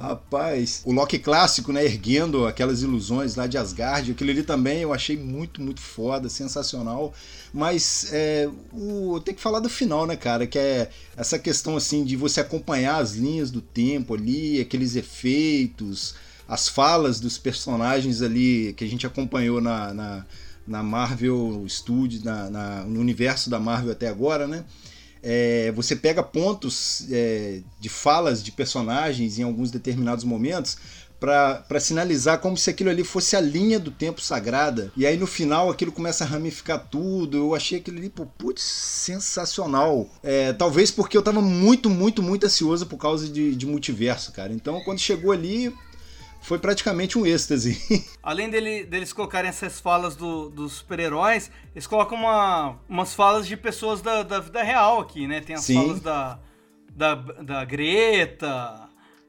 Rapaz, 0.00 0.80
o 0.84 0.92
Loki 0.92 1.18
clássico, 1.18 1.72
né? 1.72 1.84
Erguendo 1.84 2.46
aquelas 2.46 2.82
ilusões 2.82 3.34
lá 3.34 3.48
de 3.48 3.58
Asgard, 3.58 4.12
aquilo 4.12 4.30
ali 4.30 4.44
também 4.44 4.80
eu 4.82 4.92
achei 4.94 5.16
muito, 5.16 5.60
muito 5.60 5.80
foda, 5.80 6.28
sensacional. 6.28 7.12
Mas 7.52 8.06
é, 8.12 8.48
o, 8.72 9.18
tem 9.20 9.34
que 9.34 9.40
falar 9.40 9.58
do 9.58 9.68
final, 9.68 10.06
né, 10.06 10.14
cara? 10.14 10.46
Que 10.46 10.56
é 10.56 10.90
essa 11.16 11.36
questão 11.36 11.76
assim 11.76 12.04
de 12.04 12.14
você 12.14 12.40
acompanhar 12.40 12.98
as 13.02 13.14
linhas 13.16 13.50
do 13.50 13.60
tempo 13.60 14.14
ali, 14.14 14.60
aqueles 14.60 14.94
efeitos, 14.94 16.14
as 16.46 16.68
falas 16.68 17.18
dos 17.18 17.36
personagens 17.36 18.22
ali 18.22 18.74
que 18.74 18.84
a 18.84 18.88
gente 18.88 19.04
acompanhou 19.04 19.60
na, 19.60 19.92
na, 19.92 20.26
na 20.64 20.82
Marvel 20.82 21.64
Studios, 21.68 22.22
na, 22.22 22.48
na- 22.48 22.84
no 22.84 23.00
universo 23.00 23.50
da 23.50 23.58
Marvel 23.58 23.90
até 23.90 24.06
agora, 24.06 24.46
né? 24.46 24.64
É, 25.22 25.72
você 25.72 25.96
pega 25.96 26.22
pontos 26.22 27.06
é, 27.10 27.60
de 27.80 27.88
falas 27.88 28.42
de 28.42 28.52
personagens 28.52 29.38
em 29.38 29.42
alguns 29.42 29.70
determinados 29.70 30.24
momentos 30.24 30.76
para 31.20 31.80
sinalizar 31.80 32.38
como 32.38 32.56
se 32.56 32.70
aquilo 32.70 32.90
ali 32.90 33.02
fosse 33.02 33.34
a 33.34 33.40
linha 33.40 33.78
do 33.78 33.90
tempo 33.90 34.20
sagrada. 34.20 34.92
E 34.96 35.04
aí 35.04 35.16
no 35.16 35.26
final 35.26 35.70
aquilo 35.70 35.90
começa 35.90 36.24
a 36.24 36.26
ramificar 36.26 36.86
tudo. 36.88 37.36
Eu 37.36 37.54
achei 37.54 37.78
aquilo 37.78 37.98
ali, 37.98 38.08
pô, 38.08 38.24
putz, 38.24 38.62
sensacional. 38.62 40.08
É, 40.22 40.52
talvez 40.52 40.90
porque 40.90 41.16
eu 41.16 41.22
tava 41.22 41.42
muito, 41.42 41.90
muito, 41.90 42.22
muito 42.22 42.46
ansioso 42.46 42.86
por 42.86 42.98
causa 42.98 43.28
de, 43.28 43.54
de 43.54 43.66
multiverso, 43.66 44.32
cara. 44.32 44.52
Então 44.52 44.80
quando 44.84 45.00
chegou 45.00 45.32
ali, 45.32 45.74
foi 46.48 46.58
praticamente 46.58 47.18
um 47.18 47.26
êxtase. 47.26 47.76
Além 48.22 48.48
dele- 48.48 48.84
deles 48.84 49.12
colocarem 49.12 49.50
essas 49.50 49.78
falas 49.78 50.16
do- 50.16 50.48
dos 50.48 50.72
super-heróis, 50.72 51.50
eles 51.74 51.86
colocam 51.86 52.16
uma- 52.16 52.78
umas 52.88 53.14
falas 53.14 53.46
de 53.46 53.54
pessoas 53.54 54.00
da, 54.00 54.22
da 54.22 54.40
vida 54.40 54.62
real 54.62 54.98
aqui, 55.00 55.26
né? 55.26 55.40
Tem 55.42 55.54
as 55.54 55.64
Sim. 55.64 55.74
falas 55.74 56.00
da, 56.00 56.38
da, 56.90 57.14
da 57.14 57.64
Greta, 57.66 58.88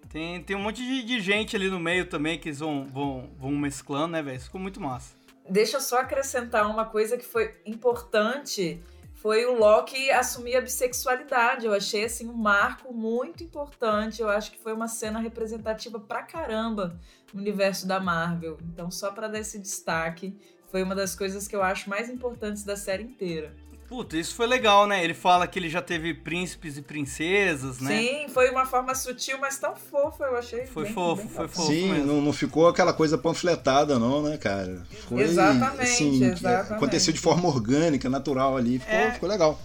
tem, 0.10 0.42
tem 0.42 0.56
um 0.56 0.62
monte 0.62 0.82
de, 0.82 1.04
de 1.04 1.20
gente 1.20 1.56
ali 1.58 1.70
no 1.70 1.80
meio 1.80 2.06
também 2.06 2.40
que 2.40 2.48
eles 2.48 2.60
vão, 2.60 2.88
vão, 2.88 3.30
vão 3.38 3.52
mesclando, 3.52 4.14
né, 4.14 4.22
velho? 4.22 4.38
Isso 4.38 4.46
ficou 4.46 4.62
muito 4.62 4.80
massa. 4.80 5.14
Deixa 5.50 5.76
eu 5.78 5.82
só 5.82 6.00
acrescentar 6.00 6.66
uma 6.70 6.86
coisa 6.86 7.18
que 7.18 7.26
foi 7.26 7.54
importante. 7.66 8.80
Foi 9.22 9.46
o 9.46 9.54
Loki 9.54 10.10
assumir 10.12 10.56
a 10.56 10.62
bissexualidade. 10.62 11.66
Eu 11.66 11.74
achei 11.74 12.06
assim 12.06 12.30
um 12.30 12.34
marco 12.34 12.94
muito 12.94 13.44
importante. 13.44 14.22
Eu 14.22 14.30
acho 14.30 14.50
que 14.50 14.58
foi 14.58 14.72
uma 14.72 14.88
cena 14.88 15.20
representativa 15.20 16.00
pra 16.00 16.24
caramba 16.24 16.98
no 17.34 17.42
universo 17.42 17.86
da 17.86 18.00
Marvel. 18.00 18.58
Então, 18.64 18.90
só 18.90 19.12
pra 19.12 19.28
dar 19.28 19.40
esse 19.40 19.60
destaque, 19.60 20.40
foi 20.72 20.82
uma 20.84 20.96
das 20.96 21.16
coisas 21.16 21.50
que 21.50 21.56
eu 21.56 21.62
acho 21.62 21.90
mais 21.90 22.10
importantes 22.10 22.64
da 22.64 22.78
série 22.78 23.04
inteira. 23.04 23.54
Puta, 23.90 24.16
isso 24.16 24.36
foi 24.36 24.46
legal, 24.46 24.86
né? 24.86 25.04
Ele 25.04 25.16
fala 25.16 25.48
que 25.48 25.58
ele 25.58 25.68
já 25.68 25.82
teve 25.82 26.14
príncipes 26.14 26.78
e 26.78 26.82
princesas, 26.84 27.80
né? 27.80 27.98
Sim, 28.00 28.28
foi 28.30 28.52
uma 28.52 28.64
forma 28.64 28.94
sutil, 28.94 29.40
mas 29.40 29.58
tão 29.58 29.76
fofa, 29.76 30.26
eu 30.26 30.38
achei. 30.38 30.68
Foi 30.68 30.84
bem- 30.84 30.94
fofo, 30.94 31.24
bem 31.24 31.32
foi 31.32 31.48
fofo 31.48 31.68
Sim, 31.72 31.90
mesmo. 31.92 32.06
não, 32.06 32.22
não 32.22 32.32
ficou 32.32 32.68
aquela 32.68 32.94
coisa 32.94 33.18
panfletada, 33.18 33.98
não, 33.98 34.22
né, 34.22 34.38
cara? 34.38 34.86
Foi, 35.08 35.24
Exatamente, 35.24 35.82
assim, 35.82 36.24
exatamente. 36.24 36.74
Aconteceu 36.74 37.12
de 37.12 37.20
forma 37.20 37.50
orgânica, 37.50 38.08
natural 38.10 38.56
ali. 38.56 38.78
Ficou, 38.78 38.96
É. 38.96 39.12
ficou 39.12 39.28
legal. 39.28 39.60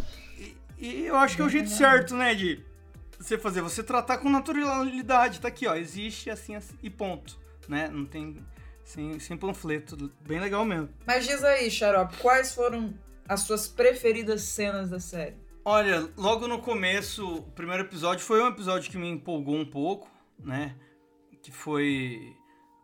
E 0.79 1.05
eu 1.05 1.17
acho 1.17 1.37
que 1.37 1.43
é 1.43 1.45
o 1.45 1.49
jeito 1.51 1.69
certo, 1.69 2.15
né, 2.17 2.35
de 2.35 2.65
você 3.19 3.37
fazer, 3.37 3.61
você 3.61 3.83
tratar 3.83 4.19
com 4.19 4.31
naturalidade, 4.31 5.39
tá 5.41 5.49
aqui, 5.49 5.67
ó, 5.67 5.75
existe 5.75 6.31
assim, 6.31 6.57
assim 6.57 6.75
e 6.83 6.89
ponto, 6.89 7.39
né? 7.69 7.89
Não 7.93 8.05
tem 8.07 8.39
sem, 8.85 9.19
sem 9.19 9.37
panfleto, 9.37 10.11
bem 10.27 10.41
legal 10.41 10.65
mesmo. 10.65 10.89
Mas 11.07 11.27
diz 11.27 11.45
aí, 11.45 11.71
Xarope, 11.71 12.17
quais 12.19 12.55
foram 12.55 12.93
as 13.29 13.41
suas 13.41 13.69
preferidas 13.69 14.43
cenas 14.43 14.91
da 14.91 15.01
série? 15.01 15.37
Olha, 15.65 16.09
logo 16.17 16.47
no 16.47 16.59
começo, 16.59 17.37
o 17.37 17.43
primeiro 17.43 17.85
episódio 17.85 18.25
foi 18.25 18.43
um 18.43 18.49
episódio 18.49 18.91
que 18.91 18.99
me 18.99 19.09
empolgou 19.09 19.57
um 19.57 19.65
pouco, 19.65 20.11
né? 20.39 20.75
Que 21.43 21.51
foi 21.51 22.37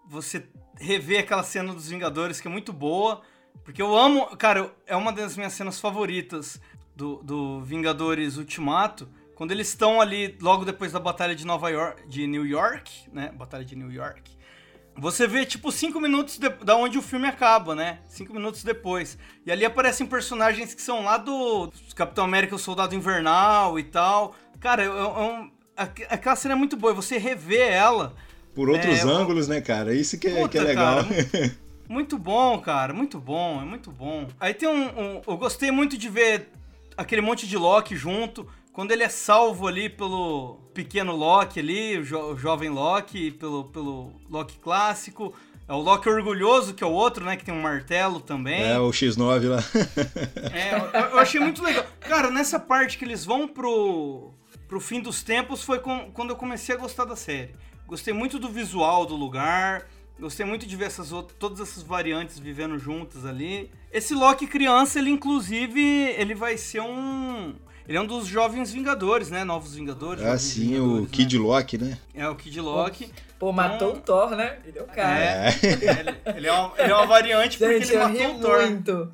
você 0.08 0.48
rever 0.78 1.20
aquela 1.20 1.42
cena 1.42 1.74
dos 1.74 1.88
Vingadores 1.88 2.40
que 2.40 2.48
é 2.48 2.50
muito 2.50 2.72
boa, 2.72 3.20
porque 3.64 3.82
eu 3.82 3.94
amo, 3.94 4.34
cara, 4.36 4.74
é 4.86 4.96
uma 4.96 5.12
das 5.12 5.36
minhas 5.36 5.52
cenas 5.52 5.78
favoritas 5.78 6.60
do, 6.96 7.22
do 7.22 7.60
Vingadores 7.60 8.38
Ultimato, 8.38 9.08
quando 9.34 9.52
eles 9.52 9.68
estão 9.68 10.00
ali 10.00 10.36
logo 10.40 10.64
depois 10.64 10.92
da 10.92 11.00
batalha 11.00 11.34
de 11.34 11.46
Nova 11.46 11.70
York, 11.70 12.08
de 12.08 12.26
New 12.26 12.46
York, 12.46 13.10
né? 13.12 13.30
Batalha 13.32 13.64
de 13.64 13.76
New 13.76 13.90
York. 13.92 14.36
Você 14.96 15.26
vê, 15.26 15.46
tipo, 15.46 15.72
cinco 15.72 16.00
minutos 16.00 16.38
de, 16.38 16.48
da 16.48 16.76
onde 16.76 16.98
o 16.98 17.02
filme 17.02 17.26
acaba, 17.26 17.74
né? 17.74 18.00
Cinco 18.06 18.34
minutos 18.34 18.62
depois. 18.62 19.16
E 19.46 19.50
ali 19.50 19.64
aparecem 19.64 20.06
personagens 20.06 20.74
que 20.74 20.82
são 20.82 21.04
lá 21.04 21.16
do 21.16 21.72
Capitão 21.94 22.24
América, 22.24 22.54
o 22.54 22.58
Soldado 22.58 22.94
Invernal 22.94 23.78
e 23.78 23.84
tal. 23.84 24.34
Cara, 24.58 24.82
é, 24.82 24.86
é 24.86 24.90
um, 24.90 25.50
aquela 25.76 26.36
cena 26.36 26.54
é 26.54 26.56
muito 26.56 26.76
boa. 26.76 26.92
Você 26.92 27.18
rever 27.18 27.72
ela. 27.72 28.14
Por 28.54 28.68
outros 28.68 28.98
é, 28.98 29.02
ângulos, 29.02 29.48
né, 29.48 29.60
cara? 29.60 29.94
Isso 29.94 30.18
que 30.18 30.28
é, 30.28 30.34
Puta, 30.34 30.48
que 30.48 30.58
é 30.58 30.62
legal. 30.62 31.04
Cara, 31.04 31.56
muito 31.88 32.18
bom, 32.18 32.58
cara. 32.58 32.92
Muito 32.92 33.18
bom, 33.18 33.62
é 33.62 33.64
muito 33.64 33.90
bom. 33.90 34.28
Aí 34.38 34.52
tem 34.52 34.68
um, 34.68 34.88
um. 34.88 35.22
Eu 35.26 35.36
gostei 35.36 35.70
muito 35.70 35.96
de 35.96 36.08
ver 36.08 36.48
aquele 36.96 37.22
monte 37.22 37.46
de 37.46 37.56
Loki 37.56 37.96
junto 37.96 38.46
quando 38.72 38.92
ele 38.92 39.02
é 39.02 39.08
salvo 39.08 39.66
ali 39.66 39.88
pelo 39.88 40.60
pequeno 40.72 41.14
Loki 41.14 41.58
ali, 41.60 41.98
o, 41.98 42.04
jo 42.04 42.18
o 42.32 42.38
jovem 42.38 42.70
Loki, 42.70 43.30
pelo, 43.32 43.64
pelo 43.64 44.12
Loki 44.28 44.58
clássico. 44.58 45.34
É 45.68 45.72
o 45.72 45.78
Loki 45.78 46.08
orgulhoso, 46.08 46.74
que 46.74 46.82
é 46.82 46.86
o 46.86 46.90
outro, 46.90 47.24
né? 47.24 47.36
Que 47.36 47.44
tem 47.44 47.54
um 47.54 47.62
martelo 47.62 48.20
também. 48.20 48.62
É, 48.62 48.78
o 48.78 48.90
X9 48.90 49.48
lá. 49.48 49.58
é, 50.52 50.74
eu, 50.74 51.10
eu, 51.10 51.18
achei 51.18 51.40
muito 51.40 51.62
legal. 51.62 51.84
Cara, 52.00 52.28
nessa 52.28 52.58
parte 52.58 52.98
que 52.98 53.04
eles 53.04 53.24
vão 53.24 53.46
pro, 53.46 54.32
pro 54.66 54.80
fim 54.80 55.00
dos 55.00 55.22
tempos 55.22 55.62
foi 55.62 55.78
com, 55.78 56.10
quando 56.12 56.30
eu 56.30 56.36
comecei 56.36 56.74
a 56.74 56.78
gostar 56.78 57.04
da 57.04 57.14
série. 57.14 57.54
Gostei 57.86 58.12
muito 58.12 58.38
do 58.38 58.48
visual 58.48 59.06
do 59.06 59.14
lugar. 59.14 59.86
Gostei 60.18 60.44
muito 60.44 60.66
de 60.66 60.76
ver 60.76 60.86
essas 60.86 61.12
outras, 61.12 61.38
todas 61.38 61.60
essas 61.60 61.82
variantes 61.82 62.38
vivendo 62.38 62.78
juntas 62.78 63.24
ali. 63.24 63.70
Esse 63.92 64.12
Loki 64.12 64.46
criança, 64.46 64.98
ele 64.98 65.10
inclusive, 65.10 65.80
ele 65.80 66.34
vai 66.34 66.58
ser 66.58 66.80
um 66.80 67.54
ele 67.90 67.98
é 67.98 68.00
um 68.00 68.06
dos 68.06 68.24
jovens 68.28 68.70
Vingadores, 68.70 69.30
né? 69.30 69.42
Novos 69.42 69.74
Vingadores. 69.74 70.22
Ah, 70.22 70.38
sim, 70.38 70.74
Vingadores, 70.74 71.04
o 71.04 71.06
Kid 71.08 71.36
né? 71.36 71.44
Loki, 71.44 71.76
né? 71.76 71.98
É, 72.14 72.28
o 72.28 72.36
Kid 72.36 72.60
Loki. 72.60 73.10
Pô, 73.36 73.50
matou 73.50 73.88
então, 73.96 73.98
o 73.98 74.00
Thor, 74.00 74.36
né? 74.36 74.58
Ele 74.64 74.78
é 74.78 74.82
o 74.82 74.86
cara. 74.86 75.18
É, 75.18 75.48
ele, 75.60 76.36
ele, 76.36 76.46
é, 76.46 76.52
uma, 76.52 76.72
ele 76.78 76.92
é 76.92 76.94
uma 76.94 77.06
variante 77.06 77.58
porque 77.58 77.74
ele 77.74 77.96
matou 77.96 78.36
o 78.36 78.38
Thor. 78.38 78.60
muito. 78.60 79.12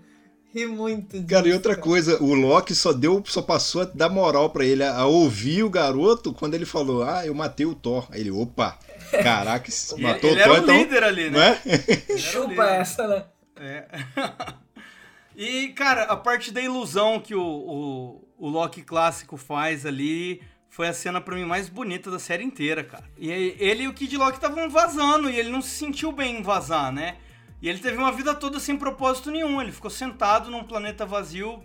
Ri 0.52 0.66
muito. 0.66 1.12
Disso, 1.16 1.26
cara, 1.26 1.48
e 1.48 1.54
outra 1.54 1.74
coisa, 1.74 2.22
o 2.22 2.34
Loki 2.34 2.74
só 2.74 2.92
deu, 2.92 3.22
só 3.26 3.40
passou 3.40 3.80
a 3.80 3.84
dar 3.86 4.10
moral 4.10 4.50
para 4.50 4.66
ele, 4.66 4.84
a, 4.84 4.94
a, 4.94 5.06
ouvir 5.06 5.62
o 5.62 5.70
garoto 5.70 6.34
quando 6.34 6.52
ele 6.52 6.66
falou: 6.66 7.02
Ah, 7.02 7.24
eu 7.24 7.32
matei 7.32 7.64
o 7.64 7.74
Thor. 7.74 8.06
Aí 8.10 8.20
ele, 8.20 8.30
opa, 8.30 8.78
caraca, 9.10 9.70
matou 9.96 10.28
ele 10.28 10.42
o 10.42 10.44
Thor, 10.44 10.50
era 10.50 10.52
o 10.52 10.56
então. 10.58 10.76
líder 10.76 11.02
ali, 11.02 11.30
né? 11.30 11.58
É? 11.64 12.18
Chupa 12.20 12.66
essa, 12.66 13.08
né? 13.08 13.24
É. 13.58 13.86
E, 15.38 15.68
cara, 15.74 16.04
a 16.04 16.16
parte 16.16 16.50
da 16.50 16.62
ilusão 16.62 17.20
que 17.20 17.34
o, 17.34 17.42
o, 17.42 18.25
o 18.38 18.48
Loki 18.48 18.82
clássico 18.82 19.36
faz 19.36 19.86
ali 19.86 20.42
foi 20.68 20.88
a 20.88 20.92
cena 20.92 21.20
para 21.22 21.34
mim 21.34 21.44
mais 21.46 21.70
bonita 21.70 22.10
da 22.10 22.18
série 22.18 22.44
inteira, 22.44 22.84
cara. 22.84 23.04
E 23.16 23.30
ele 23.30 23.84
e 23.84 23.88
o 23.88 23.94
Kid 23.94 24.14
Loki 24.16 24.36
estavam 24.36 24.68
vazando 24.68 25.30
e 25.30 25.38
ele 25.38 25.48
não 25.48 25.62
se 25.62 25.70
sentiu 25.70 26.12
bem 26.12 26.40
em 26.40 26.42
vazar, 26.42 26.92
né? 26.92 27.16
E 27.62 27.68
ele 27.68 27.78
teve 27.78 27.96
uma 27.96 28.12
vida 28.12 28.34
toda 28.34 28.60
sem 28.60 28.76
propósito 28.76 29.30
nenhum. 29.30 29.60
Ele 29.62 29.72
ficou 29.72 29.90
sentado 29.90 30.50
num 30.50 30.62
planeta 30.64 31.06
vazio, 31.06 31.62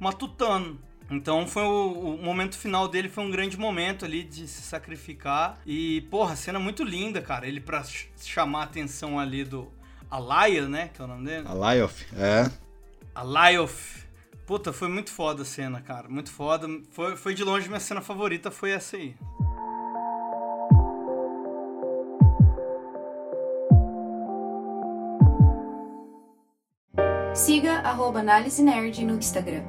matutando. 0.00 0.80
Então 1.10 1.46
foi 1.46 1.62
o, 1.62 2.16
o, 2.16 2.22
momento 2.22 2.56
final 2.56 2.88
dele 2.88 3.08
foi 3.08 3.24
um 3.24 3.30
grande 3.30 3.58
momento 3.58 4.06
ali 4.06 4.24
de 4.24 4.48
se 4.48 4.62
sacrificar. 4.62 5.58
E, 5.66 6.00
porra, 6.10 6.34
cena 6.34 6.58
muito 6.58 6.82
linda, 6.82 7.20
cara. 7.20 7.46
Ele 7.46 7.60
pra 7.60 7.82
chamar 8.16 8.60
a 8.60 8.64
atenção 8.64 9.18
ali 9.18 9.44
do 9.44 9.70
Alaya, 10.10 10.66
né? 10.66 10.88
Que 10.88 11.02
é 11.02 11.04
o 11.04 11.08
nome 11.08 11.26
dele. 11.26 11.46
Alayoth, 11.46 12.06
é. 12.16 12.50
A 13.14 13.22
Lyoth. 13.22 14.07
Puta, 14.48 14.72
foi 14.72 14.88
muito 14.88 15.12
foda 15.12 15.42
a 15.42 15.44
cena, 15.44 15.82
cara. 15.82 16.08
Muito 16.08 16.30
foda. 16.30 16.66
Foi, 16.88 17.14
foi 17.16 17.34
de 17.34 17.44
longe 17.44 17.68
minha 17.68 17.78
cena 17.78 18.00
favorita, 18.00 18.50
foi 18.50 18.70
essa 18.70 18.96
aí. 18.96 19.14
Siga 27.34 27.80
arroba 27.80 28.20
Análise 28.20 28.62
Nerd 28.62 29.04
no 29.04 29.16
Instagram. 29.16 29.62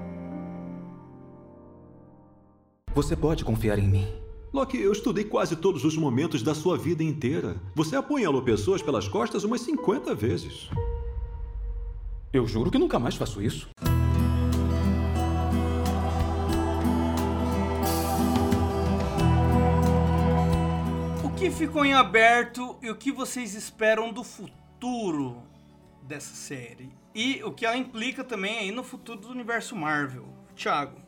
Você 2.95 3.17
pode 3.17 3.43
confiar 3.43 3.77
em 3.79 3.87
mim. 3.87 4.07
Loki, 4.53 4.79
eu 4.79 4.93
estudei 4.93 5.25
quase 5.25 5.57
todos 5.57 5.83
os 5.83 5.97
momentos 5.97 6.41
da 6.41 6.55
sua 6.55 6.77
vida 6.77 7.03
inteira. 7.03 7.57
Você 7.75 7.97
apunhalou 7.97 8.41
pessoas 8.41 8.81
pelas 8.81 9.09
costas 9.09 9.43
umas 9.43 9.59
50 9.59 10.15
vezes. 10.15 10.69
Eu 12.31 12.47
juro 12.47 12.71
que 12.71 12.77
nunca 12.77 12.97
mais 12.97 13.15
faço 13.15 13.41
isso. 13.41 13.67
Que 21.39 21.49
ficou 21.49 21.85
em 21.85 21.93
aberto 21.93 22.77
e 22.81 22.89
o 22.89 22.95
que 22.97 23.13
vocês 23.13 23.53
esperam 23.53 24.11
do 24.11 24.25
futuro 24.25 25.41
dessa 26.05 26.35
série? 26.35 26.89
E 27.15 27.41
o 27.45 27.53
que 27.53 27.65
ela 27.65 27.77
implica 27.77 28.25
também 28.25 28.57
aí 28.57 28.71
no 28.73 28.83
futuro 28.83 29.21
do 29.21 29.29
universo 29.29 29.73
Marvel? 29.73 30.27
Thiago. 30.53 30.99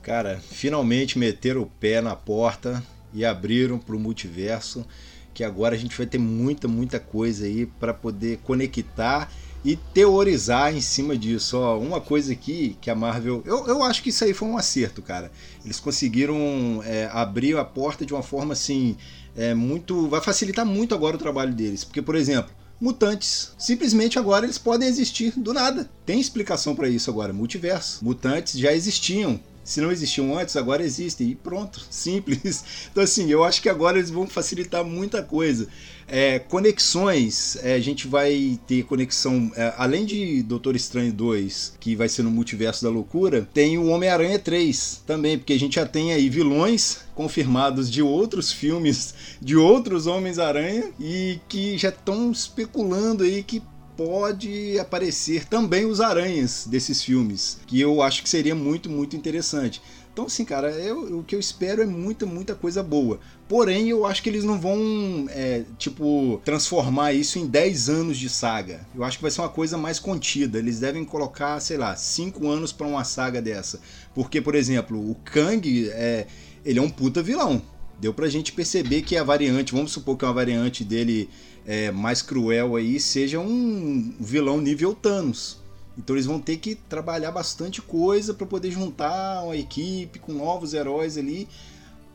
Cara, 0.00 0.38
finalmente 0.38 1.18
meteram 1.18 1.62
o 1.62 1.66
pé 1.66 2.00
na 2.00 2.14
porta 2.14 2.80
e 3.12 3.24
abriram 3.24 3.80
para 3.80 3.96
o 3.96 3.98
multiverso, 3.98 4.86
que 5.34 5.42
agora 5.42 5.74
a 5.74 5.78
gente 5.78 5.96
vai 5.96 6.06
ter 6.06 6.18
muita, 6.18 6.68
muita 6.68 7.00
coisa 7.00 7.46
aí 7.46 7.66
para 7.66 7.92
poder 7.92 8.38
conectar 8.44 9.28
e 9.64 9.76
teorizar 9.76 10.74
em 10.74 10.80
cima 10.80 11.16
disso. 11.16 11.58
Ó, 11.58 11.78
uma 11.78 12.00
coisa 12.00 12.32
aqui 12.32 12.76
que 12.80 12.90
a 12.90 12.94
Marvel. 12.94 13.42
Eu, 13.44 13.66
eu 13.66 13.82
acho 13.82 14.02
que 14.02 14.10
isso 14.10 14.24
aí 14.24 14.32
foi 14.32 14.48
um 14.48 14.56
acerto, 14.56 15.02
cara. 15.02 15.30
Eles 15.64 15.78
conseguiram 15.78 16.82
é, 16.84 17.08
abrir 17.12 17.56
a 17.56 17.64
porta 17.64 18.04
de 18.04 18.14
uma 18.14 18.22
forma 18.22 18.52
assim. 18.52 18.96
É, 19.36 19.54
muito. 19.54 20.08
Vai 20.08 20.20
facilitar 20.20 20.64
muito 20.64 20.94
agora 20.94 21.16
o 21.16 21.18
trabalho 21.18 21.52
deles. 21.52 21.84
Porque, 21.84 22.02
por 22.02 22.14
exemplo, 22.14 22.52
mutantes. 22.80 23.52
Simplesmente 23.58 24.18
agora 24.18 24.46
eles 24.46 24.58
podem 24.58 24.88
existir 24.88 25.32
do 25.36 25.52
nada. 25.52 25.90
Tem 26.06 26.18
explicação 26.18 26.74
para 26.74 26.88
isso 26.88 27.10
agora. 27.10 27.32
Multiverso. 27.32 28.04
Mutantes 28.04 28.58
já 28.58 28.72
existiam. 28.72 29.38
Se 29.70 29.80
não 29.80 29.92
existiam 29.92 30.36
antes, 30.36 30.56
agora 30.56 30.82
existem. 30.82 31.28
E 31.30 31.34
pronto, 31.36 31.80
simples. 31.88 32.64
Então, 32.90 33.04
assim, 33.04 33.30
eu 33.30 33.44
acho 33.44 33.62
que 33.62 33.68
agora 33.68 33.98
eles 33.98 34.10
vão 34.10 34.26
facilitar 34.26 34.84
muita 34.84 35.22
coisa. 35.22 35.68
É, 36.08 36.40
conexões, 36.40 37.56
é, 37.62 37.74
a 37.74 37.78
gente 37.78 38.08
vai 38.08 38.58
ter 38.66 38.82
conexão, 38.82 39.52
é, 39.54 39.72
além 39.76 40.04
de 40.04 40.42
Doutor 40.42 40.74
Estranho 40.74 41.12
2, 41.12 41.74
que 41.78 41.94
vai 41.94 42.08
ser 42.08 42.24
no 42.24 42.32
Multiverso 42.32 42.82
da 42.82 42.90
Loucura, 42.90 43.48
tem 43.54 43.78
o 43.78 43.86
Homem-Aranha 43.86 44.40
3 44.40 45.04
também, 45.06 45.38
porque 45.38 45.52
a 45.52 45.58
gente 45.58 45.76
já 45.76 45.86
tem 45.86 46.12
aí 46.12 46.28
vilões 46.28 47.02
confirmados 47.14 47.88
de 47.88 48.02
outros 48.02 48.50
filmes, 48.50 49.14
de 49.40 49.54
outros 49.54 50.08
Homens-Aranha, 50.08 50.90
e 50.98 51.38
que 51.48 51.78
já 51.78 51.90
estão 51.90 52.32
especulando 52.32 53.22
aí 53.22 53.44
que 53.44 53.62
pode 54.00 54.78
aparecer 54.78 55.44
também 55.44 55.84
os 55.84 56.00
aranhas 56.00 56.66
desses 56.66 57.02
filmes, 57.04 57.58
que 57.66 57.78
eu 57.78 58.00
acho 58.00 58.22
que 58.22 58.30
seria 58.30 58.54
muito, 58.54 58.88
muito 58.88 59.14
interessante. 59.14 59.82
Então, 60.10 60.24
assim, 60.24 60.42
cara, 60.42 60.70
eu, 60.70 61.18
o 61.18 61.22
que 61.22 61.34
eu 61.34 61.38
espero 61.38 61.82
é 61.82 61.86
muita, 61.86 62.24
muita 62.24 62.54
coisa 62.54 62.82
boa. 62.82 63.20
Porém, 63.46 63.90
eu 63.90 64.06
acho 64.06 64.22
que 64.22 64.30
eles 64.30 64.42
não 64.42 64.58
vão, 64.58 65.26
é, 65.28 65.64
tipo, 65.76 66.40
transformar 66.46 67.12
isso 67.12 67.38
em 67.38 67.46
10 67.46 67.90
anos 67.90 68.16
de 68.16 68.30
saga. 68.30 68.86
Eu 68.94 69.04
acho 69.04 69.18
que 69.18 69.22
vai 69.22 69.30
ser 69.30 69.42
uma 69.42 69.50
coisa 69.50 69.76
mais 69.76 69.98
contida. 69.98 70.58
Eles 70.58 70.80
devem 70.80 71.04
colocar, 71.04 71.60
sei 71.60 71.76
lá, 71.76 71.94
5 71.94 72.48
anos 72.48 72.72
para 72.72 72.86
uma 72.86 73.04
saga 73.04 73.42
dessa. 73.42 73.80
Porque, 74.14 74.40
por 74.40 74.54
exemplo, 74.54 74.98
o 74.98 75.14
Kang, 75.14 75.90
é, 75.90 76.26
ele 76.64 76.78
é 76.78 76.82
um 76.82 76.88
puta 76.88 77.22
vilão. 77.22 77.60
Deu 78.00 78.14
pra 78.14 78.28
gente 78.28 78.52
perceber 78.52 79.02
que 79.02 79.14
a 79.14 79.22
variante, 79.22 79.74
vamos 79.74 79.92
supor 79.92 80.16
que 80.16 80.24
uma 80.24 80.32
variante 80.32 80.82
dele 80.82 81.28
é, 81.66 81.90
mais 81.90 82.22
cruel 82.22 82.76
aí 82.76 82.98
seja 82.98 83.38
um 83.38 84.14
vilão 84.18 84.60
nível 84.60 84.94
Thanos. 84.94 85.60
Então 85.96 86.16
eles 86.16 86.26
vão 86.26 86.40
ter 86.40 86.56
que 86.56 86.74
trabalhar 86.74 87.30
bastante 87.30 87.82
coisa 87.82 88.32
para 88.32 88.46
poder 88.46 88.70
juntar 88.70 89.42
uma 89.42 89.56
equipe 89.56 90.18
com 90.18 90.32
novos 90.32 90.72
heróis 90.72 91.18
ali 91.18 91.48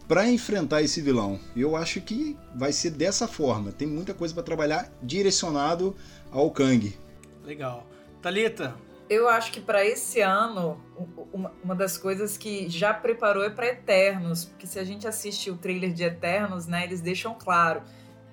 para 0.08 0.28
enfrentar 0.28 0.82
esse 0.82 1.02
vilão. 1.02 1.40
Eu 1.56 1.76
acho 1.76 2.02
que 2.02 2.38
vai 2.56 2.72
ser 2.72 2.92
dessa 2.92 3.28
forma. 3.28 3.72
Tem 3.72 3.88
muita 3.88 4.14
coisa 4.14 4.34
para 4.34 4.44
trabalhar 4.44 4.92
direcionado 5.02 5.96
ao 6.32 6.50
Kang. 6.52 6.96
Legal. 7.44 7.86
Talita. 8.22 8.76
Eu 9.08 9.30
acho 9.30 9.52
que 9.52 9.62
para 9.62 9.86
esse 9.86 10.20
ano 10.22 10.80
uma 11.64 11.76
das 11.76 11.98
coisas 11.98 12.38
que 12.38 12.68
já 12.70 12.94
preparou 12.94 13.44
é 13.44 13.50
para 13.50 13.68
Eternos, 13.68 14.46
porque 14.46 14.66
se 14.66 14.80
a 14.80 14.84
gente 14.84 15.08
assiste 15.08 15.52
o 15.52 15.58
trailer 15.58 15.94
de 15.94 16.04
Eternos, 16.04 16.66
né, 16.66 16.86
eles 16.86 17.02
deixam 17.02 17.36
claro 17.36 17.84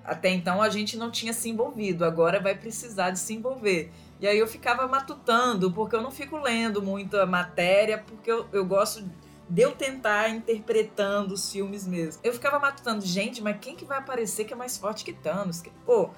Até 0.05 0.31
então 0.31 0.61
a 0.61 0.69
gente 0.69 0.97
não 0.97 1.11
tinha 1.11 1.33
se 1.33 1.49
envolvido, 1.49 2.05
agora 2.05 2.41
vai 2.41 2.55
precisar 2.55 3.11
de 3.11 3.19
se 3.19 3.35
envolver. 3.35 3.91
E 4.21 4.27
aí 4.27 4.39
eu 4.39 4.47
ficava 4.47 4.87
matutando, 4.87 5.73
porque 5.73 5.97
eu 5.97 6.03
não 6.03 6.11
fico 6.11 6.37
lendo 6.39 6.83
muita 6.83 7.25
matéria, 7.27 7.99
porque 7.99 8.31
eu, 8.31 8.47
eu 8.53 8.65
gosto 8.65 9.05
de 9.49 9.63
eu 9.63 9.73
tentar 9.73 10.31
interpretando 10.31 11.33
os 11.33 11.53
filmes 11.53 11.87
mesmo. 11.87 12.21
Eu 12.25 12.33
ficava 12.33 12.59
matutando, 12.59 13.05
gente, 13.05 13.43
mas 13.43 13.59
quem 13.61 13.77
que 13.77 13.85
vai 13.85 13.99
aparecer 13.99 14.45
que 14.45 14.53
é 14.53 14.57
mais 14.57 14.77
forte 14.77 15.05
que 15.05 15.13
Thanos? 15.13 15.63
Pô, 15.85 16.11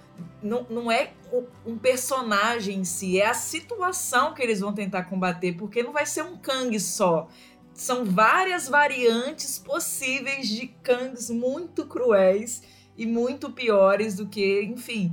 não, 0.43 0.67
não 0.71 0.93
é 0.93 1.13
um 1.67 1.77
personagem 1.77 2.79
em 2.79 2.85
si, 2.85 3.21
é 3.21 3.27
a 3.27 3.35
situação 3.35 4.35
que 4.35 4.43
eles 4.43 4.61
vão 4.61 4.73
tentar 4.73 5.05
combater, 5.05 5.55
porque 5.55 5.83
não 5.83 5.93
vai 5.93 6.07
ser 6.07 6.23
um 6.23 6.37
Kang 6.37 6.79
só. 6.79 7.29
São 7.73 8.05
várias 8.05 8.69
variantes 8.69 9.59
possíveis 9.59 10.49
de 10.49 10.69
Kangs 10.69 11.29
muito 11.29 11.87
cruéis 11.87 12.63
e 12.97 13.07
muito 13.07 13.51
piores 13.51 14.15
do 14.15 14.27
que, 14.27 14.63
enfim. 14.63 15.13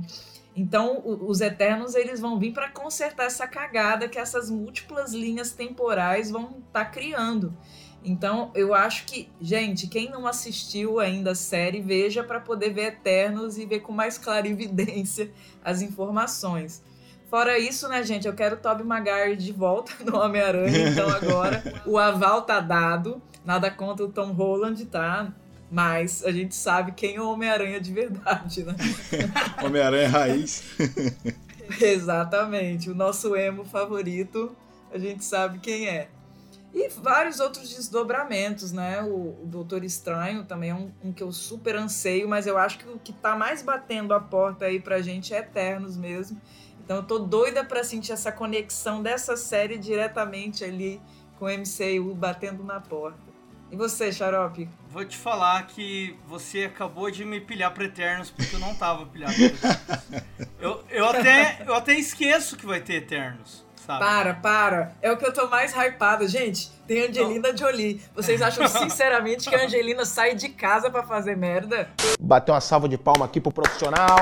Então, 0.54 1.02
os 1.04 1.40
Eternos 1.40 1.94
eles 1.94 2.20
vão 2.20 2.38
vir 2.38 2.52
para 2.52 2.68
consertar 2.68 3.24
essa 3.24 3.46
cagada 3.46 4.08
que 4.08 4.18
essas 4.18 4.50
múltiplas 4.50 5.12
linhas 5.12 5.52
temporais 5.52 6.30
vão 6.30 6.58
estar 6.66 6.84
tá 6.84 6.84
criando. 6.84 7.56
Então, 8.04 8.50
eu 8.54 8.74
acho 8.74 9.04
que, 9.06 9.28
gente, 9.40 9.86
quem 9.86 10.10
não 10.10 10.26
assistiu 10.26 10.98
ainda 10.98 11.30
a 11.30 11.34
série, 11.34 11.80
veja 11.80 12.22
para 12.22 12.40
poder 12.40 12.70
ver 12.70 12.88
Eternos 12.88 13.56
e 13.56 13.64
ver 13.64 13.80
com 13.80 13.92
mais 13.92 14.18
clara 14.18 14.46
evidência 14.46 15.30
as 15.64 15.80
informações. 15.80 16.82
Fora 17.30 17.58
isso, 17.58 17.88
né, 17.88 18.02
gente, 18.02 18.26
eu 18.26 18.34
quero 18.34 18.56
o 18.56 18.58
Tobey 18.58 18.84
Maguire 18.84 19.36
de 19.36 19.52
volta 19.52 19.92
no 20.04 20.18
Homem-Aranha, 20.18 20.90
então 20.90 21.08
agora 21.08 21.62
o 21.86 21.96
aval 21.96 22.42
tá 22.42 22.60
dado. 22.60 23.22
Nada 23.42 23.70
contra 23.70 24.04
o 24.04 24.12
Tom 24.12 24.32
Holland, 24.32 24.84
tá? 24.86 25.32
Mas 25.72 26.22
a 26.22 26.30
gente 26.30 26.54
sabe 26.54 26.92
quem 26.92 27.16
é 27.16 27.20
o 27.20 27.30
Homem-Aranha 27.30 27.80
de 27.80 27.90
verdade, 27.90 28.62
né? 28.62 28.76
Homem-Aranha 29.64 30.06
raiz. 30.06 30.64
Exatamente. 31.80 32.90
O 32.90 32.94
nosso 32.94 33.34
emo 33.34 33.64
favorito, 33.64 34.54
a 34.92 34.98
gente 34.98 35.24
sabe 35.24 35.60
quem 35.60 35.88
é. 35.88 36.08
E 36.74 36.90
vários 36.90 37.40
outros 37.40 37.74
desdobramentos, 37.74 38.70
né? 38.70 39.02
O, 39.02 39.42
o 39.42 39.46
Doutor 39.46 39.82
Estranho 39.82 40.44
também 40.44 40.68
é 40.68 40.74
um, 40.74 40.90
um, 41.02 41.10
que 41.10 41.22
eu 41.22 41.32
super 41.32 41.74
anseio, 41.74 42.28
mas 42.28 42.46
eu 42.46 42.58
acho 42.58 42.78
que 42.78 42.86
o 42.86 42.98
que 42.98 43.14
tá 43.14 43.34
mais 43.34 43.62
batendo 43.62 44.12
a 44.12 44.20
porta 44.20 44.66
aí 44.66 44.78
pra 44.78 45.00
gente 45.00 45.32
é 45.32 45.38
Eternos 45.38 45.96
mesmo. 45.96 46.38
Então 46.84 46.98
eu 46.98 47.02
tô 47.02 47.18
doida 47.18 47.64
pra 47.64 47.82
sentir 47.82 48.12
essa 48.12 48.30
conexão 48.30 49.02
dessa 49.02 49.38
série 49.38 49.78
diretamente 49.78 50.64
ali 50.64 51.00
com 51.38 51.46
o 51.46 51.48
MCU 51.48 52.14
batendo 52.14 52.62
na 52.62 52.78
porta. 52.78 53.18
E 53.70 53.76
você, 53.76 54.12
Xarope? 54.12 54.68
Vou 54.92 55.06
te 55.06 55.16
falar 55.16 55.66
que 55.68 56.14
você 56.28 56.64
acabou 56.64 57.10
de 57.10 57.24
me 57.24 57.40
pilhar 57.40 57.72
pra 57.72 57.84
Eternos 57.84 58.30
porque 58.30 58.54
eu 58.54 58.60
não 58.60 58.74
tava 58.74 59.06
pilhado 59.06 59.32
pra 59.34 59.46
Eternos. 59.46 60.22
eu, 60.60 60.84
eu, 60.90 61.08
até, 61.08 61.62
eu 61.66 61.74
até 61.74 61.94
esqueço 61.94 62.58
que 62.58 62.66
vai 62.66 62.78
ter 62.78 62.96
Eternos. 62.96 63.64
Sabe? 63.86 63.98
Para, 64.04 64.34
para. 64.34 64.92
É 65.00 65.10
o 65.10 65.16
que 65.16 65.24
eu 65.24 65.32
tô 65.32 65.48
mais 65.48 65.72
hypada. 65.72 66.28
Gente, 66.28 66.70
tem 66.86 67.08
Angelina 67.08 67.48
Não. 67.48 67.56
Jolie. 67.56 68.02
Vocês 68.14 68.42
acham 68.42 68.68
sinceramente 68.68 69.48
que 69.48 69.56
a 69.56 69.64
Angelina 69.64 70.04
sai 70.04 70.34
de 70.34 70.50
casa 70.50 70.90
para 70.90 71.02
fazer 71.04 71.38
merda? 71.38 71.88
Bateu 72.20 72.54
uma 72.54 72.60
salva 72.60 72.86
de 72.86 72.98
palma 72.98 73.24
aqui 73.24 73.40
pro 73.40 73.50
profissional. 73.50 74.18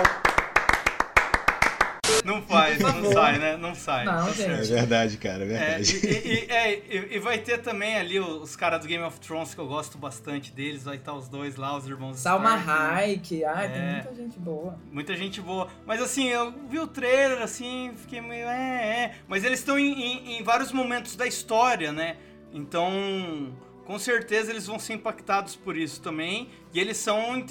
Não 2.24 2.42
faz, 2.42 2.78
não 2.78 3.12
sai, 3.12 3.38
né? 3.38 3.56
Não 3.56 3.74
sai. 3.74 4.04
Não, 4.04 4.26
tá 4.26 4.32
gente. 4.32 4.50
É 4.50 4.76
verdade, 4.76 5.16
cara, 5.16 5.44
é 5.44 5.46
verdade. 5.46 6.06
É, 6.06 6.10
e, 6.10 6.34
e, 6.34 6.50
é, 6.50 7.16
e, 7.16 7.18
vai 7.18 7.38
ter 7.38 7.58
também 7.58 7.96
ali 7.96 8.20
os 8.20 8.54
caras 8.56 8.80
do 8.80 8.86
Game 8.86 9.02
of 9.04 9.18
Thrones, 9.20 9.54
que 9.54 9.60
eu 9.60 9.66
gosto 9.66 9.98
bastante 9.98 10.52
deles. 10.52 10.84
Vai 10.84 10.96
estar 10.96 11.14
os 11.14 11.28
dois 11.28 11.56
lá, 11.56 11.76
os 11.76 11.86
irmãos 11.86 12.18
Salma 12.18 12.54
Hayek. 12.54 13.44
Ai, 13.44 13.66
é, 13.66 13.68
tem 13.68 13.92
muita 13.92 14.14
gente 14.14 14.38
boa. 14.38 14.78
Muita 14.92 15.16
gente 15.16 15.40
boa. 15.40 15.68
Mas 15.86 16.00
assim, 16.00 16.28
eu 16.28 16.52
vi 16.68 16.78
o 16.78 16.86
trailer, 16.86 17.42
assim, 17.42 17.92
fiquei 17.96 18.20
meio... 18.20 18.46
É, 18.46 19.04
é. 19.04 19.14
Mas 19.26 19.44
eles 19.44 19.60
estão 19.60 19.78
em, 19.78 19.92
em, 19.92 20.38
em 20.38 20.42
vários 20.42 20.72
momentos 20.72 21.16
da 21.16 21.26
história, 21.26 21.92
né? 21.92 22.16
Então, 22.52 23.52
com 23.84 23.98
certeza 23.98 24.50
eles 24.50 24.66
vão 24.66 24.78
ser 24.78 24.94
impactados 24.94 25.56
por 25.56 25.76
isso 25.76 26.00
também. 26.00 26.48
E 26.72 26.80
eles 26.80 26.96
são 26.96 27.44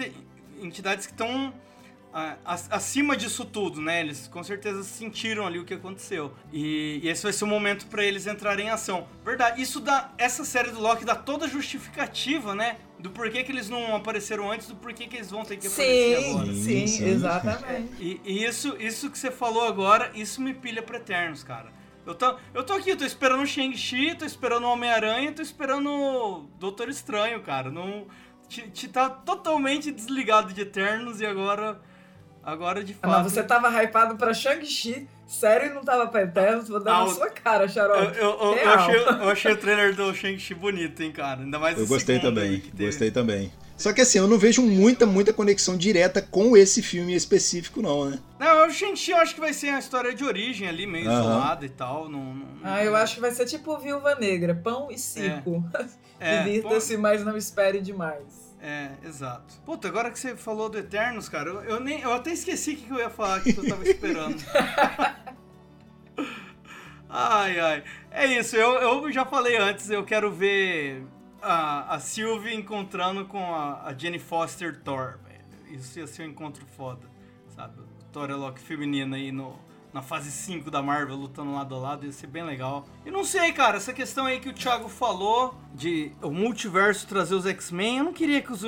entidades 0.61 1.05
que 1.05 1.13
estão 1.13 1.53
acima 2.43 3.15
disso 3.15 3.45
tudo, 3.45 3.79
né? 3.79 4.01
Eles 4.01 4.27
com 4.27 4.43
certeza 4.43 4.83
sentiram 4.83 5.45
ali 5.45 5.59
o 5.59 5.65
que 5.65 5.73
aconteceu. 5.73 6.33
E, 6.51 6.99
e 7.03 7.07
esse 7.07 7.23
vai 7.23 7.31
ser 7.31 7.43
o 7.43 7.47
momento 7.47 7.85
para 7.87 8.03
eles 8.03 8.25
entrarem 8.25 8.67
em 8.67 8.69
ação. 8.69 9.07
Verdade, 9.23 9.61
isso 9.61 9.79
dá. 9.79 10.11
Essa 10.17 10.43
série 10.43 10.71
do 10.71 10.79
Loki 10.79 11.05
dá 11.05 11.15
toda 11.15 11.45
a 11.45 11.47
justificativa, 11.47 12.55
né? 12.55 12.77
Do 12.97 13.11
porquê 13.11 13.43
que 13.43 13.51
eles 13.51 13.69
não 13.69 13.95
apareceram 13.95 14.51
antes, 14.51 14.67
do 14.67 14.75
porquê 14.75 15.07
que 15.07 15.17
eles 15.17 15.29
vão 15.29 15.45
ter 15.45 15.57
que 15.57 15.67
aparecer 15.67 16.17
sim, 16.17 16.29
agora. 16.31 16.53
Sim, 16.53 16.87
sim, 16.87 17.05
exatamente. 17.05 17.93
E, 17.99 18.21
e, 18.25 18.43
isso, 18.43 18.75
isso 18.79 19.09
que 19.09 19.17
você 19.17 19.31
falou 19.31 19.65
agora, 19.67 20.11
isso 20.15 20.41
me 20.41 20.53
pilha 20.53 20.81
pra 20.81 20.97
Eternos, 20.97 21.43
cara. 21.43 21.71
Eu 22.05 22.15
tô, 22.15 22.35
eu 22.53 22.63
tô 22.63 22.73
aqui, 22.73 22.89
eu 22.89 22.97
tô 22.97 23.05
esperando 23.05 23.43
o 23.43 23.45
Shang-Chi, 23.45 24.15
tô 24.15 24.25
esperando 24.25 24.63
o 24.63 24.71
Homem-Aranha, 24.71 25.31
tô 25.31 25.43
esperando 25.43 25.89
o 25.91 26.49
Doutor 26.57 26.89
Estranho, 26.89 27.41
cara. 27.41 27.69
Não, 27.69 28.07
te, 28.47 28.67
te 28.71 28.87
tá 28.87 29.09
totalmente 29.09 29.91
desligado 29.91 30.51
de 30.51 30.61
Eternos 30.61 31.21
e 31.21 31.25
agora 31.25 31.79
Agora, 32.43 32.83
de 32.83 32.93
fato... 32.93 33.11
Ah, 33.11 33.17
não, 33.17 33.23
você 33.23 33.43
tava 33.43 33.69
hypado 33.83 34.15
pra 34.15 34.33
Shang-Chi, 34.33 35.07
sério 35.27 35.71
e 35.71 35.73
não 35.73 35.83
tava 35.83 36.07
pra 36.07 36.23
Eternos? 36.23 36.67
Vou 36.67 36.79
dar 36.79 36.95
ah, 36.95 37.05
na 37.05 37.11
sua 37.11 37.29
cara, 37.29 37.67
Xarope. 37.67 38.17
Eu, 38.17 38.23
eu, 38.23 38.57
eu, 38.57 38.69
achei, 38.69 38.95
eu, 38.95 39.09
achei, 39.29 39.51
o 39.51 39.57
trailer 39.57 39.95
do 39.95 40.13
Shang-Chi 40.13 40.53
bonito, 40.53 41.01
hein, 41.01 41.11
cara. 41.11 41.41
Ainda 41.41 41.59
mais 41.59 41.77
Eu 41.77 41.87
gostei 41.87 42.19
também, 42.19 42.63
gostei 42.77 43.11
também. 43.11 43.51
Só 43.79 43.93
que 43.93 44.01
assim, 44.01 44.17
eu 44.17 44.27
não 44.27 44.37
vejo 44.37 44.61
muita, 44.61 45.05
muita 45.05 45.31
conexão 45.31 45.77
direta 45.77 46.21
com 46.21 46.57
esse 46.57 46.81
filme 46.81 47.15
específico, 47.15 47.81
não, 47.81 48.09
né? 48.09 48.19
Não, 48.37 48.67
o 48.67 48.69
Shang-Chi 48.69 49.11
eu 49.11 49.17
acho 49.17 49.33
que 49.33 49.39
vai 49.39 49.53
ser 49.53 49.69
uma 49.69 49.79
história 49.79 50.13
de 50.13 50.21
origem 50.25 50.67
ali, 50.67 50.85
meio 50.85 51.09
uhum. 51.09 51.19
isolada 51.19 51.65
e 51.65 51.69
tal. 51.69 52.09
Não, 52.09 52.35
não, 52.35 52.45
ah, 52.61 52.83
eu 52.83 52.93
acho 52.93 53.15
que 53.15 53.21
vai 53.21 53.31
ser 53.31 53.45
tipo 53.45 53.77
Viúva 53.77 54.15
Negra, 54.15 54.53
pão 54.53 54.91
e 54.91 54.97
circo. 54.97 55.63
É. 56.21 56.35
é 56.35 56.43
Divirta-se, 56.43 56.97
mas 56.97 57.23
não 57.23 57.37
espere 57.37 57.79
demais. 57.79 58.48
É, 58.61 58.91
exato. 59.03 59.53
Puta, 59.65 59.87
agora 59.87 60.11
que 60.11 60.19
você 60.19 60.35
falou 60.35 60.69
do 60.69 60.77
Eternos, 60.77 61.29
cara, 61.29 61.49
eu, 61.49 61.63
eu 61.63 61.79
nem, 61.79 62.01
eu 62.01 62.13
até 62.13 62.31
esqueci 62.31 62.73
o 62.73 62.77
que 62.77 62.89
eu 62.89 62.97
ia 62.97 63.09
falar 63.09 63.41
que 63.41 63.57
eu 63.57 63.67
tava 63.67 63.87
esperando. 63.87 64.35
ai, 67.09 67.59
ai. 67.59 67.83
É 68.11 68.25
isso, 68.25 68.57
eu, 68.57 68.73
eu 68.73 69.11
já 69.11 69.25
falei 69.25 69.57
antes, 69.57 69.89
eu 69.89 70.03
quero 70.03 70.31
ver 70.31 71.05
a, 71.41 71.95
a 71.95 71.99
Sylvie 71.99 72.53
encontrando 72.53 73.25
com 73.25 73.55
a, 73.55 73.85
a 73.85 73.93
Jenny 73.93 74.19
Foster 74.19 74.81
Thor. 74.83 75.19
Isso 75.69 75.99
ia 75.99 76.07
ser 76.07 76.23
um 76.23 76.25
encontro 76.25 76.65
foda, 76.75 77.07
sabe? 77.55 77.81
Thor 78.11 78.29
é 78.29 78.33
Loki 78.33 78.59
feminina 78.59 79.15
aí 79.15 79.31
no, 79.31 79.57
na 79.93 80.01
fase 80.01 80.31
5 80.31 80.69
da 80.69 80.81
Marvel 80.81 81.15
lutando 81.15 81.53
lado 81.53 81.73
a 81.73 81.77
lado, 81.77 82.05
ia 82.05 82.11
ser 82.11 82.27
bem 82.27 82.43
legal. 82.43 82.85
E 83.05 83.11
não 83.11 83.23
sei, 83.23 83.51
cara, 83.51 83.77
essa 83.77 83.93
questão 83.93 84.25
aí 84.25 84.39
que 84.39 84.49
o 84.49 84.53
Thiago 84.53 84.87
falou 84.87 85.55
de 85.73 86.11
o 86.21 86.29
multiverso 86.29 87.07
trazer 87.07 87.35
os 87.35 87.45
X-Men, 87.45 87.97
eu 87.99 88.03
não 88.03 88.13
queria 88.13 88.41
que 88.41 88.51
os, 88.51 88.61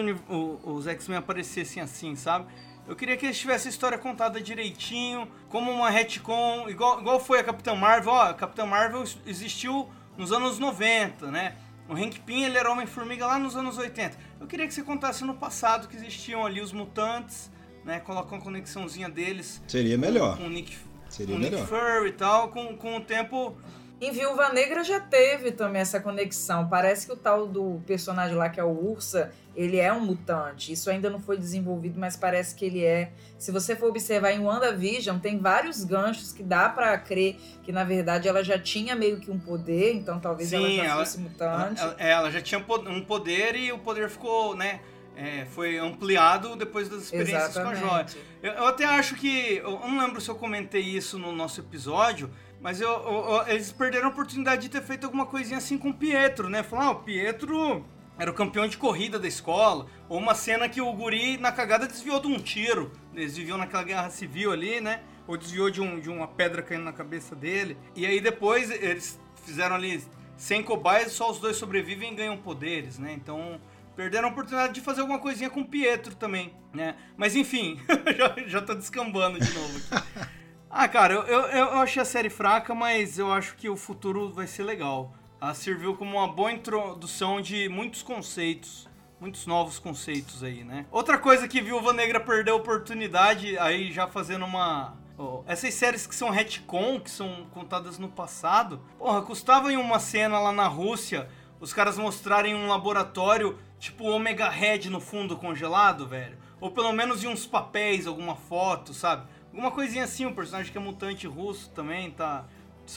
os 0.63 0.87
X-Men 0.87 1.19
aparecessem 1.19 1.81
assim, 1.81 2.15
sabe? 2.15 2.45
Eu 2.87 2.95
queria 2.95 3.15
que 3.15 3.25
eles 3.25 3.37
tivessem 3.37 3.69
a 3.69 3.71
história 3.71 3.97
contada 3.97 4.41
direitinho, 4.41 5.27
como 5.49 5.71
uma 5.71 5.89
retcon, 5.89 6.67
igual, 6.67 6.99
igual 6.99 7.19
foi 7.19 7.39
a 7.39 7.43
Capitã 7.43 7.75
Marvel. 7.75 8.11
Ó, 8.11 8.21
a 8.21 8.33
Capitã 8.33 8.65
Marvel 8.65 9.03
existiu 9.25 9.87
nos 10.17 10.31
anos 10.31 10.57
90, 10.57 11.27
né? 11.27 11.55
O 11.87 11.93
Hank 11.93 12.19
Pym, 12.21 12.43
ele 12.43 12.57
era 12.57 12.71
Homem-Formiga 12.71 13.25
lá 13.27 13.37
nos 13.37 13.55
anos 13.55 13.77
80. 13.77 14.17
Eu 14.39 14.47
queria 14.47 14.67
que 14.67 14.73
você 14.73 14.81
contasse 14.81 15.23
no 15.23 15.35
passado 15.35 15.87
que 15.87 15.95
existiam 15.95 16.45
ali 16.45 16.59
os 16.59 16.73
mutantes, 16.73 17.51
né? 17.85 17.99
Colocar 17.99 18.35
uma 18.35 18.41
conexãozinha 18.41 19.09
deles. 19.09 19.61
Seria 19.67 19.97
melhor. 19.97 20.37
Com 20.37 20.45
o 20.45 20.49
Nick 20.49 20.75
Seria 21.11 21.35
com 21.35 21.41
melhor. 21.41 21.67
Fury 21.67 22.09
e 22.09 22.13
tal, 22.13 22.47
com, 22.49 22.75
com 22.77 22.97
o 22.97 23.01
tempo. 23.01 23.55
Em 23.99 24.11
Viúva 24.11 24.49
Negra 24.49 24.83
já 24.83 24.99
teve 24.99 25.51
também 25.51 25.81
essa 25.81 25.99
conexão. 25.99 26.67
Parece 26.67 27.05
que 27.05 27.11
o 27.11 27.15
tal 27.15 27.45
do 27.45 27.79
personagem 27.85 28.35
lá, 28.35 28.49
que 28.49 28.59
é 28.59 28.63
o 28.63 28.69
Ursa, 28.69 29.31
ele 29.55 29.77
é 29.77 29.93
um 29.93 29.99
mutante. 29.99 30.71
Isso 30.71 30.89
ainda 30.89 31.07
não 31.07 31.19
foi 31.19 31.37
desenvolvido, 31.37 31.99
mas 31.99 32.15
parece 32.15 32.55
que 32.55 32.65
ele 32.65 32.83
é. 32.83 33.11
Se 33.37 33.51
você 33.51 33.75
for 33.75 33.89
observar 33.89 34.31
em 34.31 34.39
WandaVision, 34.39 35.19
tem 35.19 35.37
vários 35.37 35.83
ganchos 35.83 36.31
que 36.31 36.41
dá 36.41 36.67
para 36.67 36.97
crer 36.97 37.37
que, 37.61 37.71
na 37.71 37.83
verdade, 37.83 38.27
ela 38.27 38.43
já 38.43 38.57
tinha 38.57 38.95
meio 38.95 39.19
que 39.19 39.29
um 39.29 39.37
poder, 39.37 39.93
então 39.93 40.19
talvez 40.19 40.49
Sim, 40.49 40.55
ela 40.55 40.69
já 40.71 40.83
ela, 40.83 41.05
fosse 41.05 41.19
mutante. 41.19 41.81
Ela, 41.81 41.95
ela, 41.99 42.31
já 42.31 42.41
tinha 42.41 42.59
um 42.59 43.01
poder 43.05 43.55
e 43.55 43.71
o 43.71 43.77
poder 43.77 44.09
ficou, 44.09 44.55
né? 44.55 44.79
é, 45.15 45.45
foi 45.45 45.77
ampliado 45.77 46.55
depois 46.55 46.89
das 46.89 47.03
experiências 47.03 47.51
Exatamente. 47.51 47.81
com 47.81 47.87
a 47.87 47.89
Joia. 47.89 48.05
Eu, 48.41 48.51
eu, 48.53 48.65
até 48.67 48.85
acho 48.85 49.15
que. 49.15 49.57
Eu 49.57 49.79
não 49.79 49.99
lembro 49.99 50.19
se 50.19 50.29
eu 50.29 50.35
comentei 50.35 50.81
isso 50.81 51.19
no 51.19 51.31
nosso 51.31 51.59
episódio, 51.59 52.31
mas 52.59 52.81
eu, 52.81 52.89
eu, 52.89 53.47
eles 53.47 53.71
perderam 53.71 54.07
a 54.07 54.09
oportunidade 54.09 54.63
de 54.63 54.69
ter 54.69 54.81
feito 54.81 55.05
alguma 55.05 55.25
coisinha 55.25 55.57
assim 55.57 55.77
com 55.77 55.89
o 55.89 55.93
Pietro, 55.93 56.49
né? 56.49 56.63
Falar, 56.63 56.85
ah, 56.85 56.91
o 56.91 56.95
Pietro 57.03 57.85
era 58.17 58.29
o 58.29 58.33
campeão 58.33 58.67
de 58.67 58.77
corrida 58.77 59.19
da 59.19 59.27
escola, 59.27 59.85
ou 60.09 60.17
uma 60.17 60.35
cena 60.35 60.67
que 60.67 60.81
o 60.81 60.93
guri 60.93 61.37
na 61.37 61.51
cagada 61.51 61.87
desviou 61.87 62.19
de 62.19 62.27
um 62.27 62.37
tiro. 62.37 62.91
Eles 63.13 63.37
viviam 63.37 63.57
naquela 63.57 63.83
guerra 63.83 64.09
civil 64.09 64.51
ali, 64.51 64.81
né? 64.81 65.01
Ou 65.27 65.37
desviou 65.37 65.69
de, 65.69 65.79
um, 65.79 65.99
de 65.99 66.09
uma 66.09 66.27
pedra 66.27 66.63
caindo 66.63 66.83
na 66.83 66.93
cabeça 66.93 67.35
dele. 67.35 67.77
E 67.95 68.05
aí 68.05 68.19
depois 68.19 68.71
eles 68.71 69.19
fizeram 69.45 69.75
ali 69.75 70.03
100 70.35 70.63
cobaias, 70.63 71.11
só 71.11 71.29
os 71.29 71.39
dois 71.39 71.57
sobrevivem 71.57 72.13
e 72.13 72.15
ganham 72.15 72.37
poderes, 72.37 72.97
né? 72.97 73.13
Então 73.13 73.61
Perderam 73.95 74.29
a 74.29 74.31
oportunidade 74.31 74.73
de 74.73 74.81
fazer 74.81 75.01
alguma 75.01 75.19
coisinha 75.19 75.49
com 75.49 75.61
o 75.61 75.67
Pietro 75.67 76.15
também, 76.15 76.53
né? 76.73 76.95
Mas 77.17 77.35
enfim, 77.35 77.79
já, 78.17 78.47
já 78.47 78.61
tô 78.61 78.73
descambando 78.73 79.39
de 79.39 79.53
novo 79.53 79.77
aqui. 79.77 80.31
Ah, 80.73 80.87
cara, 80.87 81.13
eu, 81.13 81.23
eu, 81.23 81.47
eu 81.49 81.79
achei 81.79 82.01
a 82.01 82.05
série 82.05 82.29
fraca, 82.29 82.73
mas 82.73 83.19
eu 83.19 83.29
acho 83.29 83.57
que 83.57 83.67
o 83.67 83.75
futuro 83.75 84.31
vai 84.31 84.47
ser 84.47 84.63
legal. 84.63 85.13
Ela 85.41 85.53
serviu 85.53 85.97
como 85.97 86.15
uma 86.17 86.29
boa 86.29 86.49
introdução 86.49 87.41
de 87.41 87.67
muitos 87.67 88.01
conceitos, 88.01 88.87
muitos 89.19 89.45
novos 89.45 89.77
conceitos 89.77 90.41
aí, 90.41 90.63
né? 90.63 90.85
Outra 90.89 91.17
coisa 91.17 91.45
que 91.45 91.59
Viúva 91.59 91.91
Negra 91.91 92.21
perdeu 92.21 92.53
a 92.53 92.57
oportunidade, 92.57 93.57
aí 93.57 93.91
já 93.91 94.07
fazendo 94.07 94.45
uma 94.45 94.95
Oh, 95.17 95.43
essas 95.45 95.75
séries 95.75 96.07
que 96.07 96.15
são 96.15 96.31
retcon, 96.31 96.99
que 96.99 97.11
são 97.11 97.45
contadas 97.51 97.99
no 97.99 98.09
passado, 98.09 98.81
porra, 98.97 99.21
custava 99.21 99.71
em 99.71 99.77
uma 99.77 99.99
cena 99.99 100.39
lá 100.39 100.51
na 100.51 100.67
Rússia 100.67 101.29
os 101.61 101.71
caras 101.71 101.97
mostrarem 101.97 102.55
um 102.55 102.67
laboratório 102.67 103.57
tipo 103.79 104.03
Omega 104.05 104.49
Red 104.49 104.89
no 104.89 104.99
fundo 104.99 105.37
congelado, 105.37 106.07
velho. 106.07 106.37
Ou 106.59 106.71
pelo 106.71 106.91
menos 106.91 107.23
em 107.23 107.27
uns 107.27 107.45
papéis, 107.45 108.07
alguma 108.07 108.35
foto, 108.35 108.93
sabe? 108.93 109.27
Alguma 109.51 109.69
coisinha 109.69 110.03
assim, 110.03 110.25
um 110.25 110.33
personagem 110.33 110.71
que 110.71 110.77
é 110.77 110.81
mutante 110.81 111.27
russo 111.27 111.69
também, 111.69 112.09
tá? 112.11 112.45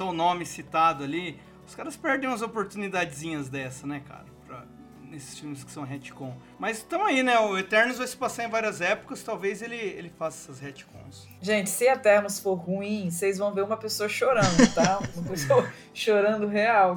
O 0.01 0.13
nome 0.13 0.47
citado 0.47 1.05
ali. 1.05 1.39
Os 1.67 1.75
caras 1.75 1.97
perdem 1.97 2.29
umas 2.29 2.43
oportunidadezinhas 2.43 3.49
dessa, 3.49 3.87
né, 3.87 4.03
cara? 4.07 4.27
Pra, 4.47 4.65
nesses 5.03 5.39
filmes 5.39 5.63
que 5.63 5.71
são 5.71 5.85
retcon. 5.85 6.35
Mas 6.59 6.79
estão 6.79 7.05
aí, 7.05 7.23
né? 7.23 7.39
O 7.39 7.57
Eternos 7.57 7.99
vai 7.99 8.07
se 8.07 8.17
passar 8.17 8.45
em 8.45 8.49
várias 8.49 8.81
épocas, 8.81 9.23
talvez 9.23 9.63
ele, 9.63 9.77
ele 9.77 10.11
faça 10.11 10.51
essas 10.51 10.61
retcons. 10.61 11.29
Gente, 11.41 11.71
se 11.71 11.85
Eternos 11.85 12.41
for 12.41 12.55
ruim, 12.55 13.11
vocês 13.11 13.39
vão 13.39 13.53
ver 13.55 13.63
uma 13.63 13.77
pessoa 13.77 14.09
chorando, 14.09 14.75
tá? 14.75 14.99
Uma 15.17 15.29
pessoa 15.29 15.71
chorando 15.95 16.47
real, 16.47 16.91
eu 16.91 16.97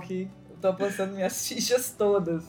tô 0.61 0.69
apostando 0.69 1.13
minhas 1.13 1.47
fichas 1.47 1.93
todas. 1.97 2.43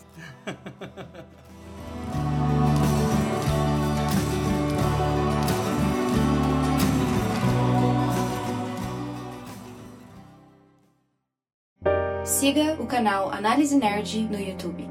Siga 12.24 12.76
o 12.80 12.86
canal 12.86 13.32
Análise 13.32 13.74
Nerd 13.74 14.20
no 14.28 14.38
YouTube. 14.38 14.88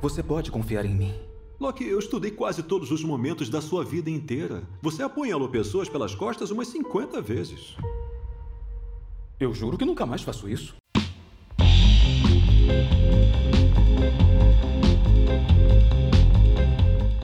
Você 0.00 0.22
pode 0.22 0.52
confiar 0.52 0.84
em 0.84 0.94
mim. 0.94 1.14
Loki, 1.58 1.84
eu 1.84 1.98
estudei 1.98 2.30
quase 2.30 2.62
todos 2.62 2.92
os 2.92 3.02
momentos 3.02 3.50
da 3.50 3.60
sua 3.60 3.84
vida 3.84 4.08
inteira. 4.08 4.62
Você 4.80 5.02
apunhalou 5.02 5.48
pessoas 5.48 5.88
pelas 5.88 6.14
costas 6.14 6.52
umas 6.52 6.68
50 6.68 7.20
vezes. 7.20 7.74
Eu 9.40 9.54
juro 9.54 9.78
que 9.78 9.84
nunca 9.84 10.04
mais 10.04 10.22
faço 10.22 10.48
isso. 10.48 10.74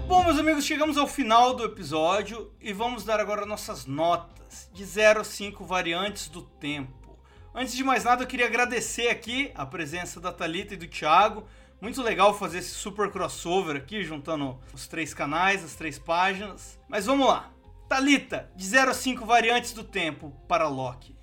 Bom, 0.07 0.23
meus 0.23 0.39
amigos, 0.39 0.65
chegamos 0.65 0.97
ao 0.97 1.09
final 1.09 1.55
do 1.55 1.65
episódio 1.65 2.53
e 2.61 2.73
vamos 2.73 3.05
dar 3.05 3.19
agora 3.19 3.45
nossas 3.45 3.85
notas 3.85 4.71
de 4.73 4.85
0 4.85 5.23
a 5.23 5.25
5 5.25 5.65
variantes 5.65 6.29
do 6.29 6.43
tempo. 6.43 7.19
Antes 7.53 7.75
de 7.75 7.83
mais 7.83 8.05
nada, 8.05 8.23
eu 8.23 8.29
queria 8.29 8.47
agradecer 8.47 9.09
aqui 9.09 9.51
a 9.53 9.67
presença 9.67 10.21
da 10.21 10.31
Talita 10.31 10.75
e 10.75 10.77
do 10.77 10.87
Thiago. 10.87 11.49
Muito 11.81 12.01
legal 12.01 12.33
fazer 12.33 12.59
esse 12.59 12.71
super 12.71 13.11
crossover 13.11 13.75
aqui, 13.75 14.05
juntando 14.05 14.57
os 14.73 14.87
três 14.87 15.13
canais, 15.13 15.65
as 15.65 15.75
três 15.75 15.99
páginas. 15.99 16.79
Mas 16.89 17.07
vamos 17.07 17.27
lá. 17.27 17.51
Talita, 17.89 18.49
de 18.55 18.67
0 18.67 18.93
a 18.93 18.95
5 18.95 19.27
variantes 19.27 19.73
do 19.73 19.83
tempo 19.83 20.33
para 20.47 20.69
Loki. 20.69 21.14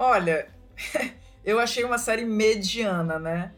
Olha, 0.00 0.48
eu 1.44 1.60
achei 1.60 1.84
uma 1.84 1.98
série 1.98 2.24
mediana, 2.24 3.18
né? 3.18 3.52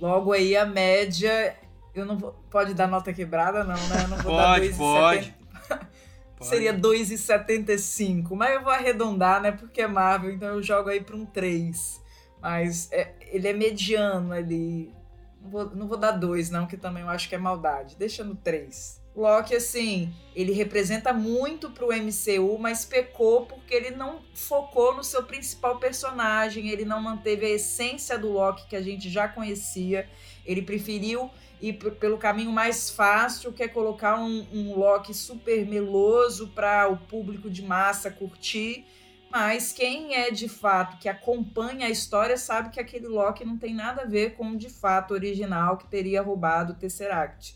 Logo 0.00 0.32
aí 0.32 0.56
a 0.56 0.64
média. 0.64 1.56
Eu 1.92 2.06
não 2.06 2.16
vou. 2.16 2.32
Pode 2.48 2.72
dar 2.72 2.86
nota 2.86 3.12
quebrada, 3.12 3.64
não, 3.64 3.74
né? 3.74 4.04
Eu 4.04 4.08
não 4.08 4.16
vou 4.18 4.32
pode, 4.36 4.68
dar 4.68 4.76
2,70. 4.76 5.34
pode. 6.38 6.48
Seria 6.48 6.72
2,75. 6.72 8.36
Mas 8.36 8.54
eu 8.54 8.62
vou 8.62 8.72
arredondar, 8.72 9.42
né? 9.42 9.50
Porque 9.50 9.80
é 9.80 9.88
Marvel, 9.88 10.30
então 10.30 10.50
eu 10.50 10.62
jogo 10.62 10.88
aí 10.88 11.00
para 11.00 11.16
um 11.16 11.26
3. 11.26 12.00
Mas 12.40 12.88
é, 12.92 13.12
ele 13.32 13.48
é 13.48 13.52
mediano 13.52 14.32
ali. 14.32 14.94
Não 15.42 15.50
vou, 15.50 15.70
não 15.74 15.88
vou 15.88 15.98
dar 15.98 16.12
2, 16.12 16.48
não, 16.50 16.68
que 16.68 16.76
também 16.76 17.02
eu 17.02 17.08
acho 17.08 17.28
que 17.28 17.34
é 17.34 17.38
maldade. 17.38 17.96
Deixa 17.96 18.22
no 18.22 18.36
3. 18.36 19.02
Loki, 19.18 19.54
assim, 19.54 20.12
ele 20.34 20.52
representa 20.52 21.12
muito 21.12 21.70
pro 21.70 21.88
MCU, 21.88 22.56
mas 22.58 22.84
pecou 22.84 23.46
porque 23.46 23.74
ele 23.74 23.90
não 23.90 24.20
focou 24.32 24.94
no 24.94 25.02
seu 25.02 25.24
principal 25.24 25.78
personagem, 25.78 26.68
ele 26.68 26.84
não 26.84 27.02
manteve 27.02 27.44
a 27.44 27.50
essência 27.50 28.16
do 28.16 28.30
Loki 28.30 28.68
que 28.68 28.76
a 28.76 28.80
gente 28.80 29.10
já 29.10 29.26
conhecia. 29.26 30.08
Ele 30.46 30.62
preferiu 30.62 31.30
ir 31.60 31.72
pelo 31.72 32.16
caminho 32.16 32.52
mais 32.52 32.90
fácil, 32.90 33.52
que 33.52 33.62
é 33.62 33.68
colocar 33.68 34.20
um, 34.20 34.46
um 34.52 34.78
Loki 34.78 35.12
super 35.12 35.66
meloso 35.66 36.48
para 36.48 36.88
o 36.88 36.96
público 36.96 37.50
de 37.50 37.62
massa 37.62 38.10
curtir. 38.10 38.86
Mas 39.30 39.72
quem 39.72 40.14
é 40.14 40.30
de 40.30 40.48
fato 40.48 40.98
que 40.98 41.08
acompanha 41.08 41.86
a 41.86 41.90
história 41.90 42.36
sabe 42.36 42.70
que 42.70 42.80
aquele 42.80 43.08
Loki 43.08 43.44
não 43.44 43.58
tem 43.58 43.74
nada 43.74 44.02
a 44.02 44.06
ver 44.06 44.36
com 44.36 44.52
o 44.52 44.56
de 44.56 44.70
fato 44.70 45.12
original 45.12 45.76
que 45.76 45.86
teria 45.86 46.22
roubado 46.22 46.72
o 46.72 46.76
Tesseract. 46.76 47.54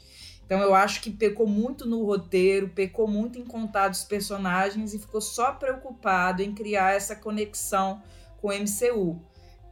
Então 0.52 0.60
eu 0.60 0.74
acho 0.74 1.00
que 1.00 1.10
pecou 1.10 1.46
muito 1.46 1.88
no 1.88 2.04
roteiro, 2.04 2.68
pecou 2.68 3.08
muito 3.08 3.38
em 3.38 3.42
contar 3.42 3.88
dos 3.88 4.04
personagens 4.04 4.92
e 4.92 4.98
ficou 4.98 5.22
só 5.22 5.52
preocupado 5.52 6.42
em 6.42 6.52
criar 6.52 6.92
essa 6.92 7.16
conexão 7.16 8.02
com 8.36 8.48
o 8.48 8.52
MCU. 8.52 9.18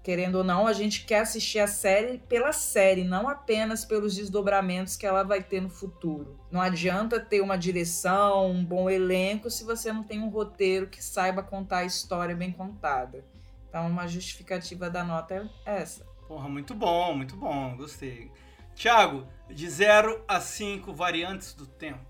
Querendo 0.02 0.36
ou 0.36 0.42
não, 0.42 0.66
a 0.66 0.72
gente 0.72 1.04
quer 1.04 1.20
assistir 1.20 1.58
a 1.58 1.66
série 1.66 2.16
pela 2.16 2.50
série, 2.54 3.04
não 3.04 3.28
apenas 3.28 3.84
pelos 3.84 4.14
desdobramentos 4.14 4.96
que 4.96 5.04
ela 5.04 5.22
vai 5.22 5.42
ter 5.42 5.60
no 5.60 5.68
futuro. 5.68 6.40
Não 6.50 6.62
adianta 6.62 7.20
ter 7.20 7.42
uma 7.42 7.58
direção, 7.58 8.50
um 8.50 8.64
bom 8.64 8.88
elenco, 8.88 9.50
se 9.50 9.64
você 9.64 9.92
não 9.92 10.02
tem 10.02 10.22
um 10.22 10.30
roteiro 10.30 10.86
que 10.86 11.04
saiba 11.04 11.42
contar 11.42 11.80
a 11.80 11.84
história 11.84 12.34
bem 12.34 12.52
contada. 12.52 13.22
Então, 13.68 13.86
uma 13.86 14.08
justificativa 14.08 14.88
da 14.88 15.04
nota 15.04 15.46
é 15.66 15.82
essa. 15.82 16.06
Porra, 16.26 16.48
muito 16.48 16.74
bom, 16.74 17.14
muito 17.14 17.36
bom, 17.36 17.76
gostei. 17.76 18.32
Thiago, 18.74 19.26
de 19.54 19.68
0 19.68 20.22
a 20.26 20.40
5 20.40 20.92
variantes 20.92 21.52
do 21.52 21.66
tempo. 21.66 22.00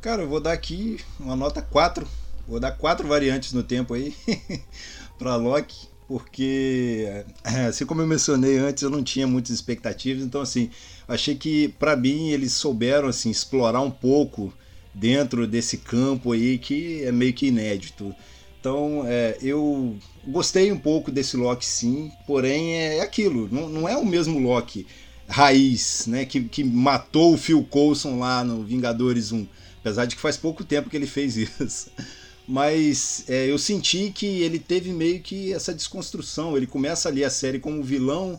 Cara, 0.00 0.22
eu 0.22 0.28
vou 0.28 0.40
dar 0.40 0.52
aqui 0.52 0.98
uma 1.20 1.36
nota 1.36 1.62
4. 1.62 2.06
Vou 2.46 2.58
dar 2.58 2.72
quatro 2.72 3.06
variantes 3.06 3.52
no 3.52 3.62
tempo 3.62 3.94
aí 3.94 4.14
para 5.16 5.36
Loki, 5.36 5.88
porque 6.08 7.24
assim 7.68 7.86
como 7.86 8.02
eu 8.02 8.06
mencionei 8.06 8.58
antes, 8.58 8.82
eu 8.82 8.90
não 8.90 9.02
tinha 9.02 9.26
muitas 9.26 9.52
expectativas, 9.52 10.24
então 10.24 10.40
assim, 10.40 10.68
achei 11.06 11.36
que 11.36 11.68
para 11.78 11.94
mim 11.94 12.30
eles 12.30 12.52
souberam 12.52 13.08
assim 13.08 13.30
explorar 13.30 13.80
um 13.80 13.90
pouco 13.90 14.52
dentro 14.92 15.46
desse 15.46 15.78
campo 15.78 16.32
aí 16.32 16.58
que 16.58 17.04
é 17.04 17.12
meio 17.12 17.32
que 17.32 17.46
inédito. 17.46 18.14
Então, 18.60 19.04
é, 19.06 19.38
eu 19.42 19.96
gostei 20.26 20.70
um 20.70 20.78
pouco 20.78 21.10
desse 21.10 21.36
Loki 21.36 21.66
sim, 21.66 22.12
porém 22.26 22.74
é 22.74 23.00
aquilo, 23.00 23.48
não, 23.50 23.68
não 23.68 23.88
é 23.88 23.96
o 23.96 24.04
mesmo 24.04 24.38
Loki 24.38 24.86
raiz, 25.32 26.06
né, 26.06 26.26
que, 26.26 26.42
que 26.44 26.62
matou 26.62 27.32
o 27.32 27.38
Phil 27.38 27.64
Coulson 27.64 28.18
lá 28.18 28.44
no 28.44 28.62
Vingadores 28.62 29.32
1, 29.32 29.46
apesar 29.80 30.04
de 30.04 30.14
que 30.14 30.20
faz 30.20 30.36
pouco 30.36 30.62
tempo 30.62 30.90
que 30.90 30.96
ele 30.96 31.06
fez 31.06 31.36
isso. 31.38 31.90
Mas 32.46 33.24
é, 33.28 33.50
eu 33.50 33.56
senti 33.56 34.10
que 34.10 34.26
ele 34.26 34.58
teve 34.58 34.92
meio 34.92 35.20
que 35.20 35.52
essa 35.52 35.72
desconstrução. 35.72 36.56
Ele 36.56 36.66
começa 36.66 37.08
ali 37.08 37.24
a 37.24 37.30
série 37.30 37.58
como 37.58 37.82
vilão, 37.82 38.38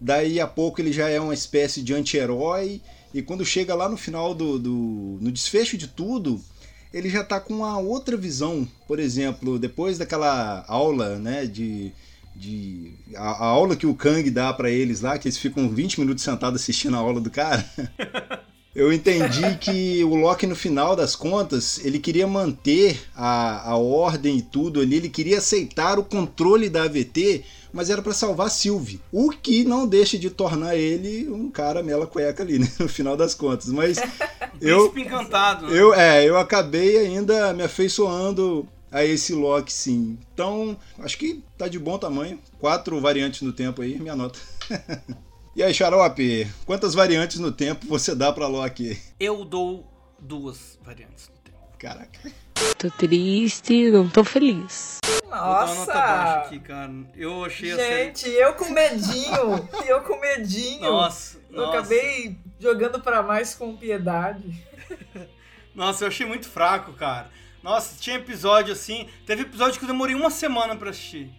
daí 0.00 0.38
a 0.38 0.46
pouco 0.46 0.80
ele 0.80 0.92
já 0.92 1.08
é 1.08 1.18
uma 1.18 1.34
espécie 1.34 1.82
de 1.82 1.92
anti-herói, 1.92 2.80
e 3.12 3.20
quando 3.20 3.44
chega 3.44 3.74
lá 3.74 3.88
no 3.88 3.96
final 3.96 4.32
do, 4.32 4.58
do 4.58 5.18
no 5.20 5.32
desfecho 5.32 5.76
de 5.76 5.88
tudo, 5.88 6.40
ele 6.92 7.10
já 7.10 7.22
está 7.22 7.40
com 7.40 7.54
uma 7.54 7.78
outra 7.78 8.16
visão. 8.16 8.68
Por 8.86 9.00
exemplo, 9.00 9.58
depois 9.58 9.98
daquela 9.98 10.64
aula 10.68 11.18
né, 11.18 11.46
de, 11.46 11.90
de 12.34 12.94
a, 13.16 13.30
a, 13.30 13.46
aula 13.46 13.76
que 13.76 13.86
o 13.86 13.94
Kang 13.94 14.28
dá 14.30 14.52
para 14.52 14.70
eles 14.70 15.00
lá, 15.00 15.18
que 15.18 15.28
eles 15.28 15.38
ficam 15.38 15.68
20 15.68 16.00
minutos 16.00 16.22
sentados 16.24 16.60
assistindo 16.60 16.96
a 16.96 17.00
aula 17.00 17.20
do 17.20 17.30
cara. 17.30 17.64
Eu 18.78 18.92
entendi 18.92 19.56
que 19.56 20.04
o 20.04 20.14
Loki, 20.14 20.46
no 20.46 20.54
final 20.54 20.94
das 20.94 21.16
contas, 21.16 21.84
ele 21.84 21.98
queria 21.98 22.28
manter 22.28 23.00
a, 23.16 23.70
a 23.70 23.76
ordem 23.76 24.36
e 24.36 24.42
tudo 24.42 24.80
ali, 24.80 24.96
ele 24.96 25.08
queria 25.08 25.38
aceitar 25.38 25.98
o 25.98 26.04
controle 26.04 26.68
da 26.68 26.84
AVT, 26.84 27.44
mas 27.72 27.90
era 27.90 28.00
para 28.00 28.12
salvar 28.12 28.48
Sylvie. 28.50 29.00
O 29.10 29.30
que 29.30 29.64
não 29.64 29.84
deixa 29.84 30.16
de 30.16 30.30
tornar 30.30 30.76
ele 30.76 31.28
um 31.28 31.50
cara 31.50 31.82
mela 31.82 32.06
cueca 32.06 32.44
ali, 32.44 32.60
né? 32.60 32.70
No 32.78 32.88
final 32.88 33.16
das 33.16 33.34
contas. 33.34 33.68
Mas 33.68 33.98
eu. 34.60 34.96
encantado. 34.96 35.66
Né? 35.66 35.76
Eu, 35.76 35.92
é, 35.92 36.24
eu 36.24 36.38
acabei 36.38 36.98
ainda 36.98 37.52
me 37.52 37.64
afeiçoando 37.64 38.68
a 38.90 39.04
esse 39.04 39.34
Loki, 39.34 39.72
sim. 39.72 40.18
Então, 40.32 40.76
acho 40.98 41.18
que 41.18 41.42
tá 41.56 41.68
de 41.68 41.78
bom 41.78 41.98
tamanho. 41.98 42.40
Quatro 42.58 43.00
variantes 43.00 43.42
no 43.42 43.52
tempo 43.52 43.82
aí, 43.82 43.98
minha 43.98 44.16
nota. 44.16 44.38
e 45.54 45.62
aí, 45.62 45.72
Xarope, 45.74 46.46
quantas 46.64 46.94
variantes 46.94 47.38
no 47.38 47.52
tempo 47.52 47.86
você 47.86 48.14
dá 48.14 48.32
pra 48.32 48.46
Loki? 48.46 49.00
Eu 49.18 49.44
dou 49.44 49.86
duas 50.18 50.78
variantes 50.82 51.28
no 51.28 51.36
tempo. 51.38 51.58
Caraca. 51.78 52.32
Tô 52.76 52.90
triste, 52.90 53.90
não 53.90 54.08
tô 54.08 54.24
feliz. 54.24 54.98
Vou 55.22 55.30
dar 55.30 55.64
uma 55.66 55.74
nota 55.74 55.92
baixa 55.92 56.36
Nossa! 56.36 56.46
aqui, 56.46 56.58
cara. 56.60 56.92
Eu 57.14 57.44
achei 57.44 57.74
série. 57.74 58.04
Gente, 58.06 58.28
eu 58.30 58.54
com 58.54 58.70
medinho. 58.70 59.68
eu 59.86 60.00
com 60.00 60.18
medinho. 60.20 60.80
Nossa, 60.80 61.38
Eu 61.50 61.56
nossa. 61.66 61.78
acabei 61.78 62.36
jogando 62.58 63.00
pra 63.00 63.22
mais 63.22 63.54
com 63.54 63.76
piedade. 63.76 64.66
Nossa, 65.74 66.04
eu 66.04 66.08
achei 66.08 66.26
muito 66.26 66.48
fraco, 66.48 66.92
cara. 66.94 67.30
Nossa, 67.62 67.96
tinha 68.00 68.16
episódio 68.16 68.72
assim. 68.72 69.08
Teve 69.26 69.42
episódio 69.42 69.78
que 69.78 69.84
eu 69.84 69.88
demorei 69.88 70.14
uma 70.14 70.30
semana 70.30 70.76
pra 70.76 70.90
assistir. 70.90 71.30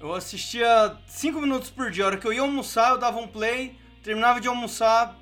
Eu 0.00 0.14
assistia 0.14 0.96
5 1.06 1.40
minutos 1.40 1.70
por 1.70 1.90
dia. 1.90 2.04
A 2.04 2.06
hora 2.08 2.16
que 2.18 2.26
eu 2.26 2.32
ia 2.32 2.42
almoçar, 2.42 2.90
eu 2.90 2.98
dava 2.98 3.18
um 3.18 3.26
play, 3.26 3.76
terminava 4.02 4.40
de 4.40 4.48
almoçar, 4.48 5.16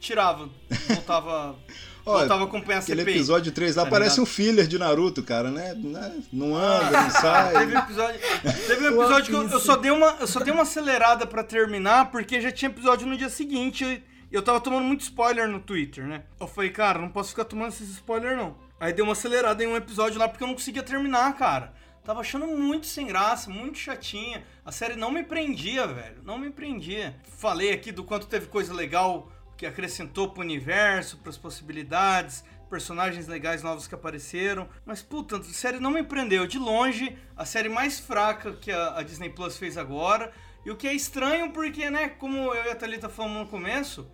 tirava. 0.00 0.48
Voltava. 0.88 1.56
Olha, 2.06 2.20
voltava 2.20 2.42
a 2.42 2.46
acompanhar 2.46 2.78
a 2.78 2.82
Aquele 2.82 3.00
CPI. 3.02 3.14
episódio 3.16 3.52
3 3.52 3.76
lá 3.76 3.84
tá 3.84 3.90
parece 3.90 4.12
ligado? 4.12 4.22
um 4.22 4.26
filler 4.26 4.66
de 4.66 4.78
Naruto, 4.78 5.22
cara, 5.22 5.50
né? 5.50 5.74
Né? 5.74 6.22
Não 6.32 6.56
anda, 6.56 6.90
não 7.02 7.10
sai. 7.12 7.52
Teve 7.52 7.74
um 7.76 7.78
episódio, 7.78 8.20
teve 8.66 8.88
um 8.88 8.94
episódio 8.94 9.24
que 9.26 9.32
eu, 9.34 9.48
eu 9.50 9.60
só 9.60 9.76
dei 9.76 9.90
uma, 9.90 10.16
eu 10.20 10.26
só 10.26 10.40
dei 10.40 10.52
uma 10.52 10.62
acelerada 10.62 11.26
pra 11.26 11.44
terminar, 11.44 12.10
porque 12.10 12.40
já 12.40 12.50
tinha 12.50 12.70
episódio 12.70 13.06
no 13.06 13.14
dia 13.14 13.28
seguinte 13.28 13.84
e 13.84 14.34
eu 14.34 14.40
tava 14.42 14.58
tomando 14.58 14.84
muito 14.84 15.02
spoiler 15.02 15.46
no 15.48 15.60
Twitter, 15.60 16.06
né? 16.06 16.22
Eu 16.40 16.46
falei, 16.46 16.70
cara, 16.70 16.98
não 16.98 17.10
posso 17.10 17.30
ficar 17.30 17.44
tomando 17.44 17.68
esses 17.68 17.90
spoiler 17.90 18.34
não. 18.36 18.56
Aí 18.80 18.92
dei 18.92 19.02
uma 19.02 19.12
acelerada 19.12 19.62
em 19.62 19.66
um 19.66 19.76
episódio 19.76 20.18
lá 20.18 20.28
porque 20.28 20.42
eu 20.42 20.48
não 20.48 20.54
conseguia 20.54 20.82
terminar, 20.82 21.34
cara. 21.36 21.74
Tava 22.04 22.20
achando 22.20 22.46
muito 22.46 22.86
sem 22.86 23.06
graça, 23.06 23.50
muito 23.50 23.76
chatinha. 23.76 24.44
A 24.64 24.72
série 24.72 24.96
não 24.96 25.10
me 25.10 25.22
prendia, 25.22 25.86
velho. 25.86 26.22
Não 26.24 26.38
me 26.38 26.48
prendia. 26.48 27.16
Falei 27.36 27.72
aqui 27.72 27.92
do 27.92 28.04
quanto 28.04 28.26
teve 28.26 28.46
coisa 28.46 28.72
legal 28.72 29.30
que 29.56 29.66
acrescentou 29.66 30.30
pro 30.30 30.42
universo, 30.42 31.18
pras 31.18 31.36
possibilidades, 31.36 32.44
personagens 32.70 33.26
legais 33.26 33.62
novos 33.62 33.88
que 33.88 33.94
apareceram. 33.94 34.68
Mas, 34.86 35.02
puta, 35.02 35.36
a 35.36 35.42
série 35.42 35.80
não 35.80 35.90
me 35.90 36.02
prendeu. 36.02 36.46
De 36.46 36.58
longe, 36.58 37.18
a 37.36 37.44
série 37.44 37.68
mais 37.68 37.98
fraca 37.98 38.52
que 38.52 38.70
a, 38.70 38.98
a 38.98 39.02
Disney 39.02 39.30
Plus 39.30 39.58
fez 39.58 39.76
agora. 39.76 40.32
E 40.64 40.70
o 40.70 40.76
que 40.76 40.86
é 40.86 40.94
estranho 40.94 41.50
porque, 41.50 41.90
né, 41.90 42.08
como 42.08 42.54
eu 42.54 42.64
e 42.66 42.70
a 42.70 42.76
Thalita 42.76 43.08
falamos 43.08 43.38
no 43.38 43.46
começo, 43.48 44.08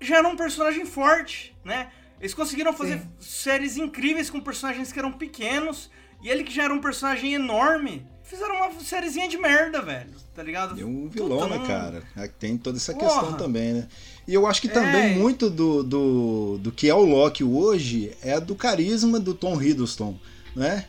já 0.00 0.18
era 0.18 0.28
um 0.28 0.36
personagem 0.36 0.84
forte, 0.84 1.56
né? 1.64 1.92
Eles 2.22 2.32
conseguiram 2.34 2.72
fazer 2.72 3.00
Sim. 3.00 3.08
séries 3.20 3.76
incríveis 3.76 4.30
com 4.30 4.40
personagens 4.40 4.90
que 4.92 4.98
eram 4.98 5.12
pequenos. 5.12 5.90
E 6.22 6.28
ele 6.30 6.44
que 6.44 6.54
já 6.54 6.62
era 6.62 6.72
um 6.72 6.80
personagem 6.80 7.34
enorme, 7.34 8.06
fizeram 8.22 8.54
uma 8.54 8.70
sériezinha 8.80 9.28
de 9.28 9.36
merda, 9.36 9.82
velho. 9.82 10.10
Tá 10.32 10.40
ligado? 10.40 10.78
E 10.78 10.84
um 10.84 11.08
vilão, 11.08 11.38
Puta, 11.40 11.48
né, 11.50 11.58
não- 11.58 11.66
cara? 11.66 12.02
É, 12.16 12.28
Tem 12.28 12.56
toda 12.56 12.76
essa 12.78 12.94
Porra. 12.94 13.06
questão 13.22 13.32
também, 13.36 13.72
né? 13.72 13.88
E 14.28 14.32
eu 14.32 14.46
acho 14.46 14.60
que 14.62 14.68
É. 14.68 14.70
também 14.70 15.18
muito 15.18 15.50
do, 15.50 15.82
do, 15.82 16.58
do 16.58 16.70
que 16.70 16.88
é 16.88 16.94
o 16.94 17.02
Loki 17.04 17.42
hoje 17.42 18.12
é 18.22 18.38
do 18.38 18.54
carisma 18.54 19.18
do 19.18 19.34
Tom 19.34 19.60
Hiddleston, 19.60 20.16
né? 20.54 20.84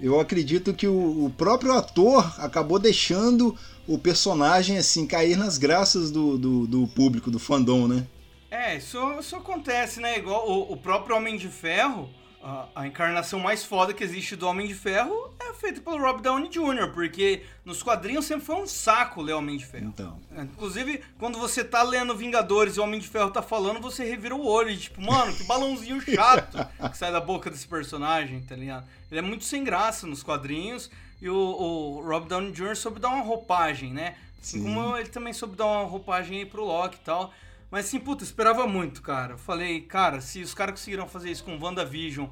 Eu 0.00 0.18
acredito 0.18 0.72
que 0.72 0.86
o, 0.86 1.26
o 1.26 1.30
próprio 1.36 1.72
ator 1.74 2.34
acabou 2.40 2.78
deixando 2.78 3.54
o 3.86 3.98
personagem 3.98 4.78
assim 4.78 5.06
cair 5.06 5.36
nas 5.36 5.58
graças 5.58 6.10
do, 6.10 6.38
do, 6.38 6.66
do 6.66 6.86
público, 6.88 7.30
do 7.30 7.38
fandom, 7.38 7.86
né? 7.86 8.06
É, 8.50 8.76
isso, 8.76 8.98
isso 9.18 9.36
acontece, 9.36 10.00
né? 10.00 10.18
Igual 10.18 10.48
o, 10.48 10.72
o 10.72 10.76
próprio 10.76 11.16
Homem 11.16 11.36
de 11.36 11.48
Ferro, 11.48 12.08
a, 12.42 12.68
a 12.74 12.86
encarnação 12.86 13.38
mais 13.38 13.64
foda 13.64 13.92
que 13.92 14.02
existe 14.02 14.36
do 14.36 14.46
Homem 14.46 14.66
de 14.66 14.74
Ferro 14.74 15.34
é 15.38 15.52
feita 15.52 15.80
pelo 15.80 15.98
Rob 15.98 16.22
Downey 16.22 16.48
Jr., 16.48 16.90
porque 16.94 17.42
nos 17.64 17.82
quadrinhos 17.82 18.24
sempre 18.24 18.46
foi 18.46 18.56
um 18.56 18.66
saco 18.66 19.20
ler 19.20 19.34
Homem 19.34 19.58
de 19.58 19.66
Ferro. 19.66 19.86
Então. 19.86 20.18
É, 20.34 20.42
Inclusive, 20.42 21.02
quando 21.18 21.38
você 21.38 21.62
tá 21.62 21.82
lendo 21.82 22.16
Vingadores 22.16 22.76
e 22.76 22.80
o 22.80 22.84
Homem 22.84 23.00
de 23.00 23.08
Ferro 23.08 23.30
tá 23.30 23.42
falando, 23.42 23.80
você 23.80 24.04
revira 24.04 24.34
o 24.34 24.46
olho, 24.46 24.70
e 24.70 24.78
tipo, 24.78 25.02
mano, 25.02 25.34
que 25.34 25.44
balãozinho 25.44 26.00
chato 26.00 26.58
que 26.90 26.96
sai 26.96 27.12
da 27.12 27.20
boca 27.20 27.50
desse 27.50 27.66
personagem, 27.66 28.40
tá 28.42 28.56
ligado? 28.56 28.86
Ele 29.10 29.18
é 29.18 29.22
muito 29.22 29.44
sem 29.44 29.62
graça 29.62 30.06
nos 30.06 30.22
quadrinhos 30.22 30.90
e 31.20 31.28
o, 31.28 31.36
o 31.36 32.02
Rob 32.02 32.28
Downey 32.28 32.52
Jr. 32.52 32.76
soube 32.76 33.00
dar 33.00 33.08
uma 33.08 33.22
roupagem, 33.22 33.92
né? 33.92 34.14
Assim 34.40 34.58
Sim. 34.58 34.62
como 34.62 34.96
ele 34.96 35.08
também 35.08 35.32
soube 35.32 35.56
dar 35.56 35.66
uma 35.66 35.84
roupagem 35.84 36.38
aí 36.38 36.46
pro 36.46 36.64
Loki 36.64 36.96
e 36.96 37.04
tal. 37.04 37.32
Mas 37.70 37.86
assim, 37.86 38.00
puta, 38.00 38.24
esperava 38.24 38.66
muito, 38.66 39.02
cara. 39.02 39.34
Eu 39.34 39.38
falei, 39.38 39.82
cara, 39.82 40.20
se 40.20 40.40
os 40.40 40.54
caras 40.54 40.78
conseguiram 40.78 41.06
fazer 41.06 41.30
isso 41.30 41.44
com 41.44 41.58
WandaVision 41.58 42.28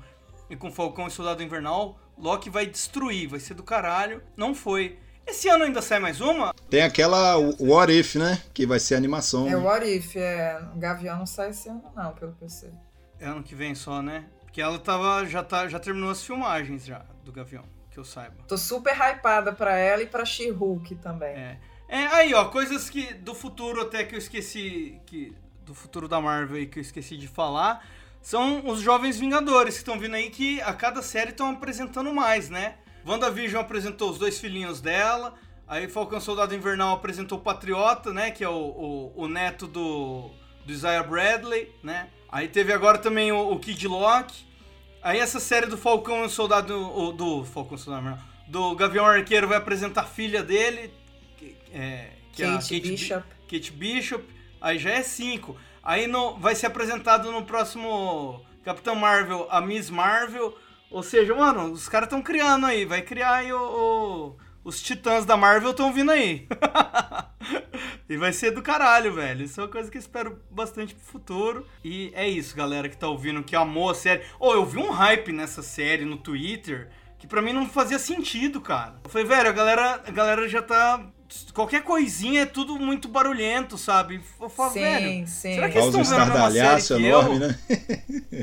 e 0.48 0.56
com 0.56 0.70
Falcão 0.70 1.06
e 1.06 1.10
Soldado 1.10 1.42
Invernal, 1.42 1.98
Loki 2.16 2.48
vai 2.48 2.66
destruir, 2.66 3.28
vai 3.28 3.40
ser 3.40 3.54
do 3.54 3.62
caralho. 3.62 4.22
Não 4.36 4.54
foi. 4.54 4.98
Esse 5.26 5.48
ano 5.48 5.64
ainda 5.64 5.82
sai 5.82 5.98
mais 5.98 6.20
uma? 6.20 6.54
Tem 6.70 6.82
aquela 6.82 7.36
What 7.36 7.92
If, 7.92 8.14
né? 8.14 8.40
Que 8.54 8.64
vai 8.64 8.78
ser 8.78 8.94
animação. 8.94 9.48
É 9.48 9.56
o 9.56 9.64
What 9.64 9.84
If, 9.84 10.16
é. 10.16 10.58
O 10.74 10.78
Gavião 10.78 11.18
não 11.18 11.26
sai 11.26 11.50
esse 11.50 11.68
ano, 11.68 11.82
não, 11.94 12.12
pelo 12.12 12.32
que 12.32 12.44
eu 12.44 12.48
sei. 12.48 12.70
É 13.18 13.26
ano 13.26 13.42
que 13.42 13.54
vem 13.54 13.74
só, 13.74 14.00
né? 14.00 14.26
Porque 14.42 14.60
ela 14.60 14.78
tava. 14.78 15.26
Já, 15.26 15.42
tá, 15.42 15.66
já 15.68 15.80
terminou 15.80 16.10
as 16.10 16.22
filmagens 16.22 16.86
já, 16.86 17.04
do 17.24 17.32
Gavião, 17.32 17.64
que 17.90 17.98
eu 17.98 18.04
saiba. 18.04 18.36
Tô 18.46 18.56
super 18.56 18.94
hypada 18.94 19.52
pra 19.52 19.76
ela 19.76 20.02
e 20.02 20.06
pra 20.06 20.24
She-Hulk 20.24 20.94
também. 20.96 21.34
É. 21.34 21.58
É, 21.88 22.06
aí, 22.08 22.34
ó, 22.34 22.46
coisas 22.46 22.90
que 22.90 23.14
do 23.14 23.34
futuro 23.34 23.80
até 23.82 24.04
que 24.04 24.14
eu 24.14 24.18
esqueci. 24.18 24.98
que 25.06 25.32
Do 25.64 25.74
futuro 25.74 26.08
da 26.08 26.20
Marvel 26.20 26.56
aí 26.56 26.66
que 26.66 26.78
eu 26.78 26.82
esqueci 26.82 27.16
de 27.16 27.28
falar. 27.28 27.84
São 28.20 28.68
os 28.68 28.80
Jovens 28.80 29.18
Vingadores 29.18 29.74
que 29.74 29.80
estão 29.80 29.98
vindo 29.98 30.14
aí 30.16 30.30
que 30.30 30.60
a 30.62 30.72
cada 30.72 31.00
série 31.00 31.30
estão 31.30 31.50
apresentando 31.50 32.12
mais, 32.12 32.50
né? 32.50 32.74
WandaVision 33.06 33.60
apresentou 33.62 34.10
os 34.10 34.18
dois 34.18 34.38
filhinhos 34.40 34.80
dela. 34.80 35.34
Aí 35.68 35.88
Falcão 35.88 36.20
Soldado 36.20 36.54
Invernal 36.54 36.94
apresentou 36.94 37.38
o 37.38 37.40
Patriota, 37.40 38.12
né? 38.12 38.30
Que 38.32 38.42
é 38.42 38.48
o, 38.48 38.52
o, 38.52 39.12
o 39.16 39.28
neto 39.28 39.66
do, 39.68 40.30
do 40.64 40.72
Isaiah 40.72 41.04
Bradley, 41.04 41.72
né? 41.84 42.08
Aí 42.28 42.48
teve 42.48 42.72
agora 42.72 42.98
também 42.98 43.30
o, 43.30 43.52
o 43.52 43.58
Kid 43.60 43.86
Loki. 43.86 44.44
Aí 45.02 45.20
essa 45.20 45.38
série 45.38 45.66
do 45.66 45.78
Falcão 45.78 46.22
e 46.22 46.26
o 46.26 46.28
Soldado. 46.28 46.74
o- 46.76 47.12
do 47.12 47.44
Falcão 47.44 47.78
Soldado 47.78 48.06
Invernal. 48.06 48.24
Do 48.48 48.74
Gavião 48.74 49.04
Arqueiro 49.06 49.46
vai 49.46 49.56
apresentar 49.58 50.00
a 50.02 50.04
filha 50.04 50.42
dele. 50.42 50.92
É, 51.78 52.08
que 52.32 52.42
é 52.42 52.46
Kate 52.52 52.74
Kate 52.80 52.90
Bishop. 52.90 53.22
Bi- 53.28 53.58
Kate 53.58 53.72
Bishop. 53.72 54.24
Aí 54.60 54.78
já 54.78 54.90
é 54.90 55.02
cinco. 55.02 55.56
Aí 55.82 56.06
no, 56.06 56.36
vai 56.38 56.54
ser 56.54 56.66
apresentado 56.66 57.30
no 57.30 57.44
próximo 57.44 58.44
Capitão 58.64 58.94
Marvel 58.96 59.46
a 59.50 59.60
Miss 59.60 59.90
Marvel. 59.90 60.56
Ou 60.90 61.02
seja, 61.02 61.34
mano, 61.34 61.70
os 61.72 61.88
caras 61.88 62.06
estão 62.06 62.22
criando 62.22 62.66
aí. 62.66 62.84
Vai 62.84 63.02
criar 63.02 63.34
aí 63.36 63.52
o, 63.52 63.58
o- 63.60 64.36
os 64.64 64.80
titãs 64.82 65.24
da 65.24 65.36
Marvel 65.36 65.70
estão 65.72 65.92
vindo 65.92 66.10
aí. 66.10 66.48
e 68.08 68.16
vai 68.16 68.32
ser 68.32 68.50
do 68.52 68.62
caralho, 68.62 69.12
velho. 69.12 69.44
Isso 69.44 69.60
é 69.60 69.64
uma 69.64 69.70
coisa 69.70 69.90
que 69.90 69.96
eu 69.96 70.00
espero 70.00 70.40
bastante 70.50 70.94
pro 70.94 71.04
futuro. 71.04 71.66
E 71.84 72.10
é 72.14 72.28
isso, 72.28 72.56
galera 72.56 72.88
que 72.88 72.96
tá 72.96 73.08
ouvindo, 73.08 73.42
que 73.44 73.54
amou 73.54 73.90
a 73.90 73.94
série. 73.94 74.22
Ô, 74.40 74.52
eu 74.52 74.64
vi 74.64 74.78
um 74.78 74.90
hype 74.90 75.32
nessa 75.32 75.62
série 75.62 76.04
no 76.04 76.16
Twitter 76.16 76.88
que 77.18 77.26
pra 77.26 77.40
mim 77.42 77.52
não 77.52 77.68
fazia 77.68 77.98
sentido, 77.98 78.60
cara. 78.60 78.96
Eu 79.04 79.10
falei, 79.10 79.26
velho, 79.26 79.48
a 79.48 79.52
galera, 79.52 80.02
a 80.06 80.10
galera 80.10 80.48
já 80.48 80.62
tá. 80.62 81.06
Qualquer 81.52 81.82
coisinha 81.82 82.42
é 82.42 82.46
tudo 82.46 82.78
muito 82.78 83.08
barulhento, 83.08 83.76
sabe? 83.76 84.20
Eu 84.40 84.48
falo, 84.48 84.70
Sim, 84.72 84.80
velho. 84.80 85.26
sim. 85.26 85.54
Será 85.54 85.68
que 85.68 85.78
eles 85.78 85.92
Causa 85.92 85.98
um 85.98 86.02
estão 86.02 86.18
vendo 86.18 86.22
a 86.22 86.26
mesma 86.26 86.48
estardalhaço 86.48 86.86
série 86.86 87.00
que 87.00 87.06
enorme, 87.08 87.34
eu? 87.34 87.40
né? 87.40 87.58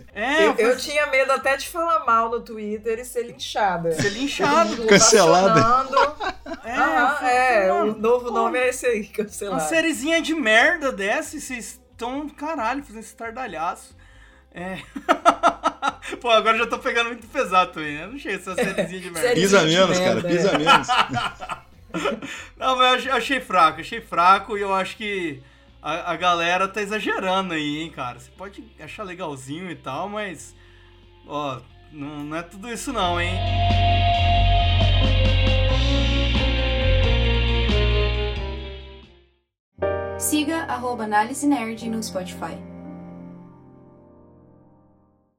É, 0.15 0.45
eu, 0.47 0.55
falei, 0.55 0.71
eu 0.71 0.77
tinha 0.77 1.07
medo 1.07 1.31
até 1.31 1.55
de 1.57 1.67
falar 1.67 2.05
mal 2.05 2.29
no 2.29 2.41
Twitter 2.41 2.99
e 2.99 3.05
ser 3.05 3.23
linchada. 3.23 3.91
Ser 3.93 4.09
linchado. 4.09 4.85
Cancelada. 4.85 6.33
É, 6.65 6.77
Aham, 6.77 7.27
eu 7.27 7.27
é, 7.27 7.73
o 7.83 7.85
novo 7.99 8.25
pô, 8.27 8.31
nome 8.31 8.57
é 8.57 8.69
esse 8.69 8.85
aí, 8.85 9.01
Uma 9.01 9.11
cancelado. 9.25 9.67
sériezinha 9.67 10.21
de 10.21 10.33
merda 10.33 10.93
dessa 10.93 11.35
e 11.35 11.41
vocês 11.41 11.77
estão, 11.91 12.29
caralho, 12.29 12.81
fazendo 12.81 12.99
esse 13.01 13.09
estardalhaço. 13.09 13.93
É. 14.53 14.77
Pô, 16.21 16.29
agora 16.29 16.57
já 16.57 16.65
tô 16.67 16.79
pegando 16.79 17.07
muito 17.07 17.27
pesado 17.27 17.73
também, 17.73 17.95
né? 17.95 18.03
Eu 18.03 18.07
não 18.09 18.15
achei 18.15 18.35
essa 18.35 18.55
sériezinha 18.55 19.01
de 19.01 19.11
merda. 19.11 19.33
Pisa 19.33 19.61
menos, 19.63 19.99
cara, 19.99 20.21
pisa 20.21 20.49
é. 20.51 20.57
menos. 20.57 20.87
Não, 22.57 22.77
mas 22.77 23.05
eu 23.05 23.13
achei, 23.13 23.39
fraco, 23.39 23.81
achei 23.81 24.01
fraco 24.01 24.57
e 24.57 24.61
eu 24.61 24.73
acho 24.73 24.97
que 24.97 25.41
a, 25.81 26.11
a 26.13 26.15
galera 26.15 26.67
tá 26.67 26.81
exagerando 26.81 27.53
aí, 27.53 27.81
hein, 27.81 27.91
cara. 27.91 28.19
Você 28.19 28.31
pode 28.31 28.63
achar 28.79 29.03
legalzinho 29.03 29.69
e 29.69 29.75
tal, 29.75 30.09
mas. 30.09 30.55
Ó, 31.27 31.59
não, 31.91 32.23
não 32.23 32.37
é 32.37 32.43
tudo 32.43 32.71
isso 32.71 32.91
não, 32.91 33.21
hein? 33.21 33.33
Siga 40.17 40.63
arroba 40.63 41.03
Análise 41.03 41.45
Nerd 41.45 41.89
no 41.89 42.01
Spotify. 42.01 42.57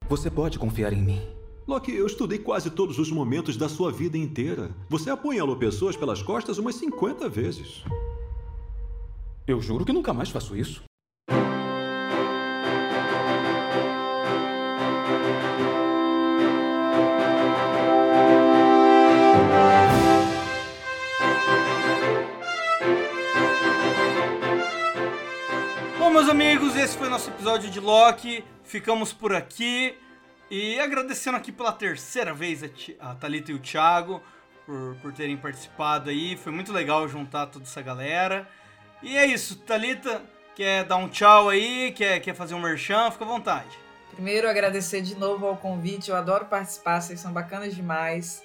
Você 0.09 0.31
pode 0.31 0.59
confiar 0.59 0.93
em 0.93 1.03
mim. 1.03 1.34
Loki, 1.67 1.95
eu 1.95 2.07
estudei 2.07 2.39
quase 2.39 2.69
todos 2.69 2.99
os 2.99 3.11
momentos 3.11 3.57
da 3.57 3.71
sua 3.71 3.91
vida 3.91 4.19
inteira. 4.19 4.71
Você 4.91 5.09
apunhalou 5.09 5.57
pessoas 5.57 5.97
pelas 5.97 6.23
costas 6.23 6.59
umas 6.59 6.75
50 6.75 7.27
vezes. 7.27 7.83
Eu 9.47 9.63
juro 9.63 9.83
que 9.83 9.93
nunca 9.93 10.13
mais 10.13 10.29
faço 10.29 10.55
isso. 10.55 10.83
Bom, 25.99 26.11
meus 26.11 26.29
amigos, 26.29 26.77
esse 26.77 26.95
foi 26.99 27.09
nosso 27.09 27.31
episódio 27.31 27.71
de 27.71 27.81
Loki. 27.81 28.45
Ficamos 28.63 29.15
por 29.15 29.33
aqui. 29.33 29.95
E 30.51 30.79
agradecendo 30.79 31.37
aqui 31.37 31.51
pela 31.51 31.73
terceira 31.73 32.35
vez 32.35 32.63
a, 32.63 32.69
Ti- 32.69 32.97
a 33.01 33.15
Thalita 33.15 33.51
e 33.51 33.55
o 33.55 33.59
Thiago 33.59 34.23
por, 34.67 34.97
por 34.97 35.13
terem 35.13 35.37
participado 35.37 36.11
aí. 36.11 36.37
Foi 36.37 36.53
muito 36.53 36.73
legal 36.73 37.09
juntar 37.09 37.47
toda 37.47 37.65
essa 37.65 37.83
galera. 37.83 38.49
E 39.03 39.17
é 39.17 39.27
isso, 39.27 39.57
Thalita, 39.57 40.23
quer 40.55 40.85
dar 40.85 40.97
um 40.97 41.09
tchau 41.09 41.49
aí? 41.49 41.93
Quer, 41.93 42.21
quer 42.21 42.35
fazer 42.35 42.55
um 42.55 42.61
merchan? 42.61 43.11
Fica 43.11 43.25
à 43.25 43.29
vontade. 43.29 43.79
Primeiro, 44.13 44.49
agradecer 44.49 45.01
de 45.01 45.17
novo 45.17 45.47
ao 45.47 45.57
convite. 45.57 46.11
Eu 46.11 46.17
adoro 46.17 46.45
participar, 46.45 47.01
vocês 47.01 47.19
são 47.19 47.33
bacanas 47.33 47.75
demais. 47.75 48.43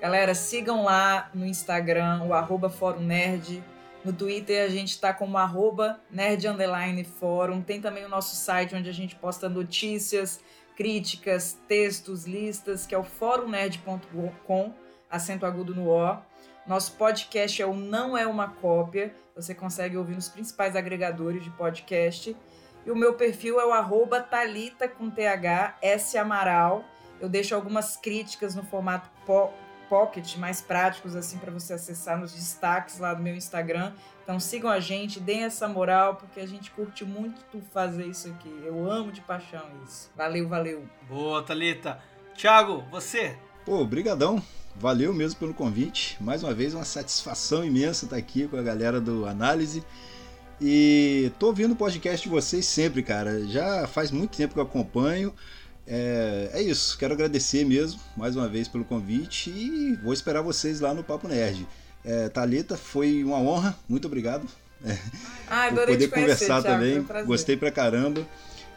Galera, 0.00 0.34
sigam 0.34 0.84
lá 0.84 1.28
no 1.34 1.44
Instagram, 1.44 2.22
o 2.22 2.32
arroba 2.32 2.70
Fórum 2.70 3.00
Nerd. 3.00 3.62
No 4.04 4.12
Twitter 4.12 4.64
a 4.64 4.68
gente 4.68 4.98
tá 5.00 5.12
como 5.12 5.36
arroba 5.36 5.98
Nerd 6.08 6.46
Underline 6.46 7.02
Fórum. 7.02 7.60
Tem 7.60 7.80
também 7.80 8.04
o 8.04 8.08
nosso 8.08 8.36
site 8.36 8.76
onde 8.76 8.88
a 8.88 8.92
gente 8.92 9.16
posta 9.16 9.48
notícias, 9.48 10.40
críticas, 10.78 11.58
textos, 11.66 12.24
listas, 12.24 12.86
que 12.86 12.94
é 12.94 12.98
o 12.98 13.02
forumnerd.com, 13.02 14.72
acento 15.10 15.44
agudo 15.44 15.74
no 15.74 15.88
O. 15.88 16.16
Nosso 16.68 16.92
podcast 16.92 17.60
é 17.60 17.66
o 17.66 17.74
Não 17.74 18.16
É 18.16 18.24
Uma 18.28 18.50
Cópia. 18.50 19.12
Você 19.34 19.56
consegue 19.56 19.96
ouvir 19.96 20.14
nos 20.14 20.28
principais 20.28 20.76
agregadores 20.76 21.42
de 21.42 21.50
podcast. 21.50 22.36
E 22.86 22.90
o 22.92 22.94
meu 22.94 23.14
perfil 23.14 23.58
é 23.58 23.66
o 23.66 23.72
arroba 23.72 24.20
Thalita 24.20 24.86
com 24.86 25.10
TH, 25.10 25.78
S 25.82 26.16
Amaral. 26.16 26.84
Eu 27.20 27.28
deixo 27.28 27.56
algumas 27.56 27.96
críticas 27.96 28.54
no 28.54 28.62
formato 28.62 29.10
pocket, 29.88 30.36
mais 30.36 30.60
práticos, 30.60 31.16
assim, 31.16 31.38
para 31.38 31.50
você 31.50 31.72
acessar 31.72 32.18
nos 32.18 32.32
destaques 32.32 32.98
lá 32.98 33.14
do 33.14 33.22
meu 33.22 33.34
Instagram. 33.34 33.92
Então 34.22 34.38
sigam 34.38 34.70
a 34.70 34.78
gente, 34.78 35.18
deem 35.18 35.44
essa 35.44 35.66
moral, 35.66 36.16
porque 36.16 36.40
a 36.40 36.46
gente 36.46 36.70
curte 36.70 37.04
muito 37.04 37.40
fazer 37.72 38.06
isso 38.06 38.28
aqui. 38.28 38.52
Eu 38.64 38.90
amo 38.90 39.10
de 39.10 39.20
paixão 39.22 39.64
isso. 39.86 40.10
Valeu, 40.16 40.48
valeu. 40.48 40.84
Boa, 41.08 41.42
Thalita. 41.42 41.98
Thiago, 42.36 42.84
você? 42.90 43.36
Pô, 43.64 43.84
brigadão. 43.84 44.42
Valeu 44.76 45.12
mesmo 45.12 45.40
pelo 45.40 45.54
convite. 45.54 46.16
Mais 46.22 46.44
uma 46.44 46.54
vez, 46.54 46.72
uma 46.72 46.84
satisfação 46.84 47.64
imensa 47.64 48.04
estar 48.04 48.16
aqui 48.16 48.46
com 48.46 48.56
a 48.56 48.62
galera 48.62 49.00
do 49.00 49.26
Análise. 49.26 49.82
E 50.60 51.32
tô 51.38 51.46
ouvindo 51.46 51.72
o 51.72 51.76
podcast 51.76 52.22
de 52.22 52.28
vocês 52.28 52.66
sempre, 52.66 53.02
cara. 53.02 53.44
Já 53.46 53.86
faz 53.88 54.10
muito 54.10 54.36
tempo 54.36 54.54
que 54.54 54.60
eu 54.60 54.64
acompanho. 54.64 55.34
É, 55.90 56.50
é 56.52 56.62
isso, 56.62 56.98
quero 56.98 57.14
agradecer 57.14 57.64
mesmo 57.64 57.98
mais 58.14 58.36
uma 58.36 58.46
vez 58.46 58.68
pelo 58.68 58.84
convite 58.84 59.48
e 59.48 59.98
vou 60.02 60.12
esperar 60.12 60.42
vocês 60.42 60.80
lá 60.80 60.92
no 60.92 61.02
Papo 61.02 61.26
Nerd. 61.26 61.66
É, 62.04 62.28
Thalita, 62.28 62.76
foi 62.76 63.24
uma 63.24 63.38
honra, 63.38 63.74
muito 63.88 64.06
obrigado. 64.06 64.46
É, 64.84 64.92
Ah, 65.48 65.68
por 65.68 65.80
adorei 65.80 65.94
poder 65.94 66.08
conhecer, 66.08 66.46
conversar 66.46 66.62
Thiago, 66.62 67.02
também, 67.02 67.22
um 67.22 67.26
gostei 67.26 67.56
pra 67.56 67.70
caramba. 67.70 68.26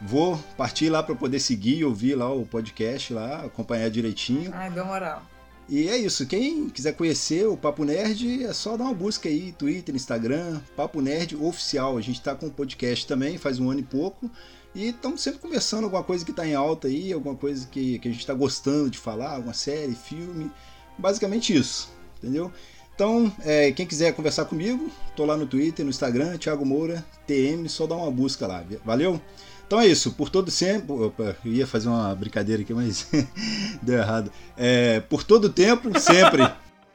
Vou 0.00 0.36
partir 0.56 0.88
lá 0.88 1.02
para 1.02 1.14
poder 1.14 1.38
seguir 1.38 1.78
e 1.78 1.84
ouvir 1.84 2.14
lá 2.14 2.32
o 2.32 2.46
podcast 2.46 3.12
lá, 3.12 3.44
acompanhar 3.44 3.88
direitinho. 3.90 4.50
Ai, 4.54 4.70
deu 4.70 4.84
moral. 4.84 5.22
E 5.68 5.88
é 5.88 5.96
isso, 5.96 6.26
quem 6.26 6.68
quiser 6.70 6.92
conhecer 6.94 7.46
o 7.46 7.56
Papo 7.56 7.84
Nerd 7.84 8.44
é 8.44 8.52
só 8.52 8.76
dar 8.76 8.84
uma 8.84 8.94
busca 8.94 9.28
aí, 9.28 9.52
Twitter, 9.52 9.94
Instagram, 9.94 10.60
Papo 10.74 11.00
Nerd 11.00 11.36
Oficial. 11.36 11.96
A 11.96 12.00
gente 12.00 12.20
tá 12.20 12.34
com 12.34 12.46
um 12.46 12.50
podcast 12.50 13.06
também, 13.06 13.38
faz 13.38 13.60
um 13.60 13.70
ano 13.70 13.80
e 13.80 13.84
pouco. 13.84 14.30
E 14.74 14.88
estamos 14.88 15.20
sempre 15.20 15.38
conversando 15.38 15.84
alguma 15.84 16.02
coisa 16.02 16.24
que 16.24 16.32
tá 16.32 16.46
em 16.46 16.54
alta 16.54 16.88
aí, 16.88 17.12
alguma 17.12 17.36
coisa 17.36 17.66
que, 17.66 17.98
que 17.98 18.08
a 18.08 18.12
gente 18.12 18.26
tá 18.26 18.32
gostando 18.32 18.88
de 18.88 18.98
falar, 18.98 19.34
alguma 19.34 19.52
série, 19.52 19.94
filme. 19.94 20.50
Basicamente 20.96 21.54
isso, 21.54 21.92
entendeu? 22.18 22.50
Então, 22.94 23.32
é, 23.44 23.70
quem 23.72 23.86
quiser 23.86 24.14
conversar 24.14 24.44
comigo, 24.46 24.90
tô 25.16 25.24
lá 25.24 25.36
no 25.36 25.46
Twitter, 25.46 25.84
no 25.84 25.90
Instagram, 25.90 26.38
Thiago 26.38 26.64
Moura, 26.64 27.04
TM, 27.26 27.68
só 27.68 27.86
dá 27.86 27.94
uma 27.96 28.10
busca 28.10 28.46
lá, 28.46 28.64
valeu? 28.84 29.20
Então 29.66 29.80
é 29.80 29.86
isso, 29.86 30.12
por 30.12 30.28
todo 30.28 30.52
tempo. 30.52 31.06
Opa, 31.06 31.36
eu 31.44 31.52
ia 31.52 31.66
fazer 31.66 31.88
uma 31.88 32.14
brincadeira 32.14 32.62
aqui, 32.62 32.74
mas 32.74 33.08
deu 33.82 33.98
errado. 33.98 34.30
É, 34.56 35.00
por 35.00 35.24
todo 35.24 35.48
tempo, 35.48 35.98
sempre. 35.98 36.42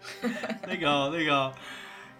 legal, 0.67 1.09
legal. 1.09 1.55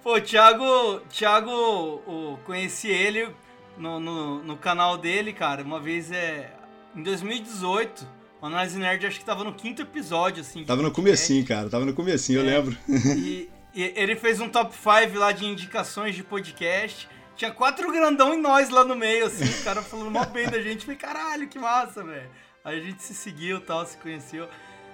Pô, 0.04 0.20
Thiago, 0.20 1.02
Thiago, 1.10 2.40
conheci 2.46 2.88
ele 2.88 3.30
no, 3.78 4.00
no, 4.00 4.44
no, 4.44 4.58
canal 4.58 4.98
dele, 4.98 5.34
cara, 5.34 5.64
uma 5.64 5.80
vez 5.80 6.12
é. 6.12 6.54
Em 6.96 7.04
2018, 7.04 8.08
o 8.42 8.46
Análise 8.46 8.78
Nerd 8.78 9.06
acho 9.06 9.20
que 9.20 9.26
tava 9.26 9.44
no 9.44 9.54
quinto 9.54 9.82
episódio, 9.82 10.42
assim. 10.42 10.64
Tava 10.64 10.82
no 10.82 10.92
comecinho, 10.92 11.46
cara, 11.46 11.70
tava 11.70 11.86
no 11.86 11.94
comecinho, 11.94 12.40
é, 12.40 12.42
eu 12.42 12.46
lembro. 12.46 12.78
E, 13.18 13.50
e, 13.76 13.94
ele 13.96 14.16
fez 14.16 14.40
um 14.40 14.50
top 14.50 14.76
5 14.76 15.18
lá 15.18 15.32
de 15.32 15.46
indicações 15.46 16.16
de 16.16 16.24
podcast. 16.24 17.08
Tinha 17.36 17.52
quatro 17.52 17.92
grandão 17.92 18.34
e 18.34 18.38
nós 18.38 18.70
lá 18.70 18.84
no 18.84 18.96
meio, 18.96 19.28
assim, 19.28 19.46
o 19.46 19.64
cara 19.64 19.82
falando 19.84 20.10
mal 20.10 20.26
bem 20.26 20.50
da 20.50 20.60
gente. 20.60 20.86
Falei, 20.86 20.98
caralho, 20.98 21.48
que 21.48 21.60
massa, 21.60 22.04
velho. 22.04 22.30
Aí 22.66 22.80
a 22.80 22.84
gente 22.84 23.04
se 23.04 23.14
seguiu 23.14 23.58
e 23.58 23.62
tal, 23.62 23.86
se 23.86 23.96
conheceu. 23.98 24.50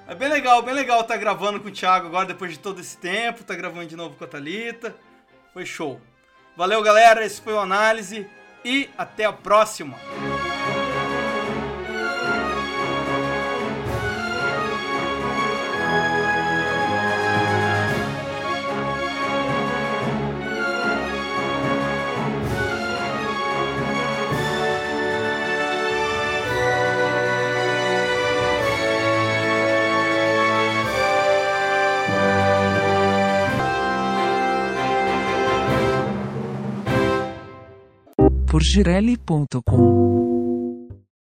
É 0.05 0.13
bem 0.13 0.27
legal, 0.27 0.61
bem 0.61 0.73
legal 0.73 0.99
estar 0.99 1.13
tá 1.13 1.19
gravando 1.19 1.59
com 1.61 1.69
o 1.69 1.71
Thiago 1.71 2.07
agora, 2.07 2.25
depois 2.25 2.51
de 2.51 2.59
todo 2.59 2.81
esse 2.81 2.97
tempo. 2.97 3.43
Tá 3.43 3.55
gravando 3.55 3.87
de 3.87 3.95
novo 3.95 4.15
com 4.15 4.25
a 4.25 4.27
Thalita. 4.27 4.93
Foi 5.53 5.65
show. 5.65 6.01
Valeu, 6.57 6.83
galera. 6.83 7.25
Esse 7.25 7.41
foi 7.41 7.53
o 7.53 7.59
Análise. 7.59 8.27
E 8.63 8.89
até 8.97 9.25
a 9.25 9.33
próxima. 9.33 9.97
porgirelli.com 38.63 40.32